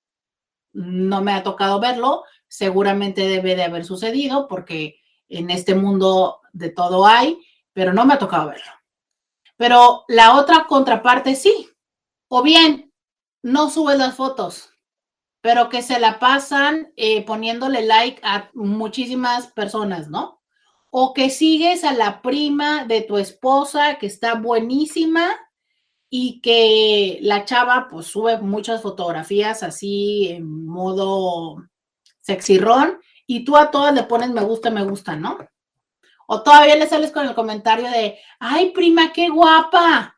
no 0.72 1.22
me 1.22 1.32
ha 1.32 1.42
tocado 1.42 1.80
verlo, 1.80 2.24
seguramente 2.46 3.26
debe 3.26 3.56
de 3.56 3.64
haber 3.64 3.84
sucedido 3.84 4.48
porque 4.48 5.00
en 5.28 5.50
este 5.50 5.74
mundo 5.74 6.40
de 6.52 6.70
todo 6.70 7.06
hay, 7.06 7.38
pero 7.72 7.92
no 7.92 8.04
me 8.04 8.14
ha 8.14 8.18
tocado 8.18 8.48
verlo. 8.48 8.72
Pero 9.56 10.04
la 10.08 10.36
otra 10.36 10.66
contraparte 10.68 11.34
sí, 11.34 11.68
o 12.28 12.42
bien 12.42 12.92
no 13.42 13.70
subes 13.70 13.98
las 13.98 14.14
fotos, 14.14 14.70
pero 15.40 15.68
que 15.68 15.82
se 15.82 16.00
la 16.00 16.18
pasan 16.18 16.92
eh, 16.96 17.24
poniéndole 17.24 17.82
like 17.82 18.20
a 18.24 18.50
muchísimas 18.54 19.48
personas, 19.48 20.08
¿no? 20.08 20.42
O 20.90 21.12
que 21.12 21.30
sigues 21.30 21.84
a 21.84 21.92
la 21.92 22.22
prima 22.22 22.84
de 22.84 23.02
tu 23.02 23.18
esposa 23.18 23.98
que 23.98 24.06
está 24.06 24.34
buenísima 24.34 25.36
y 26.10 26.40
que 26.40 27.18
la 27.22 27.44
chava 27.44 27.88
pues 27.90 28.06
sube 28.06 28.38
muchas 28.38 28.82
fotografías 28.82 29.62
así 29.62 30.28
en 30.28 30.66
modo 30.66 31.56
sexirrón 32.20 32.98
y 33.26 33.44
tú 33.44 33.56
a 33.56 33.70
todas 33.70 33.94
le 33.94 34.04
pones 34.04 34.30
me 34.30 34.42
gusta, 34.42 34.70
me 34.70 34.82
gusta, 34.84 35.16
¿no? 35.16 35.38
O 36.26 36.42
todavía 36.42 36.76
le 36.76 36.86
sales 36.86 37.10
con 37.10 37.26
el 37.26 37.34
comentario 37.34 37.88
de, 37.90 38.18
ay, 38.38 38.70
prima, 38.72 39.12
qué 39.12 39.30
guapa. 39.30 40.17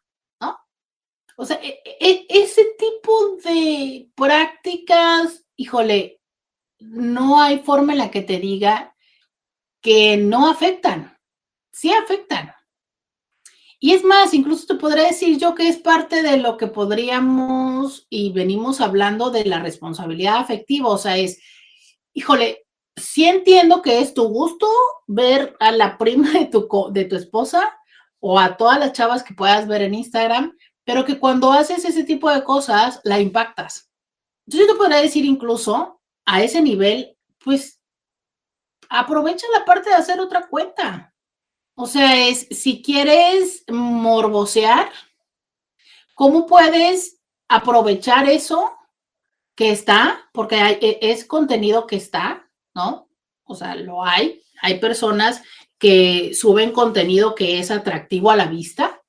O 1.41 1.47
sea, 1.47 1.59
e, 1.63 1.81
e, 1.99 2.27
ese 2.29 2.63
tipo 2.79 3.37
de 3.43 4.11
prácticas, 4.15 5.43
híjole, 5.57 6.21
no 6.79 7.41
hay 7.41 7.61
forma 7.61 7.93
en 7.93 7.99
la 7.99 8.11
que 8.11 8.21
te 8.21 8.39
diga 8.39 8.95
que 9.81 10.19
no 10.19 10.51
afectan. 10.51 11.17
Sí 11.73 11.91
afectan. 11.91 12.53
Y 13.79 13.95
es 13.95 14.05
más, 14.05 14.35
incluso 14.35 14.67
te 14.67 14.75
podría 14.75 15.05
decir 15.05 15.39
yo 15.39 15.55
que 15.55 15.67
es 15.67 15.79
parte 15.79 16.23
de 16.23 16.37
lo 16.37 16.59
que 16.59 16.67
podríamos 16.67 18.07
y 18.11 18.33
venimos 18.33 18.83
hablando 18.83 19.31
de 19.31 19.47
la 19.47 19.61
responsabilidad 19.61 20.37
afectiva. 20.37 20.91
O 20.91 20.99
sea, 20.99 21.17
es, 21.17 21.41
híjole, 22.13 22.67
sí 22.97 23.25
entiendo 23.25 23.81
que 23.81 24.01
es 24.01 24.13
tu 24.13 24.25
gusto 24.25 24.69
ver 25.07 25.57
a 25.59 25.73
la 25.73 25.97
prima 25.97 26.33
de 26.33 26.45
tu, 26.45 26.69
de 26.93 27.07
tu 27.07 27.17
esposa 27.17 27.75
o 28.19 28.39
a 28.39 28.59
todas 28.59 28.79
las 28.79 28.93
chavas 28.93 29.23
que 29.23 29.33
puedas 29.33 29.67
ver 29.67 29.81
en 29.81 29.95
Instagram, 29.95 30.55
pero 30.91 31.05
que 31.05 31.21
cuando 31.21 31.53
haces 31.53 31.85
ese 31.85 32.03
tipo 32.03 32.29
de 32.29 32.43
cosas, 32.43 33.01
la 33.05 33.21
impactas. 33.21 33.89
Yo 34.45 34.67
te 34.67 34.75
podría 34.75 34.97
decir 34.97 35.25
incluso 35.25 36.03
a 36.27 36.43
ese 36.43 36.61
nivel, 36.61 37.17
pues 37.45 37.81
aprovecha 38.89 39.47
la 39.57 39.65
parte 39.65 39.91
de 39.91 39.95
hacer 39.95 40.19
otra 40.19 40.49
cuenta. 40.49 41.15
O 41.77 41.87
sea, 41.87 42.27
es 42.27 42.49
si 42.51 42.83
quieres 42.83 43.63
morbosear, 43.69 44.91
¿cómo 46.17 46.49
puedes 46.49 47.21
aprovechar 47.47 48.29
eso 48.29 48.77
que 49.55 49.71
está? 49.71 50.29
Porque 50.33 50.57
e, 50.59 50.99
es 51.03 51.25
contenido 51.25 51.87
que 51.87 51.95
está, 51.95 52.51
¿no? 52.75 53.09
O 53.45 53.55
sea, 53.55 53.77
lo 53.77 54.05
hay. 54.05 54.43
Hay 54.61 54.81
personas 54.81 55.41
que 55.79 56.35
suben 56.35 56.73
contenido 56.73 57.37
que 57.37 57.61
es 57.61 57.71
atractivo 57.71 58.33
a 58.33 58.37
la 58.37 58.47
vista, 58.47 59.00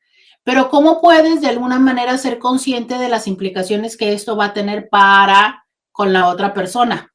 pero 0.44 0.70
¿cómo 0.70 1.02
puedes 1.02 1.42
de 1.42 1.48
alguna 1.48 1.80
manera 1.80 2.18
ser 2.18 2.40
consciente 2.40 2.98
de 2.98 3.10
las 3.10 3.28
implicaciones 3.28 3.98
que 3.98 4.14
esto 4.14 4.36
va 4.36 4.46
a 4.46 4.54
tener 4.54 4.90
para 4.90 5.66
con 5.92 6.14
la 6.14 6.30
otra 6.30 6.54
persona? 6.54 7.12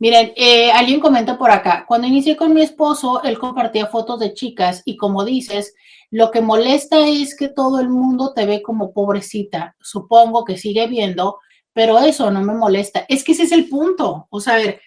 Miren, 0.00 0.32
eh, 0.36 0.70
alguien 0.70 1.00
comenta 1.00 1.36
por 1.36 1.50
acá, 1.50 1.84
cuando 1.86 2.06
inicié 2.06 2.36
con 2.36 2.54
mi 2.54 2.62
esposo, 2.62 3.22
él 3.24 3.38
compartía 3.38 3.86
fotos 3.86 4.20
de 4.20 4.32
chicas 4.32 4.82
y 4.84 4.96
como 4.96 5.24
dices, 5.24 5.74
lo 6.10 6.30
que 6.30 6.40
molesta 6.40 7.06
es 7.06 7.36
que 7.36 7.48
todo 7.48 7.80
el 7.80 7.88
mundo 7.88 8.32
te 8.32 8.46
ve 8.46 8.62
como 8.62 8.92
pobrecita. 8.92 9.76
Supongo 9.80 10.44
que 10.44 10.56
sigue 10.56 10.86
viendo, 10.86 11.38
pero 11.72 11.98
eso 11.98 12.30
no 12.30 12.42
me 12.42 12.54
molesta. 12.54 13.04
Es 13.08 13.24
que 13.24 13.32
ese 13.32 13.42
es 13.42 13.52
el 13.52 13.68
punto. 13.68 14.26
O 14.30 14.40
sea, 14.40 14.54
ver, 14.54 14.80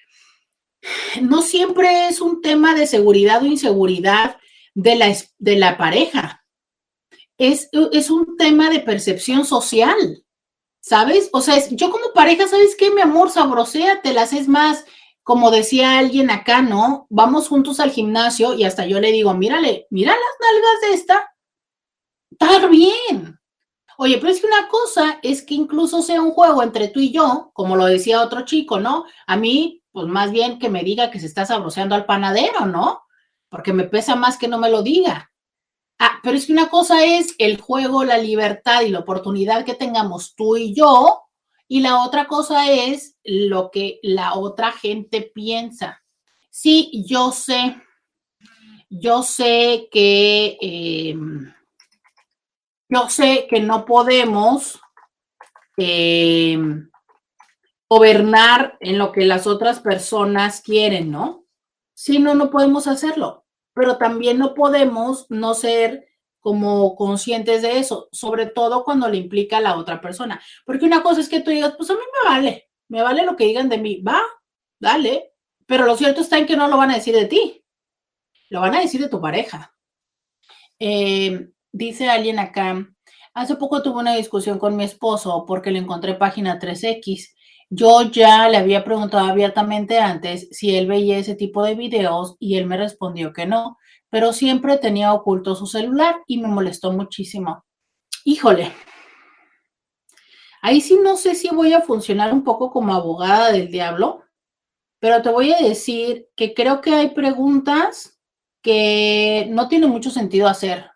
no 1.21 1.41
siempre 1.41 2.07
es 2.07 2.21
un 2.21 2.41
tema 2.41 2.73
de 2.73 2.87
seguridad 2.87 3.43
o 3.43 3.45
inseguridad 3.45 4.37
de 4.73 4.95
la, 4.95 5.15
de 5.37 5.55
la 5.57 5.77
pareja. 5.77 6.40
Es, 7.41 7.69
es 7.91 8.11
un 8.11 8.37
tema 8.37 8.69
de 8.69 8.81
percepción 8.81 9.45
social, 9.45 10.23
¿sabes? 10.79 11.29
O 11.33 11.41
sea, 11.41 11.57
yo 11.71 11.89
como 11.89 12.13
pareja, 12.13 12.47
¿sabes 12.47 12.75
qué? 12.77 12.91
Mi 12.91 13.01
amor, 13.01 13.31
sabrosea, 13.31 14.01
te 14.01 14.13
las 14.13 14.31
es 14.33 14.47
más 14.47 14.85
como 15.23 15.51
decía 15.51 15.97
alguien 15.97 16.29
acá, 16.31 16.61
¿no? 16.61 17.07
Vamos 17.09 17.47
juntos 17.47 17.79
al 17.79 17.91
gimnasio 17.91 18.53
y 18.53 18.63
hasta 18.63 18.85
yo 18.85 18.99
le 18.99 19.11
digo, 19.11 19.33
mírale, 19.33 19.87
mira 19.89 20.13
las 20.13 20.51
nalgas 20.53 20.81
de 20.81 20.93
esta. 20.93 21.35
Está 22.31 22.67
bien. 22.67 23.39
Oye, 23.97 24.17
pero 24.17 24.29
es 24.29 24.41
que 24.41 24.47
una 24.47 24.67
cosa 24.67 25.19
es 25.21 25.43
que 25.43 25.53
incluso 25.53 26.01
sea 26.01 26.21
un 26.21 26.31
juego 26.31 26.63
entre 26.63 26.87
tú 26.87 26.99
y 26.99 27.11
yo, 27.11 27.51
como 27.53 27.75
lo 27.75 27.85
decía 27.85 28.21
otro 28.21 28.45
chico, 28.45 28.79
¿no? 28.79 29.05
A 29.27 29.37
mí, 29.37 29.83
pues 29.91 30.07
más 30.07 30.31
bien 30.31 30.57
que 30.57 30.69
me 30.69 30.83
diga 30.83 31.11
que 31.11 31.19
se 31.19 31.27
está 31.27 31.45
sabroseando 31.45 31.93
al 31.93 32.05
panadero, 32.05 32.65
¿no? 32.65 33.01
Porque 33.49 33.73
me 33.73 33.83
pesa 33.83 34.15
más 34.15 34.37
que 34.37 34.47
no 34.47 34.57
me 34.57 34.69
lo 34.69 34.81
diga. 34.81 35.30
Ah, 36.03 36.19
pero 36.23 36.35
es 36.35 36.47
que 36.47 36.53
una 36.53 36.67
cosa 36.67 37.05
es 37.05 37.35
el 37.37 37.61
juego, 37.61 38.03
la 38.03 38.17
libertad 38.17 38.81
y 38.81 38.89
la 38.89 38.97
oportunidad 38.97 39.63
que 39.63 39.75
tengamos 39.75 40.33
tú 40.33 40.57
y 40.57 40.73
yo, 40.73 41.21
y 41.67 41.81
la 41.81 42.03
otra 42.03 42.25
cosa 42.25 42.71
es 42.71 43.19
lo 43.23 43.69
que 43.69 43.99
la 44.01 44.33
otra 44.33 44.71
gente 44.71 45.21
piensa. 45.21 46.01
Sí, 46.49 47.05
yo 47.07 47.31
sé, 47.31 47.79
yo 48.89 49.21
sé 49.21 49.89
que, 49.91 50.57
eh, 50.59 51.15
yo 52.89 53.07
sé 53.09 53.45
que 53.47 53.59
no 53.59 53.85
podemos 53.85 54.81
eh, 55.77 56.57
gobernar 57.87 58.75
en 58.79 58.97
lo 58.97 59.11
que 59.11 59.23
las 59.25 59.45
otras 59.45 59.79
personas 59.81 60.61
quieren, 60.61 61.11
¿no? 61.11 61.45
Sí, 61.93 62.17
no, 62.17 62.33
no 62.33 62.49
podemos 62.49 62.87
hacerlo, 62.87 63.40
pero 63.73 63.97
también 63.97 64.37
no 64.37 64.53
podemos 64.53 65.25
no 65.29 65.53
ser 65.53 66.07
como 66.39 66.95
conscientes 66.95 67.61
de 67.61 67.77
eso, 67.77 68.09
sobre 68.11 68.47
todo 68.47 68.83
cuando 68.83 69.07
le 69.07 69.17
implica 69.17 69.57
a 69.57 69.61
la 69.61 69.77
otra 69.77 70.01
persona. 70.01 70.41
Porque 70.65 70.85
una 70.85 71.03
cosa 71.03 71.21
es 71.21 71.29
que 71.29 71.39
tú 71.39 71.51
digas, 71.51 71.75
pues 71.77 71.89
a 71.89 71.93
mí 71.93 71.99
me 71.99 72.29
vale, 72.29 72.69
me 72.87 73.01
vale 73.01 73.23
lo 73.23 73.35
que 73.35 73.45
digan 73.45 73.69
de 73.69 73.77
mí, 73.77 74.01
va, 74.01 74.21
dale, 74.79 75.33
pero 75.67 75.85
lo 75.85 75.95
cierto 75.95 76.21
está 76.21 76.37
en 76.37 76.47
que 76.47 76.57
no 76.57 76.67
lo 76.67 76.77
van 76.77 76.91
a 76.91 76.95
decir 76.95 77.15
de 77.15 77.25
ti, 77.25 77.63
lo 78.49 78.59
van 78.59 78.75
a 78.75 78.81
decir 78.81 78.99
de 78.99 79.07
tu 79.07 79.21
pareja. 79.21 79.73
Eh, 80.79 81.51
dice 81.71 82.09
alguien 82.09 82.39
acá, 82.39 82.87
hace 83.33 83.55
poco 83.55 83.83
tuve 83.83 83.99
una 83.99 84.15
discusión 84.15 84.57
con 84.57 84.75
mi 84.75 84.83
esposo 84.83 85.45
porque 85.47 85.71
le 85.71 85.79
encontré 85.79 86.15
página 86.15 86.59
3X. 86.59 87.35
Yo 87.71 88.03
ya 88.11 88.47
le 88.49 88.57
había 88.57 88.83
preguntado 88.83 89.27
abiertamente 89.27 89.97
antes 89.97 90.47
si 90.51 90.75
él 90.75 90.85
veía 90.85 91.17
ese 91.17 91.33
tipo 91.33 91.63
de 91.63 91.73
videos 91.73 92.35
y 92.39 92.57
él 92.57 92.67
me 92.67 92.77
respondió 92.77 93.33
que 93.33 93.47
no 93.47 93.77
pero 94.11 94.33
siempre 94.33 94.77
tenía 94.77 95.13
oculto 95.13 95.55
su 95.55 95.65
celular 95.65 96.21
y 96.27 96.37
me 96.37 96.49
molestó 96.49 96.91
muchísimo. 96.91 97.63
Híjole, 98.25 98.71
ahí 100.61 100.81
sí 100.81 100.99
no 101.01 101.15
sé 101.15 101.33
si 101.33 101.49
voy 101.49 101.73
a 101.73 101.81
funcionar 101.81 102.33
un 102.33 102.43
poco 102.43 102.71
como 102.71 102.93
abogada 102.93 103.51
del 103.53 103.71
diablo, 103.71 104.21
pero 104.99 105.21
te 105.21 105.29
voy 105.29 105.53
a 105.53 105.59
decir 105.59 106.27
que 106.35 106.53
creo 106.53 106.81
que 106.81 106.93
hay 106.93 107.11
preguntas 107.11 108.19
que 108.61 109.47
no 109.49 109.69
tiene 109.69 109.87
mucho 109.87 110.11
sentido 110.11 110.47
hacer. 110.47 110.91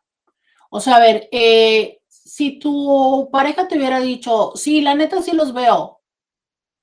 O 0.70 0.82
sea, 0.82 0.98
a 0.98 1.00
ver, 1.00 1.30
eh, 1.32 2.00
si 2.10 2.60
tu 2.60 3.30
pareja 3.32 3.68
te 3.70 3.78
hubiera 3.78 4.02
dicho, 4.02 4.52
sí, 4.56 4.82
la 4.82 4.94
neta 4.94 5.22
sí 5.22 5.32
los 5.32 5.54
veo, 5.54 6.02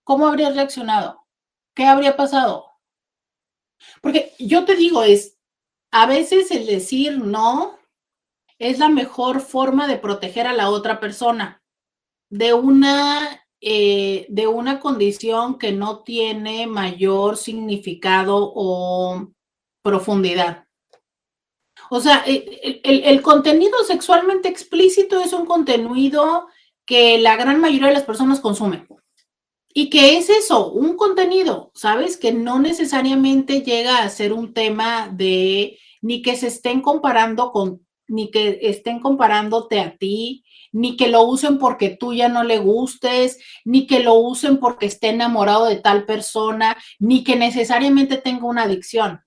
¿cómo 0.04 0.26
habrías 0.26 0.54
reaccionado? 0.54 1.26
¿Qué 1.74 1.84
habría 1.84 2.16
pasado? 2.16 2.70
Porque 4.00 4.32
yo 4.38 4.64
te 4.64 4.76
digo, 4.76 5.02
es, 5.02 5.38
a 5.90 6.06
veces 6.06 6.50
el 6.50 6.66
decir 6.66 7.18
no 7.18 7.78
es 8.58 8.78
la 8.78 8.88
mejor 8.88 9.40
forma 9.40 9.88
de 9.88 9.98
proteger 9.98 10.46
a 10.46 10.52
la 10.52 10.70
otra 10.70 11.00
persona 11.00 11.62
de 12.30 12.54
una, 12.54 13.44
eh, 13.60 14.26
de 14.28 14.46
una 14.46 14.80
condición 14.80 15.58
que 15.58 15.72
no 15.72 16.02
tiene 16.02 16.66
mayor 16.66 17.36
significado 17.36 18.52
o 18.54 19.32
profundidad. 19.82 20.66
O 21.90 22.00
sea, 22.00 22.24
el, 22.26 22.80
el, 22.82 23.20
contenido 23.20 23.76
sexualmente 23.84 24.48
explícito 24.48 25.20
es 25.20 25.34
un 25.34 25.44
contenido 25.44 26.46
que 26.86 27.18
la 27.18 27.36
gran 27.36 27.60
mayoría 27.60 27.88
de 27.88 27.94
las 27.94 28.04
personas 28.04 28.40
consumen. 28.40 28.86
Y 29.74 29.88
que 29.88 30.18
es 30.18 30.28
eso, 30.28 30.70
un 30.70 30.96
contenido, 30.96 31.70
¿sabes? 31.74 32.16
Que 32.16 32.32
no 32.32 32.58
necesariamente 32.58 33.62
llega 33.62 34.02
a 34.02 34.08
ser 34.10 34.32
un 34.32 34.52
tema 34.52 35.08
de 35.08 35.78
ni 36.02 36.20
que 36.20 36.36
se 36.36 36.48
estén 36.48 36.82
comparando 36.82 37.52
con, 37.52 37.86
ni 38.06 38.30
que 38.30 38.58
estén 38.62 39.00
comparándote 39.00 39.80
a 39.80 39.96
ti, 39.96 40.44
ni 40.72 40.96
que 40.96 41.08
lo 41.08 41.22
usen 41.22 41.58
porque 41.58 41.90
tú 41.90 42.12
ya 42.12 42.28
no 42.28 42.44
le 42.44 42.58
gustes, 42.58 43.38
ni 43.64 43.86
que 43.86 44.00
lo 44.00 44.14
usen 44.14 44.58
porque 44.58 44.86
esté 44.86 45.08
enamorado 45.08 45.66
de 45.66 45.76
tal 45.76 46.04
persona, 46.04 46.76
ni 46.98 47.24
que 47.24 47.36
necesariamente 47.36 48.18
tenga 48.18 48.46
una 48.46 48.64
adicción. 48.64 49.20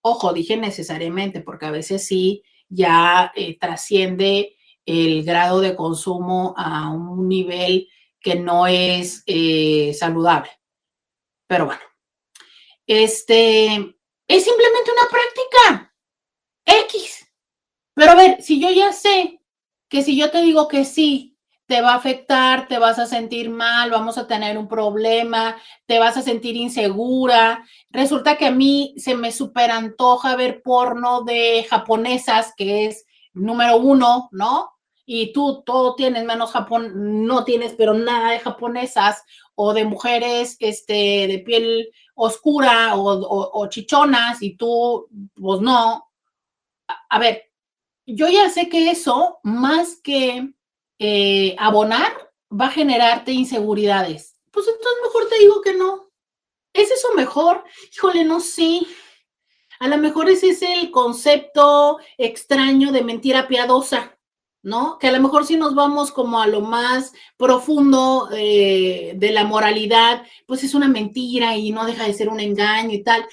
Ojo, 0.00 0.32
dije 0.32 0.56
necesariamente, 0.56 1.40
porque 1.40 1.66
a 1.66 1.70
veces 1.70 2.06
sí 2.06 2.42
ya 2.68 3.32
eh, 3.34 3.58
trasciende 3.58 4.56
el 4.86 5.24
grado 5.24 5.60
de 5.60 5.76
consumo 5.76 6.54
a 6.56 6.90
un 6.90 7.28
nivel 7.28 7.88
que 8.24 8.36
no 8.36 8.66
es 8.66 9.22
eh, 9.26 9.94
saludable. 9.96 10.50
Pero 11.46 11.66
bueno, 11.66 11.82
este 12.86 13.74
es 13.74 14.44
simplemente 14.44 14.90
una 14.90 15.10
práctica. 15.10 15.94
X. 16.64 17.30
Pero 17.92 18.12
a 18.12 18.14
ver, 18.14 18.42
si 18.42 18.58
yo 18.58 18.70
ya 18.70 18.92
sé 18.94 19.42
que 19.90 20.02
si 20.02 20.16
yo 20.16 20.30
te 20.30 20.40
digo 20.40 20.66
que 20.66 20.86
sí, 20.86 21.36
te 21.66 21.82
va 21.82 21.92
a 21.92 21.96
afectar, 21.96 22.66
te 22.66 22.78
vas 22.78 22.98
a 22.98 23.06
sentir 23.06 23.50
mal, 23.50 23.90
vamos 23.90 24.16
a 24.16 24.26
tener 24.26 24.56
un 24.56 24.68
problema, 24.68 25.56
te 25.86 25.98
vas 25.98 26.16
a 26.16 26.22
sentir 26.22 26.56
insegura. 26.56 27.62
Resulta 27.90 28.38
que 28.38 28.46
a 28.46 28.50
mí 28.50 28.94
se 28.96 29.14
me 29.14 29.32
super 29.32 29.70
antoja 29.70 30.34
ver 30.34 30.62
porno 30.62 31.24
de 31.24 31.66
japonesas, 31.68 32.54
que 32.56 32.86
es 32.86 33.04
número 33.34 33.76
uno, 33.76 34.30
¿no? 34.32 34.73
Y 35.06 35.32
tú 35.32 35.62
todo 35.64 35.94
tienes 35.94 36.24
menos 36.24 36.52
Japón, 36.52 37.26
no 37.26 37.44
tienes, 37.44 37.74
pero 37.74 37.94
nada 37.94 38.30
de 38.30 38.40
japonesas 38.40 39.22
o 39.54 39.74
de 39.74 39.84
mujeres 39.84 40.56
este, 40.60 41.26
de 41.28 41.42
piel 41.44 41.90
oscura 42.14 42.96
o, 42.96 43.60
o 43.60 43.66
chichonas 43.68 44.42
y 44.42 44.56
tú, 44.56 45.08
pues 45.34 45.60
no 45.60 46.08
a 47.08 47.18
ver, 47.18 47.50
yo 48.06 48.28
ya 48.28 48.50
sé 48.50 48.68
que 48.68 48.90
eso, 48.90 49.38
más 49.42 49.96
que 50.02 50.52
eh, 50.98 51.56
abonar, 51.58 52.32
va 52.50 52.66
a 52.66 52.70
generarte 52.70 53.32
inseguridades. 53.32 54.36
Pues 54.50 54.66
entonces 54.68 54.98
mejor 55.02 55.28
te 55.28 55.38
digo 55.38 55.60
que 55.60 55.74
no. 55.74 56.10
¿Es 56.72 56.90
eso 56.90 57.14
mejor? 57.14 57.64
Híjole, 57.94 58.24
no 58.24 58.40
sé. 58.40 58.80
A 59.80 59.88
lo 59.88 59.96
mejor 59.98 60.28
ese 60.28 60.50
es 60.50 60.62
el 60.62 60.90
concepto 60.90 61.98
extraño 62.18 62.92
de 62.92 63.02
mentira 63.02 63.48
piadosa, 63.48 64.13
¿no? 64.64 64.98
Que 64.98 65.08
a 65.08 65.12
lo 65.12 65.20
mejor 65.20 65.46
si 65.46 65.56
nos 65.56 65.74
vamos 65.74 66.10
como 66.10 66.40
a 66.40 66.46
lo 66.46 66.62
más 66.62 67.12
profundo 67.36 68.30
eh, 68.32 69.12
de 69.14 69.30
la 69.30 69.44
moralidad, 69.44 70.22
pues 70.46 70.64
es 70.64 70.74
una 70.74 70.88
mentira 70.88 71.54
y 71.56 71.70
no 71.70 71.84
deja 71.84 72.04
de 72.04 72.14
ser 72.14 72.30
un 72.30 72.40
engaño 72.40 72.92
y 72.92 73.04
tal. 73.04 73.26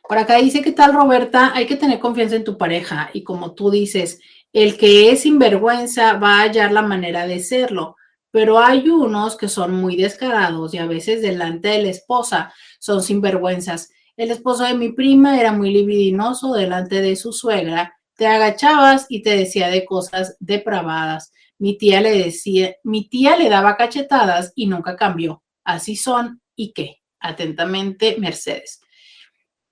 Por 0.08 0.18
acá 0.18 0.36
dice, 0.36 0.62
¿qué 0.62 0.72
tal 0.72 0.92
Roberta? 0.92 1.52
Hay 1.54 1.66
que 1.66 1.76
tener 1.76 1.98
confianza 1.98 2.36
en 2.36 2.44
tu 2.44 2.58
pareja 2.58 3.10
y 3.12 3.24
como 3.24 3.54
tú 3.54 3.70
dices, 3.70 4.20
el 4.52 4.76
que 4.76 5.10
es 5.10 5.22
sinvergüenza 5.22 6.14
va 6.14 6.38
a 6.38 6.42
hallar 6.42 6.72
la 6.72 6.82
manera 6.82 7.26
de 7.26 7.40
serlo, 7.40 7.96
pero 8.30 8.58
hay 8.58 8.88
unos 8.88 9.36
que 9.36 9.48
son 9.48 9.72
muy 9.72 9.96
descarados 9.96 10.74
y 10.74 10.78
a 10.78 10.86
veces 10.86 11.22
delante 11.22 11.68
de 11.68 11.82
la 11.82 11.88
esposa 11.88 12.52
son 12.78 13.02
sinvergüenzas. 13.02 13.90
El 14.16 14.30
esposo 14.30 14.64
de 14.64 14.74
mi 14.74 14.92
prima 14.92 15.40
era 15.40 15.52
muy 15.52 15.70
libidinoso 15.72 16.52
delante 16.52 17.02
de 17.02 17.16
su 17.16 17.32
suegra, 17.32 17.98
te 18.16 18.26
agachabas 18.26 19.06
y 19.08 19.22
te 19.22 19.36
decía 19.36 19.68
de 19.68 19.84
cosas 19.84 20.36
depravadas. 20.38 21.32
Mi 21.58 21.76
tía 21.76 22.00
le 22.00 22.16
decía, 22.16 22.76
mi 22.84 23.08
tía 23.08 23.36
le 23.36 23.48
daba 23.48 23.76
cachetadas 23.76 24.52
y 24.54 24.66
nunca 24.66 24.96
cambió. 24.96 25.42
Así 25.64 25.96
son 25.96 26.40
y 26.54 26.72
qué. 26.72 26.98
Atentamente, 27.18 28.16
Mercedes. 28.18 28.80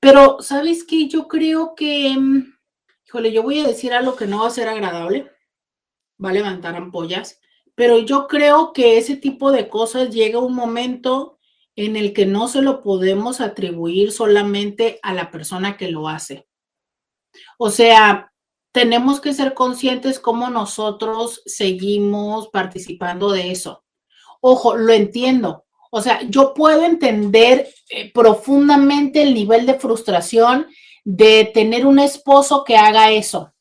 Pero, 0.01 0.39
¿sabes 0.41 0.85
qué? 0.85 1.07
Yo 1.07 1.29
creo 1.29 1.75
que, 1.77 2.17
mm, 2.19 2.55
híjole, 3.07 3.33
yo 3.33 3.43
voy 3.45 3.61
a 3.61 3.69
decir 3.69 3.93
algo 3.93 4.17
que 4.17 4.27
no 4.27 4.41
va 4.41 4.49
a 4.49 4.51
ser 4.51 4.69
agradable, 4.69 5.31
va 6.23 6.31
a 6.31 6.33
levantar 6.33 6.75
ampollas, 6.75 7.39
pero 7.77 7.99
yo 7.99 8.27
creo 8.27 8.73
que 8.73 8.99
ese 8.99 9.17
tipo 9.17 9.53
de 9.53 9.69
cosas 9.69 10.11
llega 10.11 10.41
un 10.41 10.55
momento 10.55 11.39
en 11.77 11.97
el 11.97 12.13
que 12.13 12.27
no 12.27 12.49
se 12.49 12.63
lo 12.63 12.83
podemos 12.83 13.41
atribuir 13.41 14.13
solamente 14.13 14.99
a 15.03 15.15
la 15.15 15.31
persona 15.31 15.77
que 15.77 15.91
lo 15.91 16.09
hace. 16.09 16.47
O 17.59 17.71
sea, 17.71 18.33
tenemos 18.73 19.21
que 19.21 19.35
ser 19.35 19.55
conscientes 19.55 20.19
cómo 20.19 20.51
nosotros 20.51 21.43
seguimos 21.47 22.49
participando 22.49 23.31
de 23.31 23.51
eso. 23.51 23.85
Ojo, 24.41 24.77
lo 24.77 24.93
entiendo. 24.93 25.65
O 25.91 26.01
sea, 26.01 26.23
yo 26.29 26.55
puedo 26.55 26.85
entender 26.85 27.69
eh, 27.91 28.11
profundamente 28.13 29.23
el 29.23 29.35
nivel 29.35 29.67
de 29.67 29.75
frustración 29.75 30.67
de 31.05 31.51
tener 31.53 31.87
un 31.87 31.99
esposo 31.99 32.65
que 32.65 32.77
haga 32.77 33.11
eso, 33.11 33.53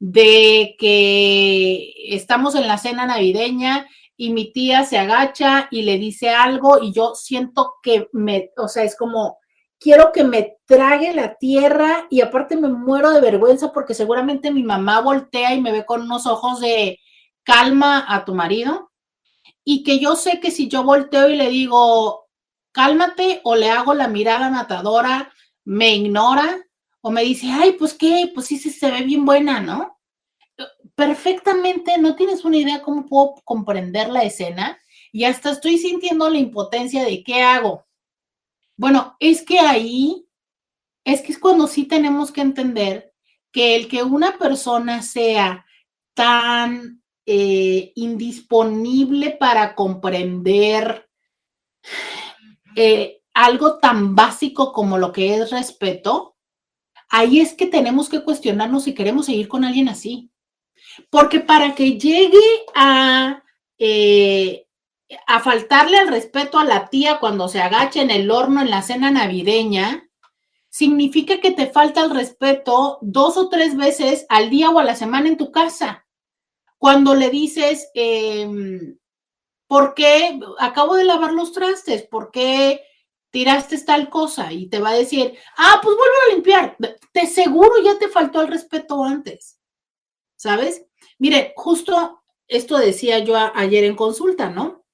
de 0.00 0.74
que 0.78 1.92
estamos 2.08 2.54
en 2.54 2.66
la 2.66 2.78
cena 2.78 3.06
navideña 3.06 3.86
y 4.16 4.32
mi 4.32 4.52
tía 4.52 4.84
se 4.84 4.98
agacha 4.98 5.68
y 5.70 5.82
le 5.82 5.98
dice 5.98 6.30
algo 6.30 6.82
y 6.82 6.92
yo 6.92 7.14
siento 7.14 7.74
que 7.82 8.08
me, 8.12 8.50
o 8.56 8.68
sea, 8.68 8.84
es 8.84 8.96
como, 8.96 9.38
quiero 9.78 10.12
que 10.12 10.24
me 10.24 10.56
trague 10.66 11.12
la 11.12 11.36
tierra 11.36 12.06
y 12.10 12.20
aparte 12.20 12.56
me 12.56 12.68
muero 12.68 13.10
de 13.10 13.20
vergüenza 13.20 13.72
porque 13.72 13.94
seguramente 13.94 14.50
mi 14.50 14.62
mamá 14.62 15.00
voltea 15.00 15.54
y 15.54 15.60
me 15.60 15.72
ve 15.72 15.84
con 15.84 16.02
unos 16.02 16.26
ojos 16.26 16.60
de 16.60 17.00
calma 17.42 18.04
a 18.08 18.24
tu 18.24 18.34
marido 18.34 18.90
y 19.64 19.82
que 19.82 19.98
yo 19.98 20.16
sé 20.16 20.40
que 20.40 20.50
si 20.50 20.68
yo 20.68 20.84
volteo 20.84 21.28
y 21.28 21.36
le 21.36 21.48
digo, 21.48 22.28
cálmate 22.72 23.40
o 23.44 23.56
le 23.56 23.70
hago 23.70 23.94
la 23.94 24.08
mirada 24.08 24.50
matadora, 24.50 25.32
me 25.64 25.94
ignora 25.94 26.64
o 27.00 27.10
me 27.10 27.22
dice, 27.22 27.48
ay, 27.50 27.72
pues 27.72 27.94
qué, 27.94 28.30
pues 28.34 28.46
sí, 28.46 28.58
se 28.58 28.90
ve 28.90 29.02
bien 29.02 29.24
buena, 29.24 29.60
¿no? 29.60 29.93
Perfectamente, 30.94 31.98
no 31.98 32.14
tienes 32.14 32.44
una 32.44 32.56
idea 32.56 32.82
cómo 32.82 33.06
puedo 33.06 33.34
comprender 33.44 34.08
la 34.10 34.22
escena 34.22 34.78
y 35.10 35.24
hasta 35.24 35.50
estoy 35.50 35.78
sintiendo 35.78 36.28
la 36.30 36.38
impotencia 36.38 37.04
de 37.04 37.24
qué 37.24 37.42
hago. 37.42 37.86
Bueno, 38.76 39.16
es 39.18 39.42
que 39.42 39.58
ahí, 39.58 40.26
es 41.04 41.22
que 41.22 41.32
es 41.32 41.38
cuando 41.38 41.66
sí 41.66 41.84
tenemos 41.84 42.30
que 42.30 42.40
entender 42.40 43.12
que 43.52 43.76
el 43.76 43.88
que 43.88 44.02
una 44.02 44.38
persona 44.38 45.02
sea 45.02 45.64
tan 46.14 47.02
eh, 47.26 47.92
indisponible 47.94 49.30
para 49.30 49.74
comprender 49.74 51.08
eh, 52.76 53.22
algo 53.32 53.78
tan 53.78 54.14
básico 54.14 54.72
como 54.72 54.98
lo 54.98 55.12
que 55.12 55.36
es 55.36 55.50
respeto, 55.50 56.36
ahí 57.08 57.40
es 57.40 57.54
que 57.54 57.66
tenemos 57.66 58.08
que 58.08 58.22
cuestionarnos 58.22 58.84
si 58.84 58.94
queremos 58.94 59.26
seguir 59.26 59.48
con 59.48 59.64
alguien 59.64 59.88
así. 59.88 60.30
Porque 61.10 61.40
para 61.40 61.74
que 61.74 61.98
llegue 61.98 62.64
a, 62.74 63.42
eh, 63.78 64.66
a 65.26 65.40
faltarle 65.40 65.98
al 65.98 66.08
respeto 66.08 66.58
a 66.58 66.64
la 66.64 66.88
tía 66.88 67.18
cuando 67.18 67.48
se 67.48 67.60
agacha 67.60 68.02
en 68.02 68.10
el 68.10 68.30
horno 68.30 68.60
en 68.60 68.70
la 68.70 68.82
cena 68.82 69.10
navideña, 69.10 70.08
significa 70.74 71.40
que 71.40 71.52
te 71.52 71.68
falta 71.68 72.02
el 72.02 72.10
respeto 72.10 72.98
dos 73.00 73.36
o 73.36 73.48
tres 73.48 73.76
veces 73.76 74.26
al 74.28 74.50
día 74.50 74.70
o 74.70 74.80
a 74.80 74.84
la 74.84 74.96
semana 74.96 75.28
en 75.28 75.36
tu 75.36 75.52
casa. 75.52 76.04
Cuando 76.78 77.14
le 77.14 77.30
dices, 77.30 77.88
em, 77.94 78.98
¿por 79.68 79.94
qué 79.94 80.40
acabo 80.58 80.96
de 80.96 81.04
lavar 81.04 81.32
los 81.32 81.52
trastes? 81.52 82.02
¿Por 82.02 82.32
qué 82.32 82.82
tiraste 83.30 83.78
tal 83.82 84.10
cosa? 84.10 84.52
Y 84.52 84.68
te 84.68 84.80
va 84.80 84.90
a 84.90 84.94
decir, 84.94 85.38
ah, 85.56 85.78
pues 85.80 85.96
vuelvo 85.96 86.16
a 86.26 86.34
limpiar. 86.34 86.76
Te 87.12 87.26
seguro 87.28 87.80
ya 87.82 87.96
te 87.98 88.08
faltó 88.08 88.42
el 88.42 88.48
respeto 88.48 89.04
antes. 89.04 89.60
¿Sabes? 90.44 90.84
Mire, 91.18 91.54
justo 91.56 92.22
esto 92.48 92.76
decía 92.76 93.18
yo 93.20 93.34
ayer 93.34 93.82
en 93.84 93.96
consulta, 93.96 94.50
¿no? 94.50 94.84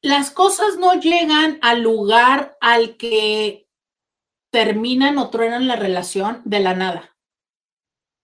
Las 0.00 0.30
cosas 0.30 0.78
no 0.78 0.94
llegan 0.94 1.58
al 1.60 1.82
lugar 1.82 2.56
al 2.62 2.96
que 2.96 3.68
terminan 4.50 5.18
o 5.18 5.28
truenan 5.28 5.66
la 5.66 5.76
relación 5.76 6.40
de 6.46 6.60
la 6.60 6.72
nada. 6.72 7.14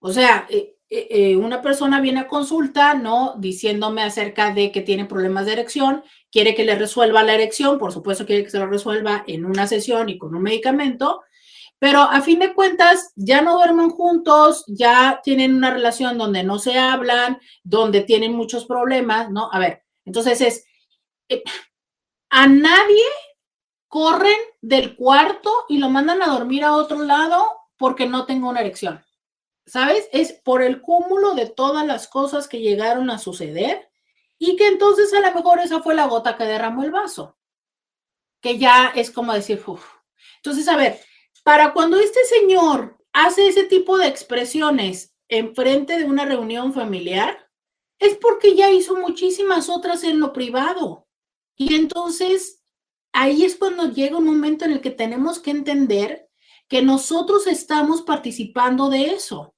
O 0.01 0.11
sea, 0.11 0.47
eh, 0.49 0.79
eh, 0.89 1.09
eh, 1.11 1.37
una 1.37 1.61
persona 1.61 2.01
viene 2.01 2.21
a 2.21 2.29
consulta, 2.29 2.95
¿no? 2.95 3.35
Diciéndome 3.37 4.03
acerca 4.03 4.55
de 4.55 4.73
que 4.73 4.81
tiene 4.81 5.05
problemas 5.05 5.45
de 5.45 5.53
erección, 5.53 6.03
quiere 6.33 6.55
que 6.55 6.65
le 6.65 6.77
resuelva 6.77 7.25
la 7.25 7.35
erección, 7.35 7.79
por 7.79 7.93
supuesto 7.93 8.25
quiere 8.25 8.43
que 8.43 8.49
se 8.49 8.59
lo 8.59 8.69
resuelva 8.69 9.23
en 9.27 9.45
una 9.45 9.67
sesión 9.67 10.09
y 10.09 10.17
con 10.17 10.35
un 10.35 10.41
medicamento, 10.41 11.25
pero 11.85 12.01
a 12.01 12.22
fin 12.22 12.39
de 12.39 12.55
cuentas 12.55 13.12
ya 13.14 13.43
no 13.43 13.57
duermen 13.57 13.91
juntos, 13.91 14.64
ya 14.66 15.20
tienen 15.22 15.55
una 15.55 15.70
relación 15.70 16.16
donde 16.16 16.43
no 16.43 16.59
se 16.59 16.78
hablan, 16.78 17.39
donde 17.62 18.01
tienen 18.01 18.32
muchos 18.32 18.64
problemas, 18.64 19.28
¿no? 19.30 19.51
A 19.53 19.59
ver, 19.59 19.82
entonces 20.07 20.41
es, 20.41 20.64
eh, 21.28 21.43
a 22.30 22.47
nadie 22.47 23.05
corren 23.87 24.39
del 24.62 24.97
cuarto 24.97 25.66
y 25.68 25.76
lo 25.76 25.91
mandan 25.91 26.22
a 26.22 26.28
dormir 26.28 26.64
a 26.64 26.72
otro 26.72 27.03
lado 27.03 27.45
porque 27.76 28.07
no 28.07 28.24
tengo 28.24 28.49
una 28.49 28.61
erección. 28.61 29.05
¿sabes? 29.66 30.09
Es 30.11 30.32
por 30.32 30.62
el 30.62 30.80
cúmulo 30.80 31.35
de 31.35 31.51
todas 31.51 31.87
las 31.87 32.09
cosas 32.09 32.49
que 32.49 32.61
llegaron 32.61 33.11
a 33.11 33.18
suceder 33.18 33.91
y 34.39 34.57
que 34.57 34.68
entonces 34.68 35.12
a 35.12 35.20
lo 35.20 35.35
mejor 35.35 35.59
esa 35.59 35.82
fue 35.82 35.95
la 35.95 36.07
gota 36.07 36.39
que 36.39 36.45
derramó 36.45 36.82
el 36.82 36.93
vaso, 36.93 37.37
que 38.41 38.57
ya 38.57 38.91
es 38.95 39.11
como 39.11 39.35
decir, 39.35 39.62
uff. 39.66 39.85
Entonces, 40.37 40.66
a 40.66 40.76
ver, 40.76 40.99
Para 41.45 41.74
cuando 41.74 41.99
este 41.99 42.24
señor 42.24 42.99
hace 43.12 43.47
ese 43.47 43.64
tipo 43.64 43.99
de 43.99 44.09
expresiones 44.09 45.14
en 45.28 45.55
frente 45.55 45.99
de 45.99 46.05
una 46.05 46.24
reunión 46.24 46.72
familiar, 46.72 47.51
es 47.99 48.16
porque 48.16 48.57
ya 48.57 48.70
hizo 48.70 48.97
muchísimas 48.97 49.68
otras 49.68 50.05
en 50.05 50.20
lo 50.20 50.32
privado. 50.32 51.07
Y 51.55 51.74
entonces 51.74 52.62
ahí 53.12 53.45
es 53.45 53.57
cuando 53.57 53.92
llega 53.92 54.16
un 54.16 54.24
momento 54.24 54.64
en 54.64 54.72
el 54.72 54.80
que 54.80 54.90
tenemos 54.90 55.38
que 55.38 55.51
entender 55.51 56.28
que 56.66 56.80
nosotros 56.80 57.47
estamos 57.47 58.03
participando 58.03 58.88
de 58.88 59.12
eso. 59.12 59.55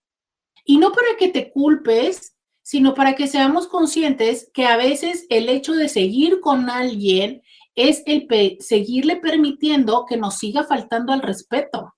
Y 0.64 0.78
no 0.78 0.90
para 0.90 1.16
que 1.16 1.28
te 1.28 1.52
culpes, 1.52 2.36
sino 2.62 2.94
para 2.94 3.14
que 3.14 3.28
seamos 3.28 3.68
conscientes 3.68 4.50
que 4.52 4.66
a 4.66 4.76
veces 4.76 5.24
el 5.30 5.48
hecho 5.48 5.72
de 5.72 5.88
seguir 5.88 6.40
con 6.40 6.68
alguien 6.68 7.42
es 7.76 8.02
el 8.06 8.26
seguirle 8.58 9.16
permitiendo 9.16 10.06
que 10.06 10.16
nos 10.16 10.38
siga 10.38 10.64
faltando 10.64 11.12
al 11.12 11.22
respeto. 11.22 11.94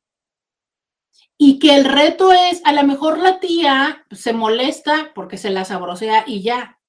Y 1.39 1.61
que 1.61 1.77
el 1.77 1.85
reto 1.85 2.33
es, 2.33 2.61
a 2.65 2.73
lo 2.73 2.83
mejor 2.83 3.19
la 3.19 3.39
tía 3.39 4.05
se 4.11 4.33
molesta 4.33 5.13
porque 5.15 5.39
se 5.39 5.51
la 5.51 5.65
sabrosea 5.65 6.25
y 6.27 6.43
ya, 6.43 6.81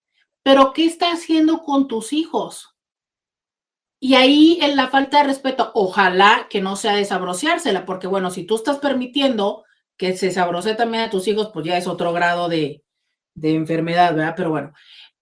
pero 0.43 0.73
¿qué 0.73 0.85
está 0.85 1.11
haciendo 1.11 1.59
con 1.59 1.87
tus 1.87 2.11
hijos? 2.13 2.75
Y 4.01 4.15
ahí 4.15 4.57
en 4.61 4.75
la 4.75 4.87
falta 4.87 5.19
de 5.19 5.25
respeto, 5.25 5.71
ojalá 5.75 6.47
que 6.49 6.61
no 6.61 6.75
sea 6.75 6.95
de 6.95 7.05
sabroseársela, 7.05 7.85
porque 7.85 8.07
bueno, 8.07 8.31
si 8.31 8.43
tú 8.45 8.55
estás 8.55 8.79
permitiendo 8.79 9.65
que 9.97 10.17
se 10.17 10.31
sabrose 10.31 10.73
también 10.73 11.03
a 11.03 11.09
tus 11.09 11.27
hijos, 11.27 11.51
pues 11.53 11.65
ya 11.65 11.77
es 11.77 11.85
otro 11.85 12.11
grado 12.11 12.49
de, 12.49 12.83
de 13.35 13.53
enfermedad, 13.53 14.15
¿verdad? 14.15 14.33
Pero 14.35 14.49
bueno, 14.49 14.73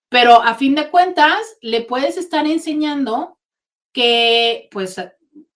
pero 0.09 0.41
a 0.41 0.55
fin 0.55 0.75
de 0.75 0.89
cuentas, 0.89 1.57
le 1.61 1.81
puedes 1.81 2.17
estar 2.17 2.45
enseñando 2.45 3.36
que, 3.91 4.67
pues, 4.71 4.95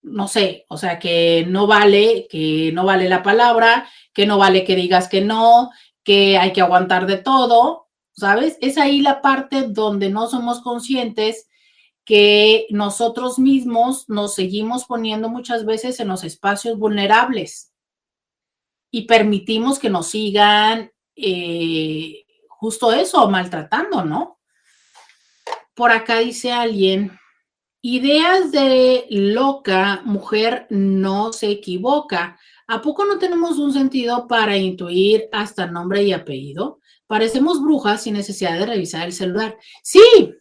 no 0.02 0.28
sé, 0.28 0.66
o 0.68 0.78
sea, 0.78 1.00
que 1.00 1.46
no 1.48 1.68
vale, 1.68 2.28
que 2.30 2.72
no 2.74 2.86
vale 2.86 3.08
la 3.08 3.24
palabra, 3.24 3.88
que 4.14 4.26
no 4.26 4.38
vale 4.38 4.64
que 4.64 4.76
digas 4.76 5.08
que 5.08 5.22
no, 5.22 5.70
que 6.04 6.38
hay 6.38 6.54
que 6.54 6.62
aguantar 6.62 7.06
de 7.06 7.18
todo, 7.18 7.90
¿sabes? 8.14 8.58
Es 8.62 8.78
ahí 8.78 9.02
la 9.02 9.22
parte 9.22 9.64
donde 9.68 10.10
no 10.10 10.28
somos 10.28 10.62
conscientes 10.62 11.48
que 12.04 12.66
nosotros 12.72 13.38
mismos 13.38 14.10
nos 14.10 14.34
seguimos 14.34 14.86
poniendo 14.86 15.30
muchas 15.30 15.66
veces 15.66 16.00
en 16.00 16.08
los 16.08 16.24
espacios 16.24 16.78
vulnerables 16.78 17.72
y 18.90 19.04
permitimos 19.04 19.80
que 19.80 19.90
nos 19.90 20.08
sigan 20.08 20.92
eh, 21.16 22.26
justo 22.50 22.92
eso, 22.92 23.30
maltratando, 23.30 24.04
¿no? 24.04 24.40
Por 25.74 25.92
acá 25.92 26.20
dice 26.20 26.52
alguien, 26.52 27.18
ideas 27.82 28.52
de 28.52 29.06
loca, 29.10 30.02
mujer 30.06 30.68
no 30.70 31.34
se 31.34 31.50
equivoca. 31.50 32.40
¿A 32.68 32.82
poco 32.82 33.06
no 33.06 33.18
tenemos 33.18 33.58
un 33.60 33.74
sentido 33.74 34.28
para 34.28 34.58
intuir 34.58 35.28
hasta 35.32 35.68
nombre 35.68 36.04
y 36.04 36.14
apellido? 36.14 36.80
Parecemos 37.08 37.62
brujas 37.62 38.04
sin 38.04 38.14
necesidad 38.14 38.58
de 38.58 38.66
revisar 38.66 39.08
el 39.08 39.14
celular. 39.14 39.58
Sí, 39.84 40.36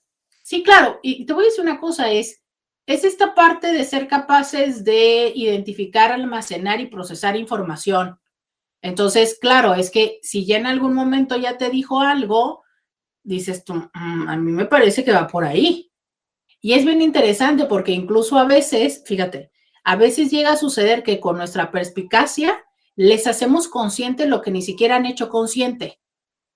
Sí, 0.51 0.65
claro, 0.65 0.99
y 1.01 1.27
te 1.27 1.33
voy 1.33 1.45
a 1.45 1.47
decir 1.47 1.63
una 1.63 1.79
cosa, 1.79 2.11
es, 2.11 2.43
es 2.85 3.05
esta 3.05 3.37
parte 3.37 3.73
de 3.73 3.85
ser 3.85 4.09
capaces 4.09 4.83
de 4.83 5.33
identificar, 5.33 6.11
almacenar 6.11 6.81
y 6.81 6.87
procesar 6.87 7.37
información. 7.37 8.19
Entonces, 8.83 9.39
claro, 9.41 9.75
es 9.75 9.93
que 9.93 10.19
si 10.23 10.45
ya 10.45 10.57
en 10.57 10.67
algún 10.67 10.93
momento 10.93 11.37
ya 11.37 11.57
te 11.57 11.71
dijo 11.71 12.01
algo, 12.01 12.65
dices 13.23 13.63
tú, 13.63 13.75
mm, 13.75 14.29
a 14.29 14.37
mí 14.37 14.51
me 14.51 14.65
parece 14.65 15.05
que 15.05 15.13
va 15.13 15.29
por 15.29 15.45
ahí. 15.45 15.90
Y 16.61 16.75
es 16.75 16.85
bien 16.85 17.01
interesante 17.03 17.65
porque 17.65 17.93
incluso 17.93 18.39
a 18.39 18.45
veces, 18.45 19.03
fíjate, 19.07 19.51
a 19.85 19.97
veces 19.97 20.31
llega 20.31 20.53
a 20.53 20.57
suceder 20.57 21.03
que 21.03 21.21
con 21.21 21.37
nuestra 21.37 21.71
perspicacia 21.71 22.63
les 22.97 23.27
hacemos 23.27 23.69
consciente 23.69 24.27
lo 24.27 24.43
que 24.43 24.51
ni 24.51 24.63
siquiera 24.63 24.97
han 24.97 25.07
hecho 25.07 25.31
consciente. 25.31 26.01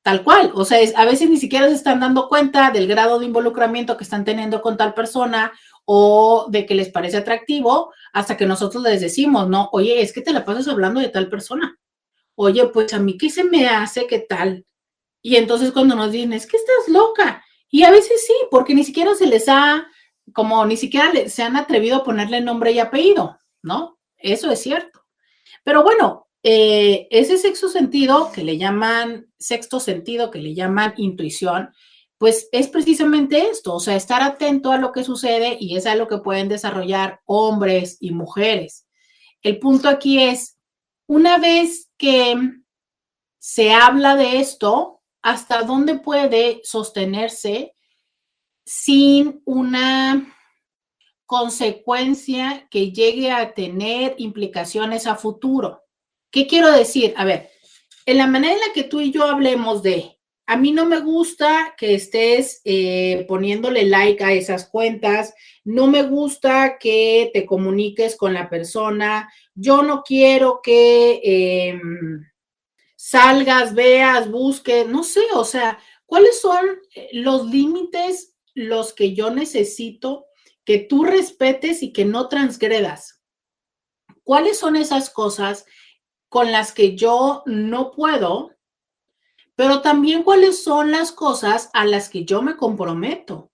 Tal 0.03 0.23
cual, 0.23 0.53
o 0.55 0.67
sea, 0.67 0.79
a 0.97 1.07
veces 1.07 1.31
ni 1.31 1.39
siquiera 1.39 1.67
se 1.69 1.75
están 1.75 2.01
dando 2.01 2.29
cuenta 2.29 2.71
del 2.71 2.87
grado 2.87 3.19
de 3.19 3.25
involucramiento 3.25 3.97
que 3.97 4.05
están 4.05 4.27
teniendo 4.27 4.61
con 4.61 4.77
tal 4.77 4.93
persona 4.93 5.53
o 5.87 6.47
de 6.51 6.67
que 6.67 6.75
les 6.75 6.91
parece 6.91 7.17
atractivo 7.17 7.91
hasta 8.13 8.37
que 8.37 8.45
nosotros 8.45 8.83
les 8.83 9.01
decimos, 9.01 9.49
no, 9.49 9.71
oye, 9.73 10.03
es 10.03 10.13
que 10.13 10.21
te 10.21 10.35
la 10.35 10.45
pasas 10.45 10.69
hablando 10.69 11.01
de 11.01 11.09
tal 11.09 11.31
persona. 11.31 11.79
Oye, 12.35 12.67
pues 12.67 12.93
a 12.93 12.99
mí 12.99 13.17
qué 13.17 13.31
se 13.31 13.45
me 13.45 13.67
hace, 13.67 14.07
qué 14.07 14.19
tal. 14.19 14.67
Y 15.23 15.37
entonces 15.37 15.73
cuando 15.73 15.95
nos 15.95 16.13
dicen, 16.13 16.35
es 16.35 16.47
que 16.47 16.59
estás 16.59 16.89
loca. 16.89 17.43
Y 17.71 17.85
a 17.85 17.91
veces 17.91 18.27
sí, 18.27 18.35
porque 18.51 18.75
ni 18.75 18.85
siquiera 18.85 19.15
se 19.15 19.27
les 19.27 19.49
ha, 19.49 19.87
como 20.33 20.65
ni 20.65 20.77
siquiera 20.77 21.13
se 21.29 21.43
han 21.43 21.57
atrevido 21.57 21.99
a 21.99 22.05
ponerle 22.05 22.41
nombre 22.41 22.73
y 22.73 22.79
apellido, 22.79 23.39
¿no? 23.63 23.99
Eso 24.17 24.51
es 24.51 24.61
cierto. 24.63 25.05
Pero 25.65 25.83
bueno, 25.83 26.29
eh, 26.43 27.09
ese 27.11 27.39
sexto 27.39 27.69
sentido 27.69 28.31
que 28.33 28.45
le 28.45 28.59
llaman 28.59 29.27
sexto 29.39 29.81
sentido, 29.81 30.31
que 30.31 30.39
le 30.39 30.55
llaman 30.55 30.95
intuición, 30.97 31.71
pues 32.19 32.49
es 32.53 32.69
precisamente 32.69 33.51
esto, 33.51 33.75
o 33.75 33.81
sea, 33.81 33.97
estar 33.97 34.23
atento 34.23 34.73
a 34.73 34.79
lo 34.79 34.93
que 34.93 35.05
sucede 35.05 35.57
y 35.61 35.77
es 35.77 35.87
algo 35.87 36.07
que 36.07 36.19
pueden 36.19 36.49
desarrollar 36.49 37.21
hombres 37.27 37.97
y 38.01 38.13
mujeres. 38.13 38.87
El 39.43 39.59
punto 39.59 39.89
aquí 39.89 40.23
es, 40.23 40.59
una 41.07 41.39
vez 41.39 41.91
que 41.99 42.35
se 43.39 43.73
habla 43.73 44.17
de 44.17 44.39
esto, 44.41 45.03
¿hasta 45.23 45.63
dónde 45.63 45.99
puede 45.99 46.61
sostenerse 46.63 47.74
sin 48.65 49.43
una 49.45 50.35
consecuencia 51.27 52.67
que 52.71 52.93
llegue 52.93 53.31
a 53.31 53.55
tener 53.55 54.15
implicaciones 54.19 55.07
a 55.07 55.17
futuro? 55.17 55.83
¿Qué 56.31 56.47
quiero 56.47 56.71
decir? 56.73 57.15
A 57.17 57.25
ver, 57.25 57.51
en 58.07 58.19
la 58.19 58.27
manera 58.27 58.55
en 58.55 58.61
la 58.61 58.73
que 58.75 58.85
tú 58.85 59.01
y 59.01 59.11
yo 59.11 59.25
hablemos 59.25 59.83
de, 59.83 60.19
a 60.47 60.57
mí 60.57 60.73
no 60.73 60.85
me 60.85 61.01
gusta 61.01 61.75
que 61.79 61.95
estés 61.95 62.61
eh, 62.65 63.25
poniéndole 63.27 63.85
like 63.85 64.23
a 64.23 64.33
esas 64.33 64.69
cuentas, 64.69 65.35
no 65.65 65.87
me 65.87 66.03
gusta 66.03 66.77
que 66.79 67.31
te 67.33 67.47
comuniques 67.47 68.17
con 68.17 68.35
la 68.35 68.51
persona, 68.51 69.33
yo 69.55 69.83
no 69.83 70.03
quiero 70.03 70.61
que 70.63 71.21
em, 71.25 72.25
salgas, 72.95 73.75
veas, 73.75 74.31
busques, 74.31 74.87
no 74.87 75.03
sé, 75.03 75.23
o 75.35 75.45
sea, 75.45 75.79
¿cuáles 76.05 76.41
son 76.41 76.63
eh, 76.95 77.09
los 77.13 77.47
límites 77.47 78.34
los 78.55 78.93
que 78.93 79.15
yo 79.15 79.31
necesito 79.31 80.27
que 80.65 80.79
tú 80.79 81.05
respetes 81.05 81.83
y 81.83 81.93
que 81.93 82.05
no 82.05 82.29
transgredas? 82.29 83.21
¿Cuáles 84.23 84.59
son 84.59 84.77
esas 84.77 85.11
cosas 85.11 85.67
con 86.35 86.51
las 86.51 86.73
que 86.73 86.97
yo 86.97 87.45
no 87.47 87.93
puedo, 87.93 88.57
pero 89.55 89.83
también 89.83 90.25
cuáles 90.25 90.65
son 90.65 90.91
las 90.91 91.13
cosas 91.13 91.71
a 91.73 91.85
las 91.85 92.09
que 92.09 92.25
yo 92.25 92.43
me 92.43 92.57
comprometo. 92.57 93.53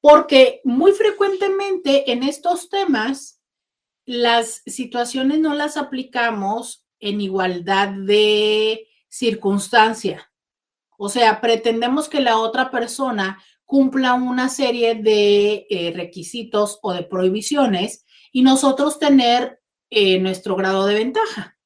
Porque 0.00 0.62
muy 0.64 0.92
frecuentemente 0.92 2.10
en 2.10 2.22
estos 2.22 2.70
temas, 2.70 3.42
las 4.06 4.62
situaciones 4.64 5.40
no 5.40 5.52
las 5.52 5.76
aplicamos 5.76 6.86
en 6.98 7.20
igualdad 7.20 7.88
de 7.88 8.88
circunstancia. 9.10 10.32
O 10.96 11.10
sea, 11.10 11.42
pretendemos 11.42 12.08
que 12.08 12.20
la 12.20 12.38
otra 12.38 12.70
persona 12.70 13.44
cumpla 13.68 14.14
una 14.14 14.48
serie 14.48 14.94
de 14.94 15.66
eh, 15.68 15.92
requisitos 15.94 16.78
o 16.80 16.94
de 16.94 17.02
prohibiciones 17.02 18.06
y 18.32 18.40
nosotros 18.40 18.98
tener 18.98 19.60
eh, 19.90 20.18
nuestro 20.18 20.56
grado 20.56 20.86
de 20.86 20.94
ventaja. 20.94 21.58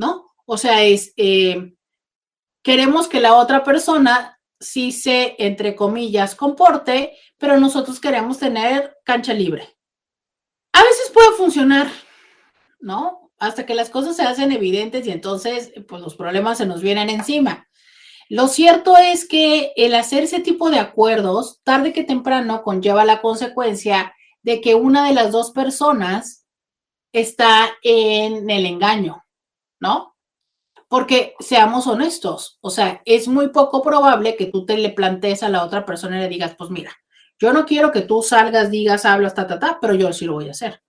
¿no? 0.00 0.32
O 0.46 0.56
sea, 0.56 0.82
es, 0.82 1.12
eh, 1.18 1.74
queremos 2.62 3.06
que 3.06 3.20
la 3.20 3.34
otra 3.34 3.62
persona 3.62 4.40
sí 4.58 4.92
se, 4.92 5.36
entre 5.38 5.76
comillas, 5.76 6.34
comporte, 6.34 7.16
pero 7.36 7.60
nosotros 7.60 8.00
queremos 8.00 8.38
tener 8.38 8.96
cancha 9.04 9.34
libre. 9.34 9.76
A 10.72 10.82
veces 10.82 11.10
puede 11.12 11.32
funcionar, 11.32 11.88
¿no? 12.80 13.30
Hasta 13.38 13.66
que 13.66 13.74
las 13.74 13.90
cosas 13.90 14.16
se 14.16 14.22
hacen 14.22 14.52
evidentes 14.52 15.06
y 15.06 15.10
entonces, 15.10 15.72
pues 15.86 16.00
los 16.00 16.16
problemas 16.16 16.56
se 16.58 16.66
nos 16.66 16.80
vienen 16.80 17.10
encima. 17.10 17.68
Lo 18.30 18.46
cierto 18.46 18.96
es 18.96 19.26
que 19.26 19.72
el 19.74 19.92
hacer 19.92 20.22
ese 20.22 20.38
tipo 20.38 20.70
de 20.70 20.78
acuerdos, 20.78 21.60
tarde 21.64 21.92
que 21.92 22.04
temprano, 22.04 22.62
conlleva 22.62 23.04
la 23.04 23.20
consecuencia 23.20 24.14
de 24.42 24.60
que 24.60 24.76
una 24.76 25.08
de 25.08 25.14
las 25.14 25.32
dos 25.32 25.50
personas 25.50 26.46
está 27.12 27.70
en 27.82 28.48
el 28.48 28.66
engaño, 28.66 29.24
¿no? 29.80 30.16
Porque 30.86 31.34
seamos 31.40 31.88
honestos, 31.88 32.58
o 32.60 32.70
sea, 32.70 33.02
es 33.04 33.26
muy 33.26 33.48
poco 33.48 33.82
probable 33.82 34.36
que 34.36 34.46
tú 34.46 34.64
te 34.64 34.78
le 34.78 34.90
plantees 34.90 35.42
a 35.42 35.48
la 35.48 35.64
otra 35.64 35.84
persona 35.84 36.18
y 36.18 36.20
le 36.20 36.28
digas, 36.28 36.54
pues 36.56 36.70
mira, 36.70 36.92
yo 37.36 37.52
no 37.52 37.66
quiero 37.66 37.90
que 37.90 38.02
tú 38.02 38.22
salgas, 38.22 38.70
digas, 38.70 39.06
hablas, 39.06 39.34
ta, 39.34 39.48
ta, 39.48 39.58
ta, 39.58 39.78
pero 39.80 39.94
yo 39.94 40.12
sí 40.12 40.24
lo 40.24 40.34
voy 40.34 40.46
a 40.46 40.52
hacer. 40.52 40.84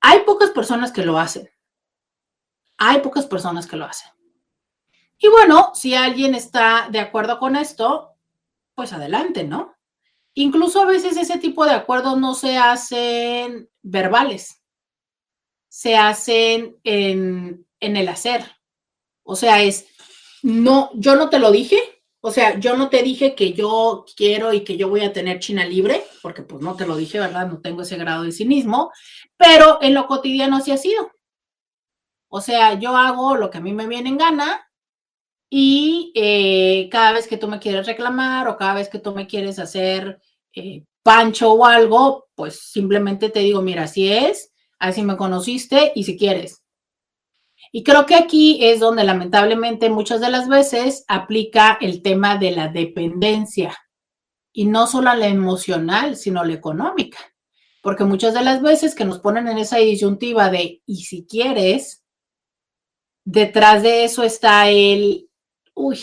Hay 0.00 0.20
pocas 0.20 0.48
personas 0.48 0.92
que 0.92 1.04
lo 1.04 1.18
hacen. 1.18 1.50
Hay 2.78 3.00
pocas 3.00 3.26
personas 3.26 3.66
que 3.66 3.76
lo 3.76 3.84
hacen. 3.84 4.10
Y 5.20 5.28
bueno, 5.28 5.72
si 5.74 5.94
alguien 5.94 6.34
está 6.34 6.88
de 6.90 6.98
acuerdo 6.98 7.38
con 7.38 7.54
esto, 7.54 8.16
pues 8.74 8.92
adelante, 8.92 9.44
¿no? 9.44 9.76
Incluso 10.34 10.80
a 10.80 10.86
veces 10.86 11.16
ese 11.16 11.38
tipo 11.38 11.66
de 11.66 11.72
acuerdos 11.72 12.18
no 12.18 12.34
se 12.34 12.56
hacen 12.56 13.68
verbales. 13.82 14.62
se 15.68 15.96
hacen 15.96 16.76
en, 16.84 17.66
en 17.80 17.96
el 17.96 18.08
hacer. 18.08 18.44
O 19.22 19.36
sea, 19.36 19.62
es, 19.62 19.86
no, 20.42 20.90
yo 20.94 21.16
no 21.16 21.30
te 21.30 21.38
lo 21.38 21.50
dije, 21.52 21.78
o 22.20 22.30
sea, 22.32 22.58
yo 22.58 22.76
no 22.76 22.90
te 22.90 23.02
dije 23.02 23.34
que 23.34 23.52
yo 23.52 24.04
quiero 24.16 24.52
y 24.52 24.64
que 24.64 24.76
yo 24.76 24.88
voy 24.88 25.02
a 25.02 25.12
tener 25.12 25.38
China 25.40 25.64
libre, 25.64 26.04
porque 26.22 26.42
pues 26.42 26.62
no 26.62 26.76
te 26.76 26.86
lo 26.86 26.96
dije, 26.96 27.18
¿verdad? 27.20 27.46
No 27.46 27.60
tengo 27.60 27.82
ese 27.82 27.96
grado 27.96 28.24
de 28.24 28.32
cinismo, 28.32 28.90
pero 29.36 29.78
en 29.82 29.94
lo 29.94 30.06
cotidiano 30.06 30.56
así 30.56 30.72
ha 30.72 30.76
sido. 30.76 31.10
O 32.28 32.40
sea, 32.40 32.74
yo 32.74 32.96
hago 32.96 33.36
lo 33.36 33.50
que 33.50 33.58
a 33.58 33.60
mí 33.60 33.72
me 33.72 33.86
viene 33.86 34.08
en 34.08 34.18
gana 34.18 34.69
y 35.52 36.12
eh, 36.14 36.88
cada 36.92 37.12
vez 37.12 37.26
que 37.26 37.36
tú 37.36 37.48
me 37.48 37.58
quieres 37.58 37.84
reclamar 37.84 38.46
o 38.46 38.56
cada 38.56 38.74
vez 38.74 38.88
que 38.88 39.00
tú 39.00 39.12
me 39.12 39.26
quieres 39.26 39.58
hacer 39.58 40.20
eh, 40.54 40.84
pancho 41.02 41.52
o 41.52 41.66
algo, 41.66 42.28
pues 42.36 42.70
simplemente 42.70 43.30
te 43.30 43.40
digo, 43.40 43.60
mira, 43.60 43.82
así 43.82 44.12
es, 44.12 44.52
así 44.78 45.02
me 45.02 45.16
conociste 45.16 45.90
y 45.96 46.04
si 46.04 46.16
quieres. 46.16 46.62
Y 47.72 47.82
creo 47.82 48.06
que 48.06 48.14
aquí 48.14 48.64
es 48.64 48.78
donde 48.78 49.02
lamentablemente 49.02 49.90
muchas 49.90 50.20
de 50.20 50.30
las 50.30 50.48
veces 50.48 51.04
aplica 51.08 51.78
el 51.80 52.02
tema 52.02 52.38
de 52.38 52.52
la 52.52 52.68
dependencia 52.68 53.76
y 54.52 54.66
no 54.66 54.86
solo 54.86 55.12
la 55.14 55.26
emocional, 55.26 56.16
sino 56.16 56.44
la 56.44 56.54
económica. 56.54 57.18
Porque 57.82 58.04
muchas 58.04 58.34
de 58.34 58.42
las 58.42 58.62
veces 58.62 58.94
que 58.94 59.04
nos 59.04 59.18
ponen 59.18 59.48
en 59.48 59.58
esa 59.58 59.78
disyuntiva 59.78 60.48
de 60.48 60.82
y 60.86 61.04
si 61.04 61.26
quieres, 61.26 62.04
detrás 63.24 63.82
de 63.82 64.04
eso 64.04 64.22
está 64.22 64.68
el 64.68 65.29
uy, 65.80 65.98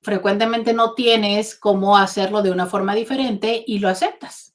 frecuentemente 0.00 0.72
no 0.72 0.94
tienes 0.94 1.56
cómo 1.56 1.96
hacerlo 1.96 2.42
de 2.42 2.52
una 2.52 2.66
forma 2.66 2.94
diferente 2.94 3.64
y 3.66 3.80
lo 3.80 3.88
aceptas. 3.88 4.54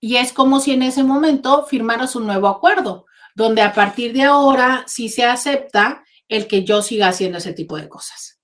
Y 0.00 0.16
es 0.16 0.32
como 0.32 0.60
si 0.60 0.72
en 0.72 0.82
ese 0.82 1.04
momento 1.04 1.66
firmaras 1.66 2.16
un 2.16 2.26
nuevo 2.26 2.48
acuerdo, 2.48 3.06
donde 3.34 3.62
a 3.62 3.74
partir 3.74 4.12
de 4.12 4.22
ahora 4.22 4.84
sí 4.86 5.08
se 5.08 5.24
acepta 5.24 6.04
el 6.28 6.46
que 6.46 6.64
yo 6.64 6.82
siga 6.82 7.08
haciendo 7.08 7.38
ese 7.38 7.52
tipo 7.52 7.76
de 7.76 7.88
cosas. 7.88 8.40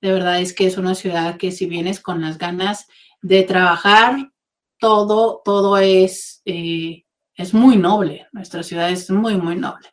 De 0.00 0.12
verdad 0.12 0.40
es 0.40 0.54
que 0.54 0.66
es 0.66 0.78
una 0.78 0.94
ciudad 0.94 1.36
que 1.36 1.52
si 1.52 1.66
vienes 1.66 2.00
con 2.00 2.22
las 2.22 2.38
ganas 2.38 2.86
de 3.20 3.42
trabajar, 3.42 4.32
todo, 4.78 5.42
todo 5.44 5.76
es, 5.76 6.40
eh, 6.46 7.04
es 7.34 7.52
muy 7.52 7.76
noble. 7.76 8.28
Nuestra 8.32 8.62
ciudad 8.62 8.90
es 8.90 9.10
muy, 9.10 9.36
muy 9.36 9.56
noble. 9.56 9.88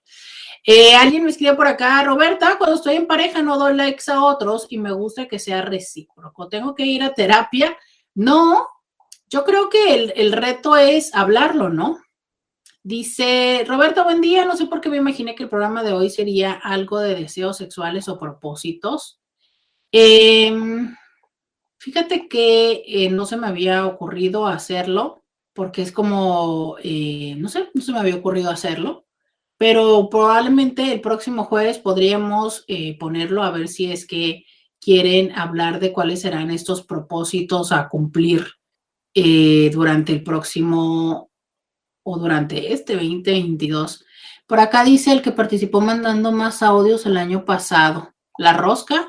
Eh, 0.66 0.96
alguien 0.96 1.26
me 1.26 1.30
escribe 1.30 1.56
por 1.56 1.68
acá, 1.68 2.02
Roberta, 2.04 2.56
cuando 2.58 2.78
estoy 2.78 2.96
en 2.96 3.06
pareja 3.06 3.42
no 3.42 3.58
doy 3.58 3.76
likes 3.76 4.10
a 4.10 4.24
otros 4.24 4.66
y 4.70 4.78
me 4.78 4.94
gusta 4.94 5.28
que 5.28 5.40
sea 5.40 5.62
recíproco. 5.62 6.48
Tengo 6.48 6.74
que 6.74 6.86
ir 6.86 7.04
a 7.04 7.14
terapia 7.14 7.76
no, 8.16 8.68
yo 9.30 9.44
creo 9.44 9.70
que 9.70 10.12
el, 10.16 10.32
reto 10.32 10.76
es 10.76 11.14
hablarlo, 11.16 11.70
¿no? 11.70 12.00
Dice 12.84 13.64
Roberto, 13.68 14.04
buen 14.04 14.22
día. 14.22 14.46
No 14.46 14.56
sé 14.56 14.68
por 14.68 14.80
qué 14.80 14.90
me 14.90 14.98
imaginé 14.98 15.36
que 15.36 15.44
el 15.44 15.50
programa 15.50 15.84
de 15.84 15.94
hoy 15.94 16.10
sería 16.10 16.54
algo 16.54 17.00
de 17.00 17.16
deseos 17.16 17.58
sexuales 17.58 18.08
o 18.10 18.20
propósitos. 18.20 19.20
Em, 19.92 20.96
fíjate 21.80 22.28
que 22.28 22.84
eh, 22.86 23.10
no 23.10 23.26
se 23.26 23.38
me 23.38 23.48
había 23.48 23.88
ocurrido 23.88 24.46
hacerlo, 24.48 25.24
porque 25.54 25.82
es 25.82 25.92
como, 25.92 26.78
eh, 26.84 27.36
no 27.38 27.50
sé, 27.50 27.70
no 27.74 27.82
se 27.82 27.92
me 27.92 28.00
había 28.00 28.16
ocurrido 28.16 28.52
hacerlo, 28.52 29.08
pero 29.58 30.10
probablemente 30.10 30.92
el 30.92 31.02
próximo 31.02 31.46
jueves 31.46 31.80
podríamos 31.80 32.66
eh, 32.68 32.98
ponerlo 33.00 33.44
a 33.44 33.52
ver 33.52 33.68
si 33.68 33.92
es 33.92 34.06
que 34.06 34.46
quieren 34.84 35.32
hablar 35.38 35.80
de 35.80 35.94
cuáles 35.94 36.22
serán 36.22 36.52
estos 36.52 36.84
propósitos 36.84 37.72
a 37.72 37.88
cumplir 37.90 38.46
eh, 39.14 39.70
durante 39.72 40.12
el 40.12 40.24
próximo 40.24 41.30
o 42.04 42.18
durante 42.18 42.74
este 42.74 42.94
2022. 42.94 44.06
Por 44.48 44.60
acá 44.60 44.84
dice 44.84 45.12
el 45.12 45.22
que 45.22 45.32
participó 45.32 45.82
mandando 45.82 46.32
más 46.32 46.62
audios 46.62 47.06
el 47.06 47.18
año 47.18 47.46
pasado. 47.46 48.14
La 48.38 48.54
rosca. 48.54 49.08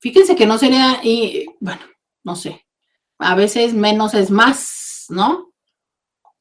Fíjense 0.00 0.36
que 0.36 0.46
no 0.46 0.58
sería, 0.58 1.00
y 1.02 1.46
bueno, 1.60 1.82
no 2.24 2.36
sé. 2.36 2.64
A 3.18 3.34
veces 3.34 3.74
menos 3.74 4.14
es 4.14 4.30
más, 4.30 5.06
¿no? 5.08 5.52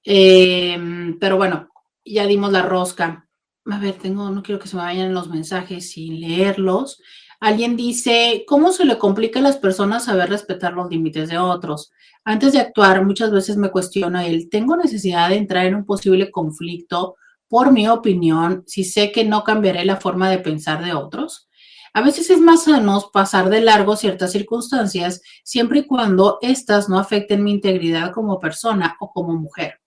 Em, 0.03 1.17
pero 1.19 1.37
bueno, 1.37 1.69
ya 2.05 2.25
dimos 2.27 2.51
la 2.51 2.61
rosca. 2.61 3.27
A 3.65 3.79
ver, 3.79 3.95
tengo, 3.95 4.29
no 4.29 4.43
quiero 4.43 4.59
que 4.59 4.67
se 4.67 4.77
me 4.77 4.83
vayan 4.83 5.13
los 5.13 5.29
mensajes 5.29 5.91
sin 5.91 6.21
leerlos. 6.21 7.01
Alguien 7.39 7.77
dice, 7.77 8.45
¿cómo 8.47 8.71
se 8.71 8.83
le 8.85 8.97
complica 8.97 9.39
a 9.39 9.43
las 9.43 9.57
personas 9.57 10.05
saber 10.05 10.29
respetar 10.29 10.73
los 10.73 10.89
límites 10.89 11.29
de 11.29 11.37
otros? 11.37 11.91
Antes 12.25 12.53
de 12.53 12.59
actuar, 12.59 13.05
muchas 13.05 13.31
veces 13.31 13.57
me 13.57 13.69
cuestiona 13.69 14.25
él, 14.25 14.49
¿tengo 14.49 14.75
necesidad 14.75 15.29
de 15.29 15.35
entrar 15.35 15.65
en 15.65 15.75
un 15.75 15.85
posible 15.85 16.31
conflicto 16.31 17.15
por 17.47 17.71
mi 17.71 17.87
opinión 17.87 18.63
si 18.65 18.83
sé 18.83 19.11
que 19.11 19.23
no 19.23 19.43
cambiaré 19.43 19.85
la 19.85 19.97
forma 19.97 20.29
de 20.29 20.39
pensar 20.39 20.83
de 20.83 20.93
otros? 20.93 21.47
A 21.93 22.01
veces 22.01 22.29
es 22.29 22.39
más 22.39 22.65
sano 22.65 23.09
pasar 23.13 23.49
de 23.49 23.61
largo 23.61 23.95
ciertas 23.95 24.31
circunstancias 24.31 25.21
siempre 25.43 25.79
y 25.79 25.85
cuando 25.85 26.39
éstas 26.41 26.89
no 26.89 26.99
afecten 26.99 27.43
mi 27.43 27.51
integridad 27.51 28.11
como 28.11 28.39
persona 28.39 28.97
o 28.99 29.11
como 29.11 29.35
mujer. 29.35 29.79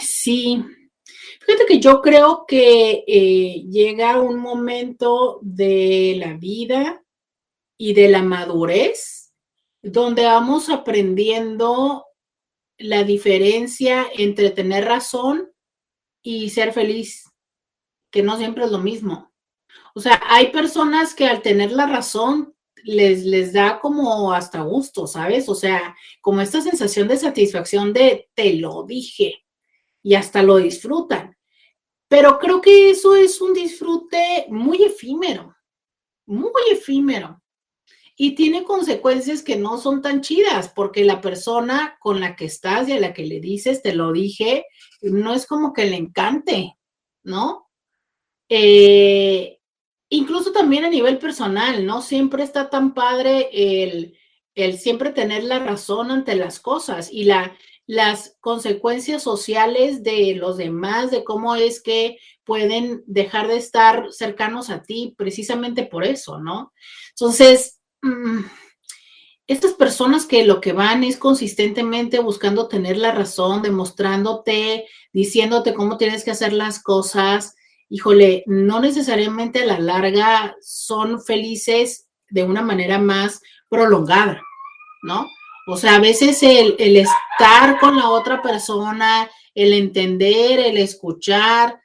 Sí, 0.00 0.64
Fíjate 1.40 1.64
que 1.66 1.80
yo 1.80 2.02
creo 2.02 2.44
que 2.46 3.02
eh, 3.06 3.64
llega 3.70 4.20
un 4.20 4.38
momento 4.38 5.38
de 5.42 6.14
la 6.18 6.34
vida 6.34 7.02
y 7.78 7.94
de 7.94 8.08
la 8.08 8.22
madurez 8.22 9.32
donde 9.82 10.24
vamos 10.24 10.68
aprendiendo 10.68 12.04
la 12.76 13.04
diferencia 13.04 14.06
entre 14.14 14.50
tener 14.50 14.84
razón 14.84 15.50
y 16.22 16.50
ser 16.50 16.74
feliz, 16.74 17.24
que 18.10 18.22
no 18.22 18.36
siempre 18.36 18.64
es 18.64 18.70
lo 18.70 18.78
mismo. 18.78 19.32
O 19.94 20.00
sea, 20.00 20.20
hay 20.28 20.48
personas 20.48 21.14
que 21.14 21.26
al 21.26 21.40
tener 21.40 21.72
la 21.72 21.86
razón 21.86 22.54
les, 22.84 23.24
les 23.24 23.54
da 23.54 23.80
como 23.80 24.32
hasta 24.34 24.60
gusto, 24.60 25.06
¿sabes? 25.06 25.48
O 25.48 25.54
sea, 25.54 25.96
como 26.20 26.42
esta 26.42 26.60
sensación 26.60 27.08
de 27.08 27.16
satisfacción 27.16 27.94
de 27.94 28.28
te 28.34 28.54
lo 28.54 28.84
dije 28.84 29.42
y 30.02 30.14
hasta 30.14 30.42
lo 30.42 30.56
disfrutan. 30.56 31.36
Pero 32.08 32.38
creo 32.38 32.60
que 32.60 32.90
eso 32.90 33.14
es 33.14 33.40
un 33.40 33.54
disfrute 33.54 34.46
muy 34.48 34.82
efímero, 34.82 35.54
muy 36.26 36.62
efímero. 36.70 37.40
Y 38.16 38.34
tiene 38.34 38.64
consecuencias 38.64 39.42
que 39.42 39.56
no 39.56 39.78
son 39.78 40.02
tan 40.02 40.20
chidas, 40.20 40.68
porque 40.68 41.04
la 41.04 41.20
persona 41.20 41.96
con 42.00 42.20
la 42.20 42.36
que 42.36 42.46
estás 42.46 42.88
y 42.88 42.92
a 42.92 43.00
la 43.00 43.14
que 43.14 43.24
le 43.24 43.40
dices, 43.40 43.80
te 43.80 43.94
lo 43.94 44.12
dije, 44.12 44.66
no 45.00 45.32
es 45.32 45.46
como 45.46 45.72
que 45.72 45.86
le 45.86 45.96
encante, 45.96 46.76
¿no? 47.22 47.70
Eh, 48.48 49.60
incluso 50.10 50.52
también 50.52 50.84
a 50.84 50.90
nivel 50.90 51.18
personal, 51.18 51.86
¿no? 51.86 52.02
Siempre 52.02 52.42
está 52.42 52.68
tan 52.68 52.92
padre 52.92 53.48
el, 53.52 54.18
el 54.54 54.78
siempre 54.78 55.10
tener 55.10 55.44
la 55.44 55.60
razón 55.60 56.10
ante 56.10 56.34
las 56.34 56.60
cosas 56.60 57.10
y 57.12 57.24
la, 57.24 57.56
las 57.90 58.36
consecuencias 58.38 59.20
sociales 59.20 60.04
de 60.04 60.36
los 60.36 60.58
demás, 60.58 61.10
de 61.10 61.24
cómo 61.24 61.56
es 61.56 61.82
que 61.82 62.18
pueden 62.44 63.02
dejar 63.08 63.48
de 63.48 63.56
estar 63.56 64.12
cercanos 64.12 64.70
a 64.70 64.84
ti 64.84 65.16
precisamente 65.18 65.84
por 65.86 66.04
eso, 66.04 66.38
¿no? 66.38 66.72
Entonces, 67.08 67.80
mm, 68.02 68.42
estas 69.48 69.72
personas 69.72 70.24
que 70.24 70.44
lo 70.44 70.60
que 70.60 70.72
van 70.72 71.02
es 71.02 71.16
consistentemente 71.16 72.20
buscando 72.20 72.68
tener 72.68 72.96
la 72.96 73.10
razón, 73.10 73.60
demostrándote, 73.60 74.86
diciéndote 75.12 75.74
cómo 75.74 75.96
tienes 75.96 76.22
que 76.22 76.30
hacer 76.30 76.52
las 76.52 76.80
cosas, 76.80 77.56
híjole, 77.88 78.44
no 78.46 78.78
necesariamente 78.78 79.62
a 79.62 79.66
la 79.66 79.80
larga 79.80 80.54
son 80.60 81.20
felices 81.20 82.06
de 82.28 82.44
una 82.44 82.62
manera 82.62 83.00
más 83.00 83.40
prolongada, 83.68 84.40
¿no? 85.02 85.26
O 85.70 85.76
sea, 85.76 85.96
a 85.96 86.00
veces 86.00 86.42
el, 86.42 86.76
estar 86.78 87.78
con 87.78 87.96
la 87.96 88.10
otra 88.10 88.42
persona, 88.42 89.30
el 89.54 89.72
entender, 89.72 90.60
el 90.60 90.78
escuchar, 90.78 91.80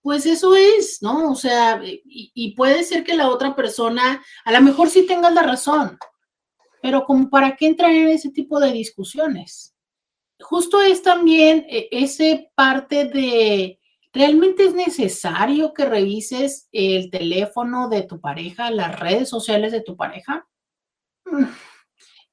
pues 0.00 0.26
eso 0.26 0.54
es, 0.56 0.98
¿no? 1.02 1.30
O 1.32 1.34
sea, 1.34 1.80
y, 1.84 2.54
puede 2.54 2.84
ser 2.84 3.04
que 3.04 3.14
la 3.14 3.28
otra 3.28 3.54
persona, 3.54 4.22
a 4.44 4.52
lo 4.52 4.60
mejor 4.60 4.88
sí 4.88 5.06
tenga 5.06 5.30
la 5.30 5.42
razón, 5.42 5.98
pero 6.80 7.04
como 7.04 7.28
para 7.28 7.56
qué 7.56 7.66
entrar 7.66 7.90
en 7.90 8.08
ese 8.08 8.30
tipo 8.30 8.58
de 8.60 8.72
discusiones. 8.72 9.74
Justo 10.40 10.80
es 10.80 11.02
también 11.02 11.66
eh, 11.68 11.88
ese 11.90 12.52
parte 12.54 13.06
de, 13.06 13.78
¿Realmente 14.12 14.64
es 14.64 14.74
necesario 14.74 15.74
que 15.74 15.84
revises 15.84 16.68
el 16.72 17.10
teléfono 17.10 17.88
de 17.88 18.02
tu 18.02 18.20
pareja, 18.20 18.70
las 18.70 18.98
redes 18.98 19.28
sociales 19.28 19.70
de 19.70 19.82
tu 19.82 19.96
pareja? 19.96 20.48
Mm. 21.26 21.44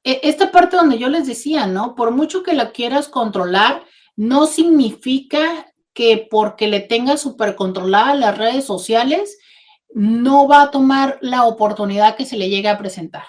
E, 0.05 0.21
esta 0.23 0.51
parte 0.51 0.77
donde 0.77 0.97
yo 0.97 1.09
les 1.09 1.27
decía, 1.27 1.67
¿no? 1.67 1.95
Por 1.95 2.11
mucho 2.11 2.43
que 2.43 2.53
la 2.53 2.71
quieras 2.71 3.09
controlar, 3.09 3.83
no 4.15 4.45
significa 4.45 5.73
que 5.93 6.27
porque 6.29 6.67
le 6.67 6.79
tengas 6.79 7.21
súper 7.21 7.55
controlada 7.55 8.15
las 8.15 8.37
redes 8.37 8.65
sociales, 8.65 9.37
no 9.89 10.47
va 10.47 10.63
a 10.63 10.71
tomar 10.71 11.17
la 11.21 11.45
oportunidad 11.45 12.15
que 12.15 12.25
se 12.25 12.37
le 12.37 12.49
llegue 12.49 12.69
a 12.69 12.77
presentar. 12.77 13.25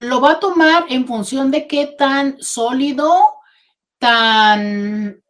Lo 0.00 0.20
va 0.20 0.32
a 0.32 0.40
tomar 0.40 0.86
en 0.90 1.06
función 1.06 1.50
de 1.50 1.66
qué 1.66 1.86
tan 1.86 2.40
sólido, 2.40 3.12
tan 3.98 5.22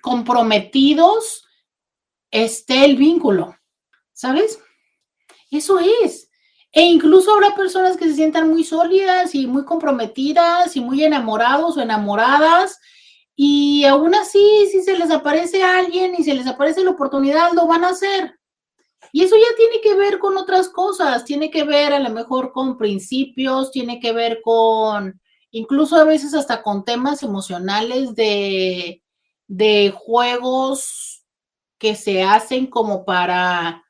comprometidos 0.00 1.44
esté 2.30 2.84
el 2.84 2.96
vínculo, 2.96 3.56
¿sabes? 4.12 4.60
Eso 5.50 5.78
es. 5.78 6.23
E 6.74 6.82
incluso 6.82 7.32
habrá 7.32 7.54
personas 7.54 7.96
que 7.96 8.06
se 8.06 8.14
sientan 8.14 8.50
muy 8.50 8.64
sólidas 8.64 9.34
y 9.34 9.46
muy 9.46 9.64
comprometidas 9.64 10.76
y 10.76 10.80
muy 10.80 11.04
enamorados 11.04 11.76
o 11.76 11.80
enamoradas 11.80 12.80
y 13.36 13.84
aún 13.84 14.14
así, 14.14 14.68
si 14.70 14.82
se 14.82 14.96
les 14.96 15.10
aparece 15.10 15.62
alguien 15.62 16.14
y 16.16 16.22
se 16.22 16.34
les 16.34 16.46
aparece 16.46 16.84
la 16.84 16.90
oportunidad, 16.90 17.52
lo 17.52 17.66
van 17.66 17.84
a 17.84 17.90
hacer. 17.90 18.38
Y 19.12 19.22
eso 19.22 19.36
ya 19.36 19.56
tiene 19.56 19.80
que 19.80 19.94
ver 19.94 20.18
con 20.18 20.36
otras 20.36 20.68
cosas, 20.68 21.24
tiene 21.24 21.50
que 21.50 21.64
ver 21.64 21.92
a 21.92 22.00
lo 22.00 22.10
mejor 22.10 22.52
con 22.52 22.76
principios, 22.78 23.70
tiene 23.70 24.00
que 24.00 24.12
ver 24.12 24.40
con, 24.42 25.20
incluso 25.50 25.96
a 25.96 26.04
veces 26.04 26.34
hasta 26.34 26.62
con 26.62 26.84
temas 26.84 27.22
emocionales 27.22 28.14
de, 28.14 29.02
de 29.46 29.92
juegos 29.96 31.24
que 31.78 31.96
se 31.96 32.22
hacen 32.22 32.66
como 32.66 33.04
para 33.04 33.83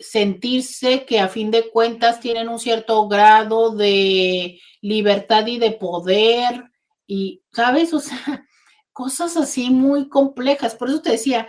sentirse 0.00 1.04
que 1.04 1.20
a 1.20 1.28
fin 1.28 1.50
de 1.50 1.70
cuentas 1.70 2.20
tienen 2.20 2.48
un 2.48 2.58
cierto 2.58 3.06
grado 3.06 3.70
de 3.70 4.58
libertad 4.80 5.46
y 5.46 5.58
de 5.58 5.72
poder 5.72 6.64
y, 7.06 7.42
¿sabes? 7.52 7.92
O 7.92 8.00
sea, 8.00 8.18
cosas 8.92 9.36
así 9.36 9.70
muy 9.70 10.08
complejas. 10.08 10.74
Por 10.74 10.88
eso 10.88 11.02
te 11.02 11.12
decía, 11.12 11.48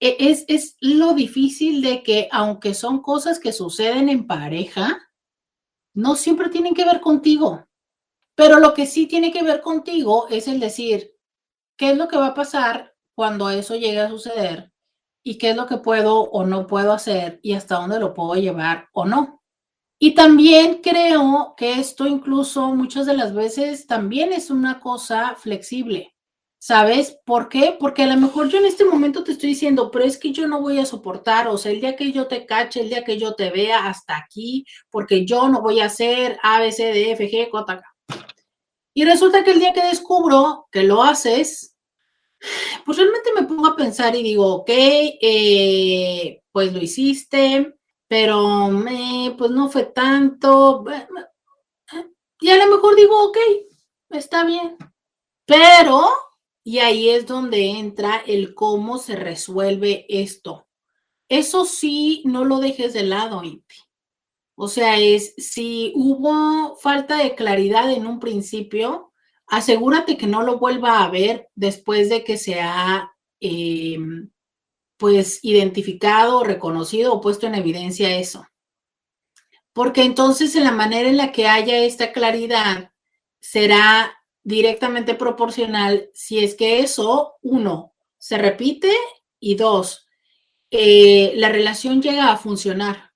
e, 0.00 0.16
es, 0.18 0.44
es 0.48 0.76
lo 0.80 1.14
difícil 1.14 1.80
de 1.80 2.02
que 2.02 2.28
aunque 2.32 2.74
son 2.74 3.00
cosas 3.00 3.38
que 3.38 3.52
suceden 3.52 4.08
en 4.08 4.26
pareja, 4.26 5.10
no 5.94 6.16
siempre 6.16 6.48
tienen 6.48 6.74
que 6.74 6.84
ver 6.84 7.00
contigo. 7.00 7.64
Pero 8.34 8.58
lo 8.58 8.74
que 8.74 8.86
sí 8.86 9.06
tiene 9.06 9.32
que 9.32 9.42
ver 9.42 9.60
contigo 9.60 10.28
es 10.28 10.48
el 10.48 10.60
decir, 10.60 11.14
¿qué 11.76 11.90
es 11.90 11.96
lo 11.96 12.08
que 12.08 12.16
va 12.16 12.28
a 12.28 12.34
pasar 12.34 12.94
cuando 13.14 13.50
eso 13.50 13.74
llegue 13.74 14.00
a 14.00 14.08
suceder? 14.08 14.72
Y 15.28 15.36
qué 15.36 15.50
es 15.50 15.56
lo 15.56 15.66
que 15.66 15.76
puedo 15.76 16.22
o 16.22 16.46
no 16.46 16.66
puedo 16.66 16.90
hacer 16.90 17.38
y 17.42 17.52
hasta 17.52 17.74
dónde 17.74 18.00
lo 18.00 18.14
puedo 18.14 18.34
llevar 18.34 18.88
o 18.92 19.04
no. 19.04 19.42
Y 19.98 20.14
también 20.14 20.80
creo 20.82 21.52
que 21.54 21.74
esto 21.74 22.06
incluso 22.06 22.74
muchas 22.74 23.04
de 23.04 23.14
las 23.14 23.34
veces 23.34 23.86
también 23.86 24.32
es 24.32 24.48
una 24.48 24.80
cosa 24.80 25.34
flexible. 25.36 26.14
¿Sabes 26.58 27.18
por 27.26 27.50
qué? 27.50 27.76
Porque 27.78 28.04
a 28.04 28.06
lo 28.06 28.16
mejor 28.16 28.48
yo 28.48 28.58
en 28.58 28.64
este 28.64 28.86
momento 28.86 29.22
te 29.22 29.32
estoy 29.32 29.50
diciendo, 29.50 29.90
pero 29.90 30.06
es 30.06 30.16
que 30.16 30.32
yo 30.32 30.48
no 30.48 30.62
voy 30.62 30.78
a 30.78 30.86
soportar, 30.86 31.46
o 31.48 31.58
sea, 31.58 31.72
el 31.72 31.82
día 31.82 31.94
que 31.94 32.10
yo 32.10 32.26
te 32.26 32.46
cache, 32.46 32.80
el 32.80 32.88
día 32.88 33.04
que 33.04 33.18
yo 33.18 33.34
te 33.34 33.50
vea 33.50 33.86
hasta 33.86 34.16
aquí, 34.16 34.64
porque 34.90 35.26
yo 35.26 35.50
no 35.50 35.60
voy 35.60 35.80
a 35.80 35.86
hacer 35.86 36.38
A, 36.42 36.58
B, 36.58 36.72
C, 36.72 36.84
D, 36.86 37.12
F, 37.12 37.30
G, 37.30 37.50
J, 37.50 37.76
K. 37.76 37.82
Y 38.94 39.04
resulta 39.04 39.44
que 39.44 39.50
el 39.50 39.60
día 39.60 39.74
que 39.74 39.84
descubro 39.84 40.68
que 40.72 40.84
lo 40.84 41.02
haces, 41.02 41.76
pues 42.84 42.98
realmente 42.98 43.32
me 43.34 43.46
pongo 43.46 43.66
a 43.66 43.76
pensar 43.76 44.14
y 44.14 44.22
digo, 44.22 44.46
ok, 44.56 44.70
eh, 44.70 46.42
pues 46.52 46.72
lo 46.72 46.80
hiciste, 46.80 47.74
pero 48.06 48.70
pues 49.36 49.50
no 49.50 49.68
fue 49.68 49.84
tanto. 49.84 50.84
Y 52.40 52.50
a 52.50 52.56
lo 52.56 52.76
mejor 52.76 52.96
digo, 52.96 53.24
ok, 53.24 53.36
está 54.10 54.44
bien. 54.44 54.76
Pero, 55.44 56.08
y 56.62 56.78
ahí 56.78 57.10
es 57.10 57.26
donde 57.26 57.70
entra 57.70 58.22
el 58.26 58.54
cómo 58.54 58.98
se 58.98 59.16
resuelve 59.16 60.06
esto. 60.08 60.66
Eso 61.28 61.64
sí, 61.64 62.22
no 62.24 62.44
lo 62.44 62.58
dejes 62.58 62.94
de 62.94 63.02
lado, 63.02 63.42
Inti. 63.42 63.76
O 64.54 64.66
sea, 64.68 64.98
es 64.98 65.34
si 65.36 65.92
hubo 65.94 66.76
falta 66.76 67.18
de 67.18 67.34
claridad 67.34 67.92
en 67.92 68.06
un 68.06 68.18
principio, 68.18 69.07
asegúrate 69.48 70.16
que 70.16 70.26
no 70.26 70.42
lo 70.42 70.58
vuelva 70.58 71.02
a 71.02 71.10
ver 71.10 71.48
después 71.54 72.08
de 72.08 72.24
que 72.24 72.36
se 72.36 72.60
ha 72.60 73.12
em, 73.40 74.30
pues 74.96 75.40
identificado, 75.42 76.44
reconocido 76.44 77.14
o 77.14 77.20
puesto 77.20 77.46
en 77.46 77.54
evidencia 77.54 78.16
eso. 78.16 78.46
Porque 79.72 80.02
entonces 80.02 80.54
en 80.56 80.64
la 80.64 80.72
manera 80.72 81.08
en 81.08 81.16
la 81.16 81.32
que 81.32 81.46
haya 81.46 81.78
esta 81.78 82.12
claridad 82.12 82.92
será 83.40 84.12
directamente 84.42 85.14
proporcional 85.14 86.10
si 86.14 86.42
es 86.42 86.54
que 86.54 86.80
eso, 86.80 87.36
uno, 87.42 87.94
se 88.18 88.38
repite 88.38 88.92
y 89.38 89.54
dos, 89.54 90.06
eh, 90.70 91.32
la 91.36 91.48
relación 91.48 92.02
llega 92.02 92.32
a 92.32 92.36
funcionar. 92.36 93.07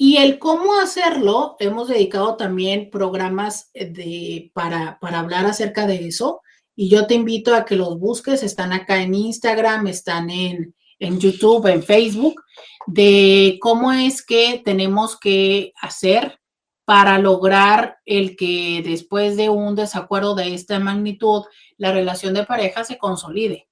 Y 0.00 0.18
el 0.18 0.38
cómo 0.38 0.78
hacerlo, 0.78 1.56
hemos 1.58 1.88
dedicado 1.88 2.36
también 2.36 2.88
programas 2.88 3.68
eh, 3.74 3.90
de, 3.90 4.52
para, 4.54 4.96
para 5.00 5.18
hablar 5.18 5.44
acerca 5.44 5.88
de 5.88 6.06
eso. 6.06 6.40
Y 6.76 6.88
yo 6.88 7.08
te 7.08 7.14
invito 7.14 7.52
a 7.52 7.64
que 7.64 7.74
los 7.74 7.98
busques, 7.98 8.44
están 8.44 8.72
acá 8.72 9.02
en 9.02 9.12
Instagram, 9.12 9.88
están 9.88 10.30
en, 10.30 10.76
en 11.00 11.18
YouTube, 11.18 11.66
en 11.66 11.82
Facebook, 11.82 12.40
de 12.86 13.58
cómo 13.60 13.92
es 13.92 14.24
que 14.24 14.62
tenemos 14.64 15.18
que 15.18 15.72
hacer 15.82 16.38
para 16.84 17.18
lograr 17.18 17.98
el 18.04 18.36
que 18.36 18.82
después 18.84 19.36
de 19.36 19.48
un 19.48 19.74
desacuerdo 19.74 20.36
de 20.36 20.54
esta 20.54 20.78
magnitud, 20.78 21.42
la 21.76 21.90
relación 21.90 22.34
de 22.34 22.44
pareja 22.44 22.84
se 22.84 22.98
consolide, 22.98 23.68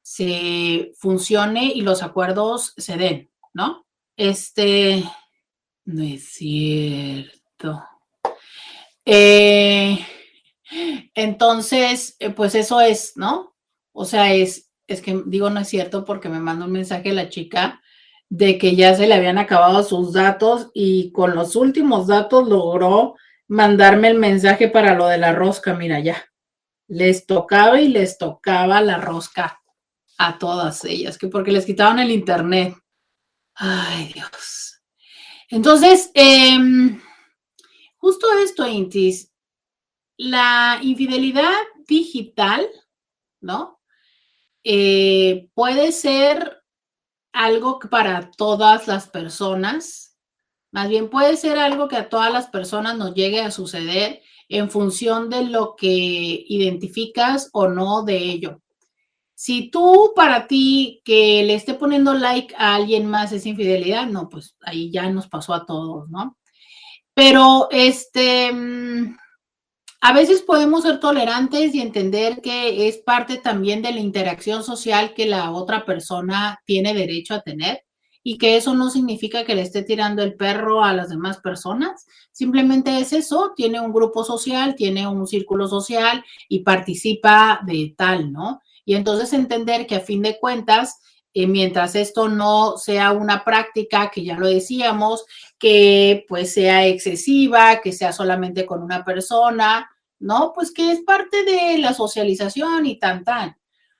se 0.00 0.92
funcione 0.96 1.72
y 1.74 1.80
los 1.80 2.04
acuerdos 2.04 2.72
se 2.76 2.96
den, 2.96 3.30
¿no? 3.52 3.84
Este, 4.16 5.02
no 5.86 6.02
es 6.02 6.28
cierto. 6.30 7.84
Eh, 9.04 9.98
entonces, 11.14 12.16
eh, 12.18 12.30
pues 12.30 12.54
eso 12.54 12.80
es, 12.80 13.16
¿no? 13.16 13.54
O 13.92 14.04
sea, 14.04 14.34
es, 14.34 14.70
es 14.88 15.00
que 15.00 15.22
digo 15.26 15.48
no 15.48 15.60
es 15.60 15.68
cierto 15.68 16.04
porque 16.04 16.28
me 16.28 16.40
manda 16.40 16.66
un 16.66 16.72
mensaje 16.72 17.12
la 17.12 17.28
chica 17.28 17.80
de 18.28 18.58
que 18.58 18.74
ya 18.74 18.94
se 18.94 19.06
le 19.06 19.14
habían 19.14 19.38
acabado 19.38 19.82
sus 19.84 20.12
datos 20.12 20.70
y 20.74 21.12
con 21.12 21.34
los 21.36 21.54
últimos 21.54 22.08
datos 22.08 22.48
logró 22.48 23.14
mandarme 23.46 24.08
el 24.08 24.18
mensaje 24.18 24.68
para 24.68 24.94
lo 24.94 25.06
de 25.06 25.18
la 25.18 25.32
rosca, 25.32 25.74
mira 25.74 26.00
ya. 26.00 26.16
Les 26.88 27.26
tocaba 27.26 27.80
y 27.80 27.88
les 27.88 28.18
tocaba 28.18 28.80
la 28.80 28.98
rosca 28.98 29.62
a 30.18 30.38
todas 30.38 30.84
ellas, 30.84 31.16
que 31.18 31.28
porque 31.28 31.52
les 31.52 31.64
quitaban 31.64 32.00
el 32.00 32.10
internet. 32.10 32.74
Ay, 33.54 34.12
Dios. 34.12 34.65
Entonces, 35.48 36.10
em, 36.14 37.00
justo 37.96 38.26
esto, 38.38 38.66
Intis, 38.66 39.32
la 40.16 40.78
infidelidad 40.82 41.52
digital, 41.86 42.66
¿no? 43.40 43.80
Eh, 44.64 45.48
puede 45.54 45.92
ser 45.92 46.62
algo 47.32 47.78
para 47.78 48.30
todas 48.32 48.88
las 48.88 49.08
personas, 49.08 50.16
más 50.72 50.88
bien 50.88 51.08
puede 51.08 51.36
ser 51.36 51.58
algo 51.58 51.86
que 51.86 51.96
a 51.96 52.08
todas 52.08 52.32
las 52.32 52.48
personas 52.48 52.96
nos 52.96 53.14
llegue 53.14 53.40
a 53.40 53.50
suceder 53.50 54.22
en 54.48 54.70
función 54.70 55.30
de 55.30 55.44
lo 55.44 55.76
que 55.76 56.44
identificas 56.48 57.50
o 57.52 57.68
no 57.68 58.02
de 58.02 58.16
ello. 58.18 58.62
Si 59.38 59.70
tú 59.70 60.12
para 60.16 60.46
ti 60.46 61.02
que 61.04 61.44
le 61.44 61.54
esté 61.54 61.74
poniendo 61.74 62.14
like 62.14 62.54
a 62.56 62.74
alguien 62.74 63.06
más 63.06 63.32
es 63.32 63.44
infidelidad, 63.44 64.06
no, 64.06 64.30
pues 64.30 64.56
ahí 64.62 64.90
ya 64.90 65.10
nos 65.10 65.28
pasó 65.28 65.52
a 65.52 65.66
todos, 65.66 66.08
¿no? 66.08 66.38
Pero 67.12 67.68
este, 67.70 68.50
mm, 68.50 69.14
a 70.00 70.12
veces 70.14 70.40
podemos 70.40 70.84
ser 70.84 71.00
tolerantes 71.00 71.74
y 71.74 71.82
entender 71.82 72.40
que 72.40 72.88
es 72.88 72.96
parte 72.96 73.36
también 73.36 73.82
de 73.82 73.92
la 73.92 74.00
interacción 74.00 74.64
social 74.64 75.12
que 75.12 75.26
la 75.26 75.50
otra 75.50 75.84
persona 75.84 76.58
tiene 76.64 76.94
derecho 76.94 77.34
a 77.34 77.42
tener 77.42 77.82
y 78.22 78.38
que 78.38 78.56
eso 78.56 78.74
no 78.74 78.88
significa 78.88 79.44
que 79.44 79.54
le 79.54 79.62
esté 79.62 79.82
tirando 79.82 80.22
el 80.22 80.34
perro 80.34 80.82
a 80.82 80.94
las 80.94 81.10
demás 81.10 81.40
personas. 81.42 82.06
Simplemente 82.32 82.98
es 83.00 83.12
eso, 83.12 83.52
tiene 83.54 83.80
un 83.80 83.92
grupo 83.92 84.24
social, 84.24 84.76
tiene 84.76 85.06
un 85.06 85.26
círculo 85.26 85.68
social 85.68 86.24
y 86.48 86.60
participa 86.60 87.60
de 87.66 87.94
tal, 87.98 88.32
¿no? 88.32 88.62
Y 88.86 88.94
entonces 88.94 89.34
entender 89.34 89.86
que 89.86 89.96
a 89.96 90.00
fin 90.00 90.22
de 90.22 90.38
cuentas, 90.38 91.00
eh, 91.34 91.46
mientras 91.46 91.96
esto 91.96 92.28
no 92.28 92.78
sea 92.78 93.12
una 93.12 93.44
práctica, 93.44 94.10
que 94.10 94.24
ya 94.24 94.38
lo 94.38 94.46
decíamos, 94.46 95.26
que 95.58 96.24
pues 96.28 96.54
sea 96.54 96.86
excesiva, 96.86 97.80
que 97.82 97.92
sea 97.92 98.12
solamente 98.12 98.64
con 98.64 98.82
una 98.82 99.04
persona, 99.04 99.90
¿no? 100.20 100.52
Pues 100.54 100.72
que 100.72 100.92
es 100.92 101.00
parte 101.00 101.44
de 101.44 101.78
la 101.78 101.92
socialización 101.92 102.86
y 102.86 102.98
tan, 102.98 103.24
tan. 103.24 103.50
O 103.50 103.54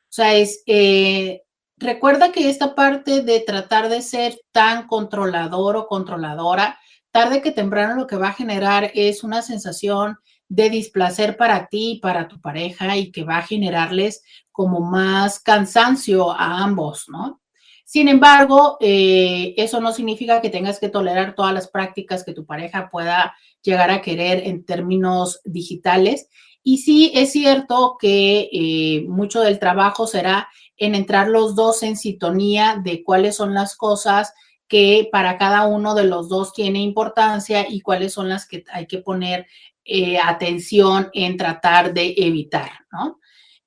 sea, 0.09 0.35
es, 0.35 0.63
eh, 0.67 1.43
recuerda 1.77 2.31
que 2.31 2.49
esta 2.49 2.77
parte 2.77 3.23
de 3.23 3.41
tratar 3.41 3.89
de 3.89 4.03
ser 4.03 4.41
tan 4.53 4.87
controlador 4.87 5.77
o 5.77 5.89
controladora, 5.89 6.79
tarde 7.11 7.43
que 7.43 7.51
temprano 7.51 7.97
lo 7.97 8.07
que 8.07 8.17
va 8.17 8.29
a 8.29 8.35
generar 8.35 8.93
es 8.95 9.25
una 9.25 9.43
sensación 9.43 10.19
de 10.49 10.71
displacer 10.71 11.37
para 11.37 11.67
ti 11.67 11.93
y 11.93 12.01
para 12.01 12.29
tu 12.29 12.41
pareja 12.41 12.97
y 12.97 13.11
que 13.11 13.25
va 13.25 13.39
a 13.39 13.47
generarles 13.47 14.23
como 14.53 14.81
más 14.81 15.41
cansancio 15.41 16.33
a 16.33 16.63
ambos, 16.63 17.09
¿no? 17.09 17.41
Sin 17.85 18.09
embargo, 18.09 18.79
eh, 18.81 19.55
eso 19.57 19.81
no 19.81 19.93
significa 19.93 20.41
que 20.41 20.51
tengas 20.51 20.81
que 20.81 20.89
tolerar 20.89 21.37
todas 21.37 21.55
las 21.55 21.69
prácticas 21.69 22.25
que 22.25 22.33
tu 22.33 22.45
pareja 22.45 22.91
pueda 22.91 23.37
llegar 23.63 23.93
a 23.93 24.03
querer 24.03 24.43
en 24.47 24.65
términos 24.65 25.41
digitales. 25.45 26.29
Y 26.65 26.79
sí 26.79 27.13
es 27.15 27.31
cierto 27.31 27.97
que 28.01 28.49
eh, 28.53 29.05
mucho 29.09 29.41
del 29.41 29.61
trabajo 29.61 30.09
será 30.09 30.49
en 30.77 30.97
entrar 30.97 31.29
los 31.29 31.55
dos 31.55 31.85
en 31.85 31.97
sintonía 31.97 32.81
de 32.83 33.05
cuáles 33.05 33.37
son 33.37 33.55
las 33.55 33.77
cosas 33.77 34.33
que 34.69 35.09
para 35.13 35.39
cada 35.39 35.67
uno 35.67 35.95
de 35.95 36.05
los 36.05 36.29
dos 36.29 36.53
tiene 36.53 36.81
importancia 36.81 37.67
y 37.69 37.83
cuáles 37.83 38.13
son 38.13 38.29
las 38.29 38.49
que 38.49 38.65
hay 38.73 38.87
que 38.87 38.99
poner 38.99 39.47
eh, 39.87 40.19
atención 40.19 41.11
en 41.13 41.37
tratar 41.37 41.95
de 41.95 42.15
evitar, 42.17 42.71
¿no? 42.91 43.21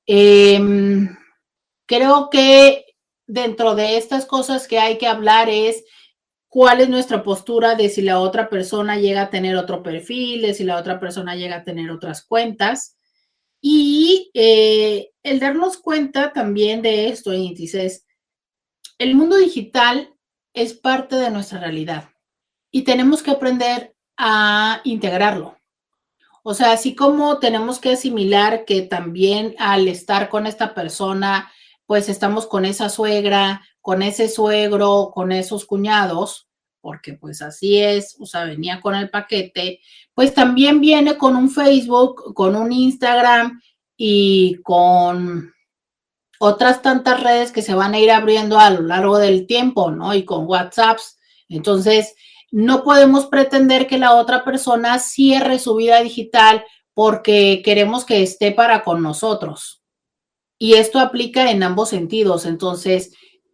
Em, 0.06 1.16
creo 1.86 2.30
que 2.30 2.86
dentro 3.28 3.76
de 3.76 3.98
estas 3.98 4.26
cosas 4.26 4.68
que 4.68 4.80
hay 4.80 4.98
que 4.98 5.08
hablar 5.08 5.50
es 5.50 5.84
cuál 6.48 6.82
es 6.82 6.90
nuestra 6.90 7.24
postura 7.24 7.76
de 7.76 7.90
si 7.90 8.02
la 8.02 8.20
otra 8.20 8.50
persona 8.50 8.98
llega 8.98 9.24
a 9.24 9.30
tener 9.30 9.56
otro 9.56 9.84
perfil, 9.84 10.42
de 10.42 10.54
si 10.54 10.64
la 10.64 10.78
otra 10.78 11.00
persona 11.00 11.36
llega 11.36 11.58
a 11.58 11.64
tener 11.64 11.92
otras 11.92 12.26
cuentas. 12.26 12.98
Y 13.62 14.32
eh, 14.34 15.12
el 15.22 15.40
darnos 15.40 15.78
cuenta 15.78 16.34
también 16.34 16.82
de 16.82 17.10
esto, 17.10 17.32
el 17.32 19.16
mundo 19.16 19.38
digital 19.38 20.14
es 20.54 20.74
parte 20.74 21.16
de 21.18 21.30
nuestra 21.30 21.60
realidad 21.60 22.10
y 22.72 22.84
tenemos 22.84 23.22
que 23.22 23.32
aprender 23.32 23.96
a 24.18 24.82
integrarlo. 24.84 25.59
O 26.44 26.54
sea, 26.54 26.72
así 26.72 26.96
como 26.96 27.40
tenemos 27.40 27.80
que 27.80 27.94
asimilar 27.94 28.66
que 28.66 28.82
también 28.82 29.56
al 29.60 29.88
estar 29.88 30.30
con 30.30 30.48
esta 30.48 30.74
persona, 30.74 31.52
pues 31.86 32.10
estamos 32.10 32.46
con 32.48 32.66
esa 32.66 32.90
suegra, 32.90 33.62
con 33.82 34.02
ese 34.02 34.30
suegro, 34.30 35.12
con 35.14 35.32
esos 35.32 35.66
cuñados, 35.66 36.48
porque 36.82 37.14
pues 37.14 37.42
así 37.42 37.80
es, 37.80 38.16
o 38.20 38.26
sea, 38.26 38.46
venía 38.46 38.82
con 38.82 38.96
el 38.96 39.10
paquete, 39.10 39.82
pues 40.14 40.34
también 40.34 40.82
viene 40.82 41.18
con 41.18 41.36
un 41.36 41.50
Facebook, 41.50 42.34
con 42.34 42.56
un 42.56 42.72
Instagram 42.72 43.62
y 43.98 44.56
con 44.64 45.54
otras 46.40 46.82
tantas 46.82 47.22
redes 47.22 47.52
que 47.52 47.62
se 47.62 47.74
van 47.74 47.94
a 47.94 48.00
ir 48.00 48.12
abriendo 48.12 48.60
a 48.60 48.70
lo 48.70 48.82
largo 48.82 49.18
del 49.18 49.46
tiempo, 49.46 49.92
¿no? 49.92 50.14
Y 50.14 50.24
con 50.24 50.46
WhatsApps. 50.48 51.18
Entonces, 51.50 52.16
no 52.52 52.84
podemos 52.84 53.28
pretender 53.28 53.88
que 53.88 53.98
la 53.98 54.16
otra 54.16 54.44
persona 54.44 55.00
cierre 55.00 55.60
su 55.60 55.76
vida 55.76 56.02
digital 56.02 56.64
porque 56.94 57.62
queremos 57.64 58.04
que 58.04 58.24
esté 58.24 58.52
para 58.52 58.84
con 58.84 59.02
nosotros. 59.02 59.82
Y 60.58 60.74
esto 60.74 61.00
aplica 61.00 61.50
en 61.52 61.64
ambos 61.64 61.90
sentidos. 61.90 62.46
Entonces, 62.46 63.14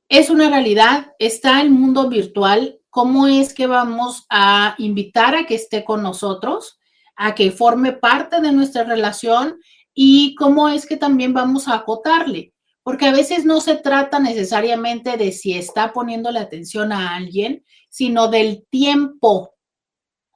es 0.10 0.32
una 0.32 0.50
realidad, 0.50 1.14
está 1.20 1.62
el 1.62 1.70
mundo 1.70 2.10
virtual, 2.10 2.80
¿cómo 2.90 3.28
es 3.28 3.54
que 3.54 3.68
vamos 3.68 4.26
a 4.30 4.74
invitar 4.80 5.36
a 5.36 5.46
que 5.46 5.56
esté 5.56 5.84
con 5.84 6.02
nosotros, 6.02 6.80
a 7.16 7.36
que 7.36 7.52
forme 7.52 7.92
parte 7.92 8.42
de 8.42 8.52
nuestra 8.52 8.84
relación 8.84 9.60
y 9.94 10.34
cómo 10.36 10.70
es 10.70 10.88
que 10.88 10.98
también 10.98 11.34
vamos 11.34 11.68
a 11.68 11.76
acotarle? 11.76 12.55
Porque 12.86 13.08
a 13.08 13.12
veces 13.12 13.46
no 13.46 13.62
se 13.62 13.78
trata 13.78 14.20
necesariamente 14.20 15.18
de 15.18 15.32
si 15.32 15.58
está 15.58 15.92
poniéndole 15.92 16.38
atención 16.38 16.92
a 16.92 17.16
alguien, 17.16 17.66
sino 17.90 18.28
del 18.28 18.68
tiempo. 18.70 19.56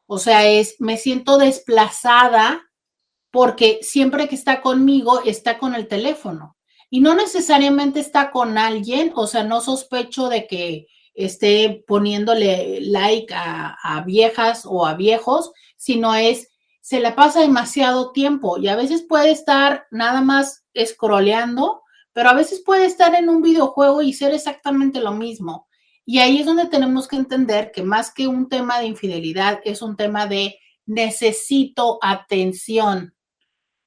O 0.08 0.18
sea, 0.18 0.48
es, 0.48 0.76
me 0.80 0.98
siento 0.98 1.38
desplazada 1.38 2.64
porque 3.30 3.80
siempre 3.84 4.28
que 4.28 4.34
está 4.34 4.62
conmigo 4.62 5.22
está 5.24 5.60
con 5.60 5.76
el 5.76 5.88
teléfono 5.88 6.58
y 6.90 7.02
no 7.02 7.14
necesariamente 7.14 8.00
está 8.00 8.32
con 8.32 8.58
alguien, 8.58 9.12
o 9.16 9.28
sea, 9.28 9.44
no 9.44 9.62
sospecho 9.62 10.28
de 10.28 10.48
que 10.48 10.88
esté 11.14 11.84
poniéndole 11.86 12.82
like 12.82 13.32
a, 13.36 14.04
viejas 14.06 14.66
o 14.66 14.88
a 14.88 14.96
viejos, 14.96 15.52
sino 15.78 16.16
es, 16.16 16.50
se 16.82 17.00
la 17.00 17.16
pasa 17.16 17.42
demasiado 17.42 18.12
tiempo 18.12 18.58
y 18.58 18.70
a 18.70 18.76
veces 18.76 19.06
puede 19.08 19.30
estar 19.30 19.86
nada 19.92 20.22
más 20.22 20.66
scrolleando, 20.84 21.84
pero 22.20 22.32
a 22.32 22.34
veces 22.34 22.62
puede 22.66 22.86
estar 22.86 23.16
en 23.16 23.30
un 23.30 23.42
videojuego 23.42 24.02
y 24.02 24.12
ser 24.12 24.34
exactamente 24.34 25.00
lo 25.00 25.14
mismo. 25.14 25.70
Y 26.06 26.20
ahí 26.20 26.40
es 26.40 26.46
donde 26.46 26.66
tenemos 26.66 27.08
que 27.08 27.16
entender 27.16 27.72
que 27.72 27.82
más 27.82 28.14
que 28.14 28.28
un 28.28 28.50
tema 28.50 28.78
de 28.78 28.88
infidelidad, 28.88 29.62
es 29.64 29.82
un 29.82 29.96
tema 29.96 30.28
de 30.28 30.60
necesito 30.86 31.98
atención. 32.02 33.16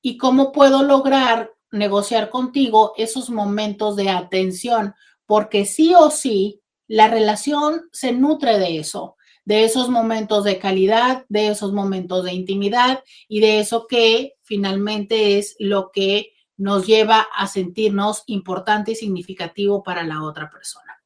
¿Y 0.00 0.16
cómo 0.16 0.50
puedo 0.50 0.82
lograr 0.82 1.52
negociar 1.72 2.30
contigo 2.30 2.94
esos 2.96 3.28
momentos 3.28 3.96
de 3.96 4.08
atención, 4.08 4.94
porque 5.26 5.66
sí 5.66 5.92
o 5.94 6.10
sí 6.10 6.62
la 6.88 7.08
relación 7.08 7.82
se 7.92 8.12
nutre 8.12 8.58
de 8.58 8.78
eso, 8.78 9.16
de 9.44 9.64
esos 9.64 9.90
momentos 9.90 10.44
de 10.44 10.58
calidad, 10.58 11.26
de 11.28 11.48
esos 11.48 11.74
momentos 11.74 12.24
de 12.24 12.32
intimidad 12.32 13.04
y 13.28 13.40
de 13.40 13.60
eso 13.60 13.86
que 13.86 14.36
finalmente 14.40 15.36
es 15.36 15.54
lo 15.58 15.90
que 15.92 16.31
nos 16.56 16.86
lleva 16.86 17.26
a 17.34 17.46
sentirnos 17.46 18.24
importante 18.26 18.92
y 18.92 18.96
significativo 18.96 19.82
para 19.82 20.02
la 20.02 20.22
otra 20.22 20.50
persona. 20.50 20.98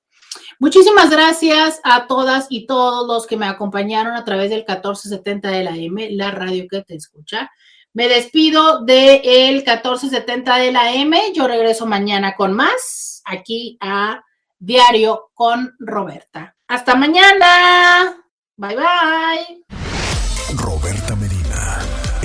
Muchísimas 0.59 1.11
gracias 1.11 1.81
a 1.85 2.07
todas 2.07 2.47
y 2.51 2.67
todos 2.67 3.07
los 3.07 3.27
que 3.27 3.37
me 3.37 3.47
acompañaron 3.47 4.15
a 4.15 4.25
través 4.25 4.51
del 4.51 4.61
1470 4.61 5.51
de 5.51 5.65
la 5.65 5.77
M, 5.77 6.11
la 6.13 6.31
radio 6.31 6.67
que 6.71 6.83
te 6.83 6.95
escucha. 6.95 7.51
Me 7.93 8.09
despido 8.09 8.85
del 8.85 9.21
el 9.25 9.55
1470 9.57 10.57
de 10.57 10.73
la 10.73 10.93
M. 10.93 11.19
Yo 11.35 11.47
regreso 11.49 11.87
mañana 11.87 12.37
con 12.37 12.53
más 12.53 13.23
aquí 13.25 13.79
a 13.81 14.23
Diario 14.59 15.31
con 15.35 15.75
Roberta. 15.79 16.57
Hasta 16.69 16.95
mañana. 16.95 18.23
Bye 18.57 18.77
bye. 18.77 19.65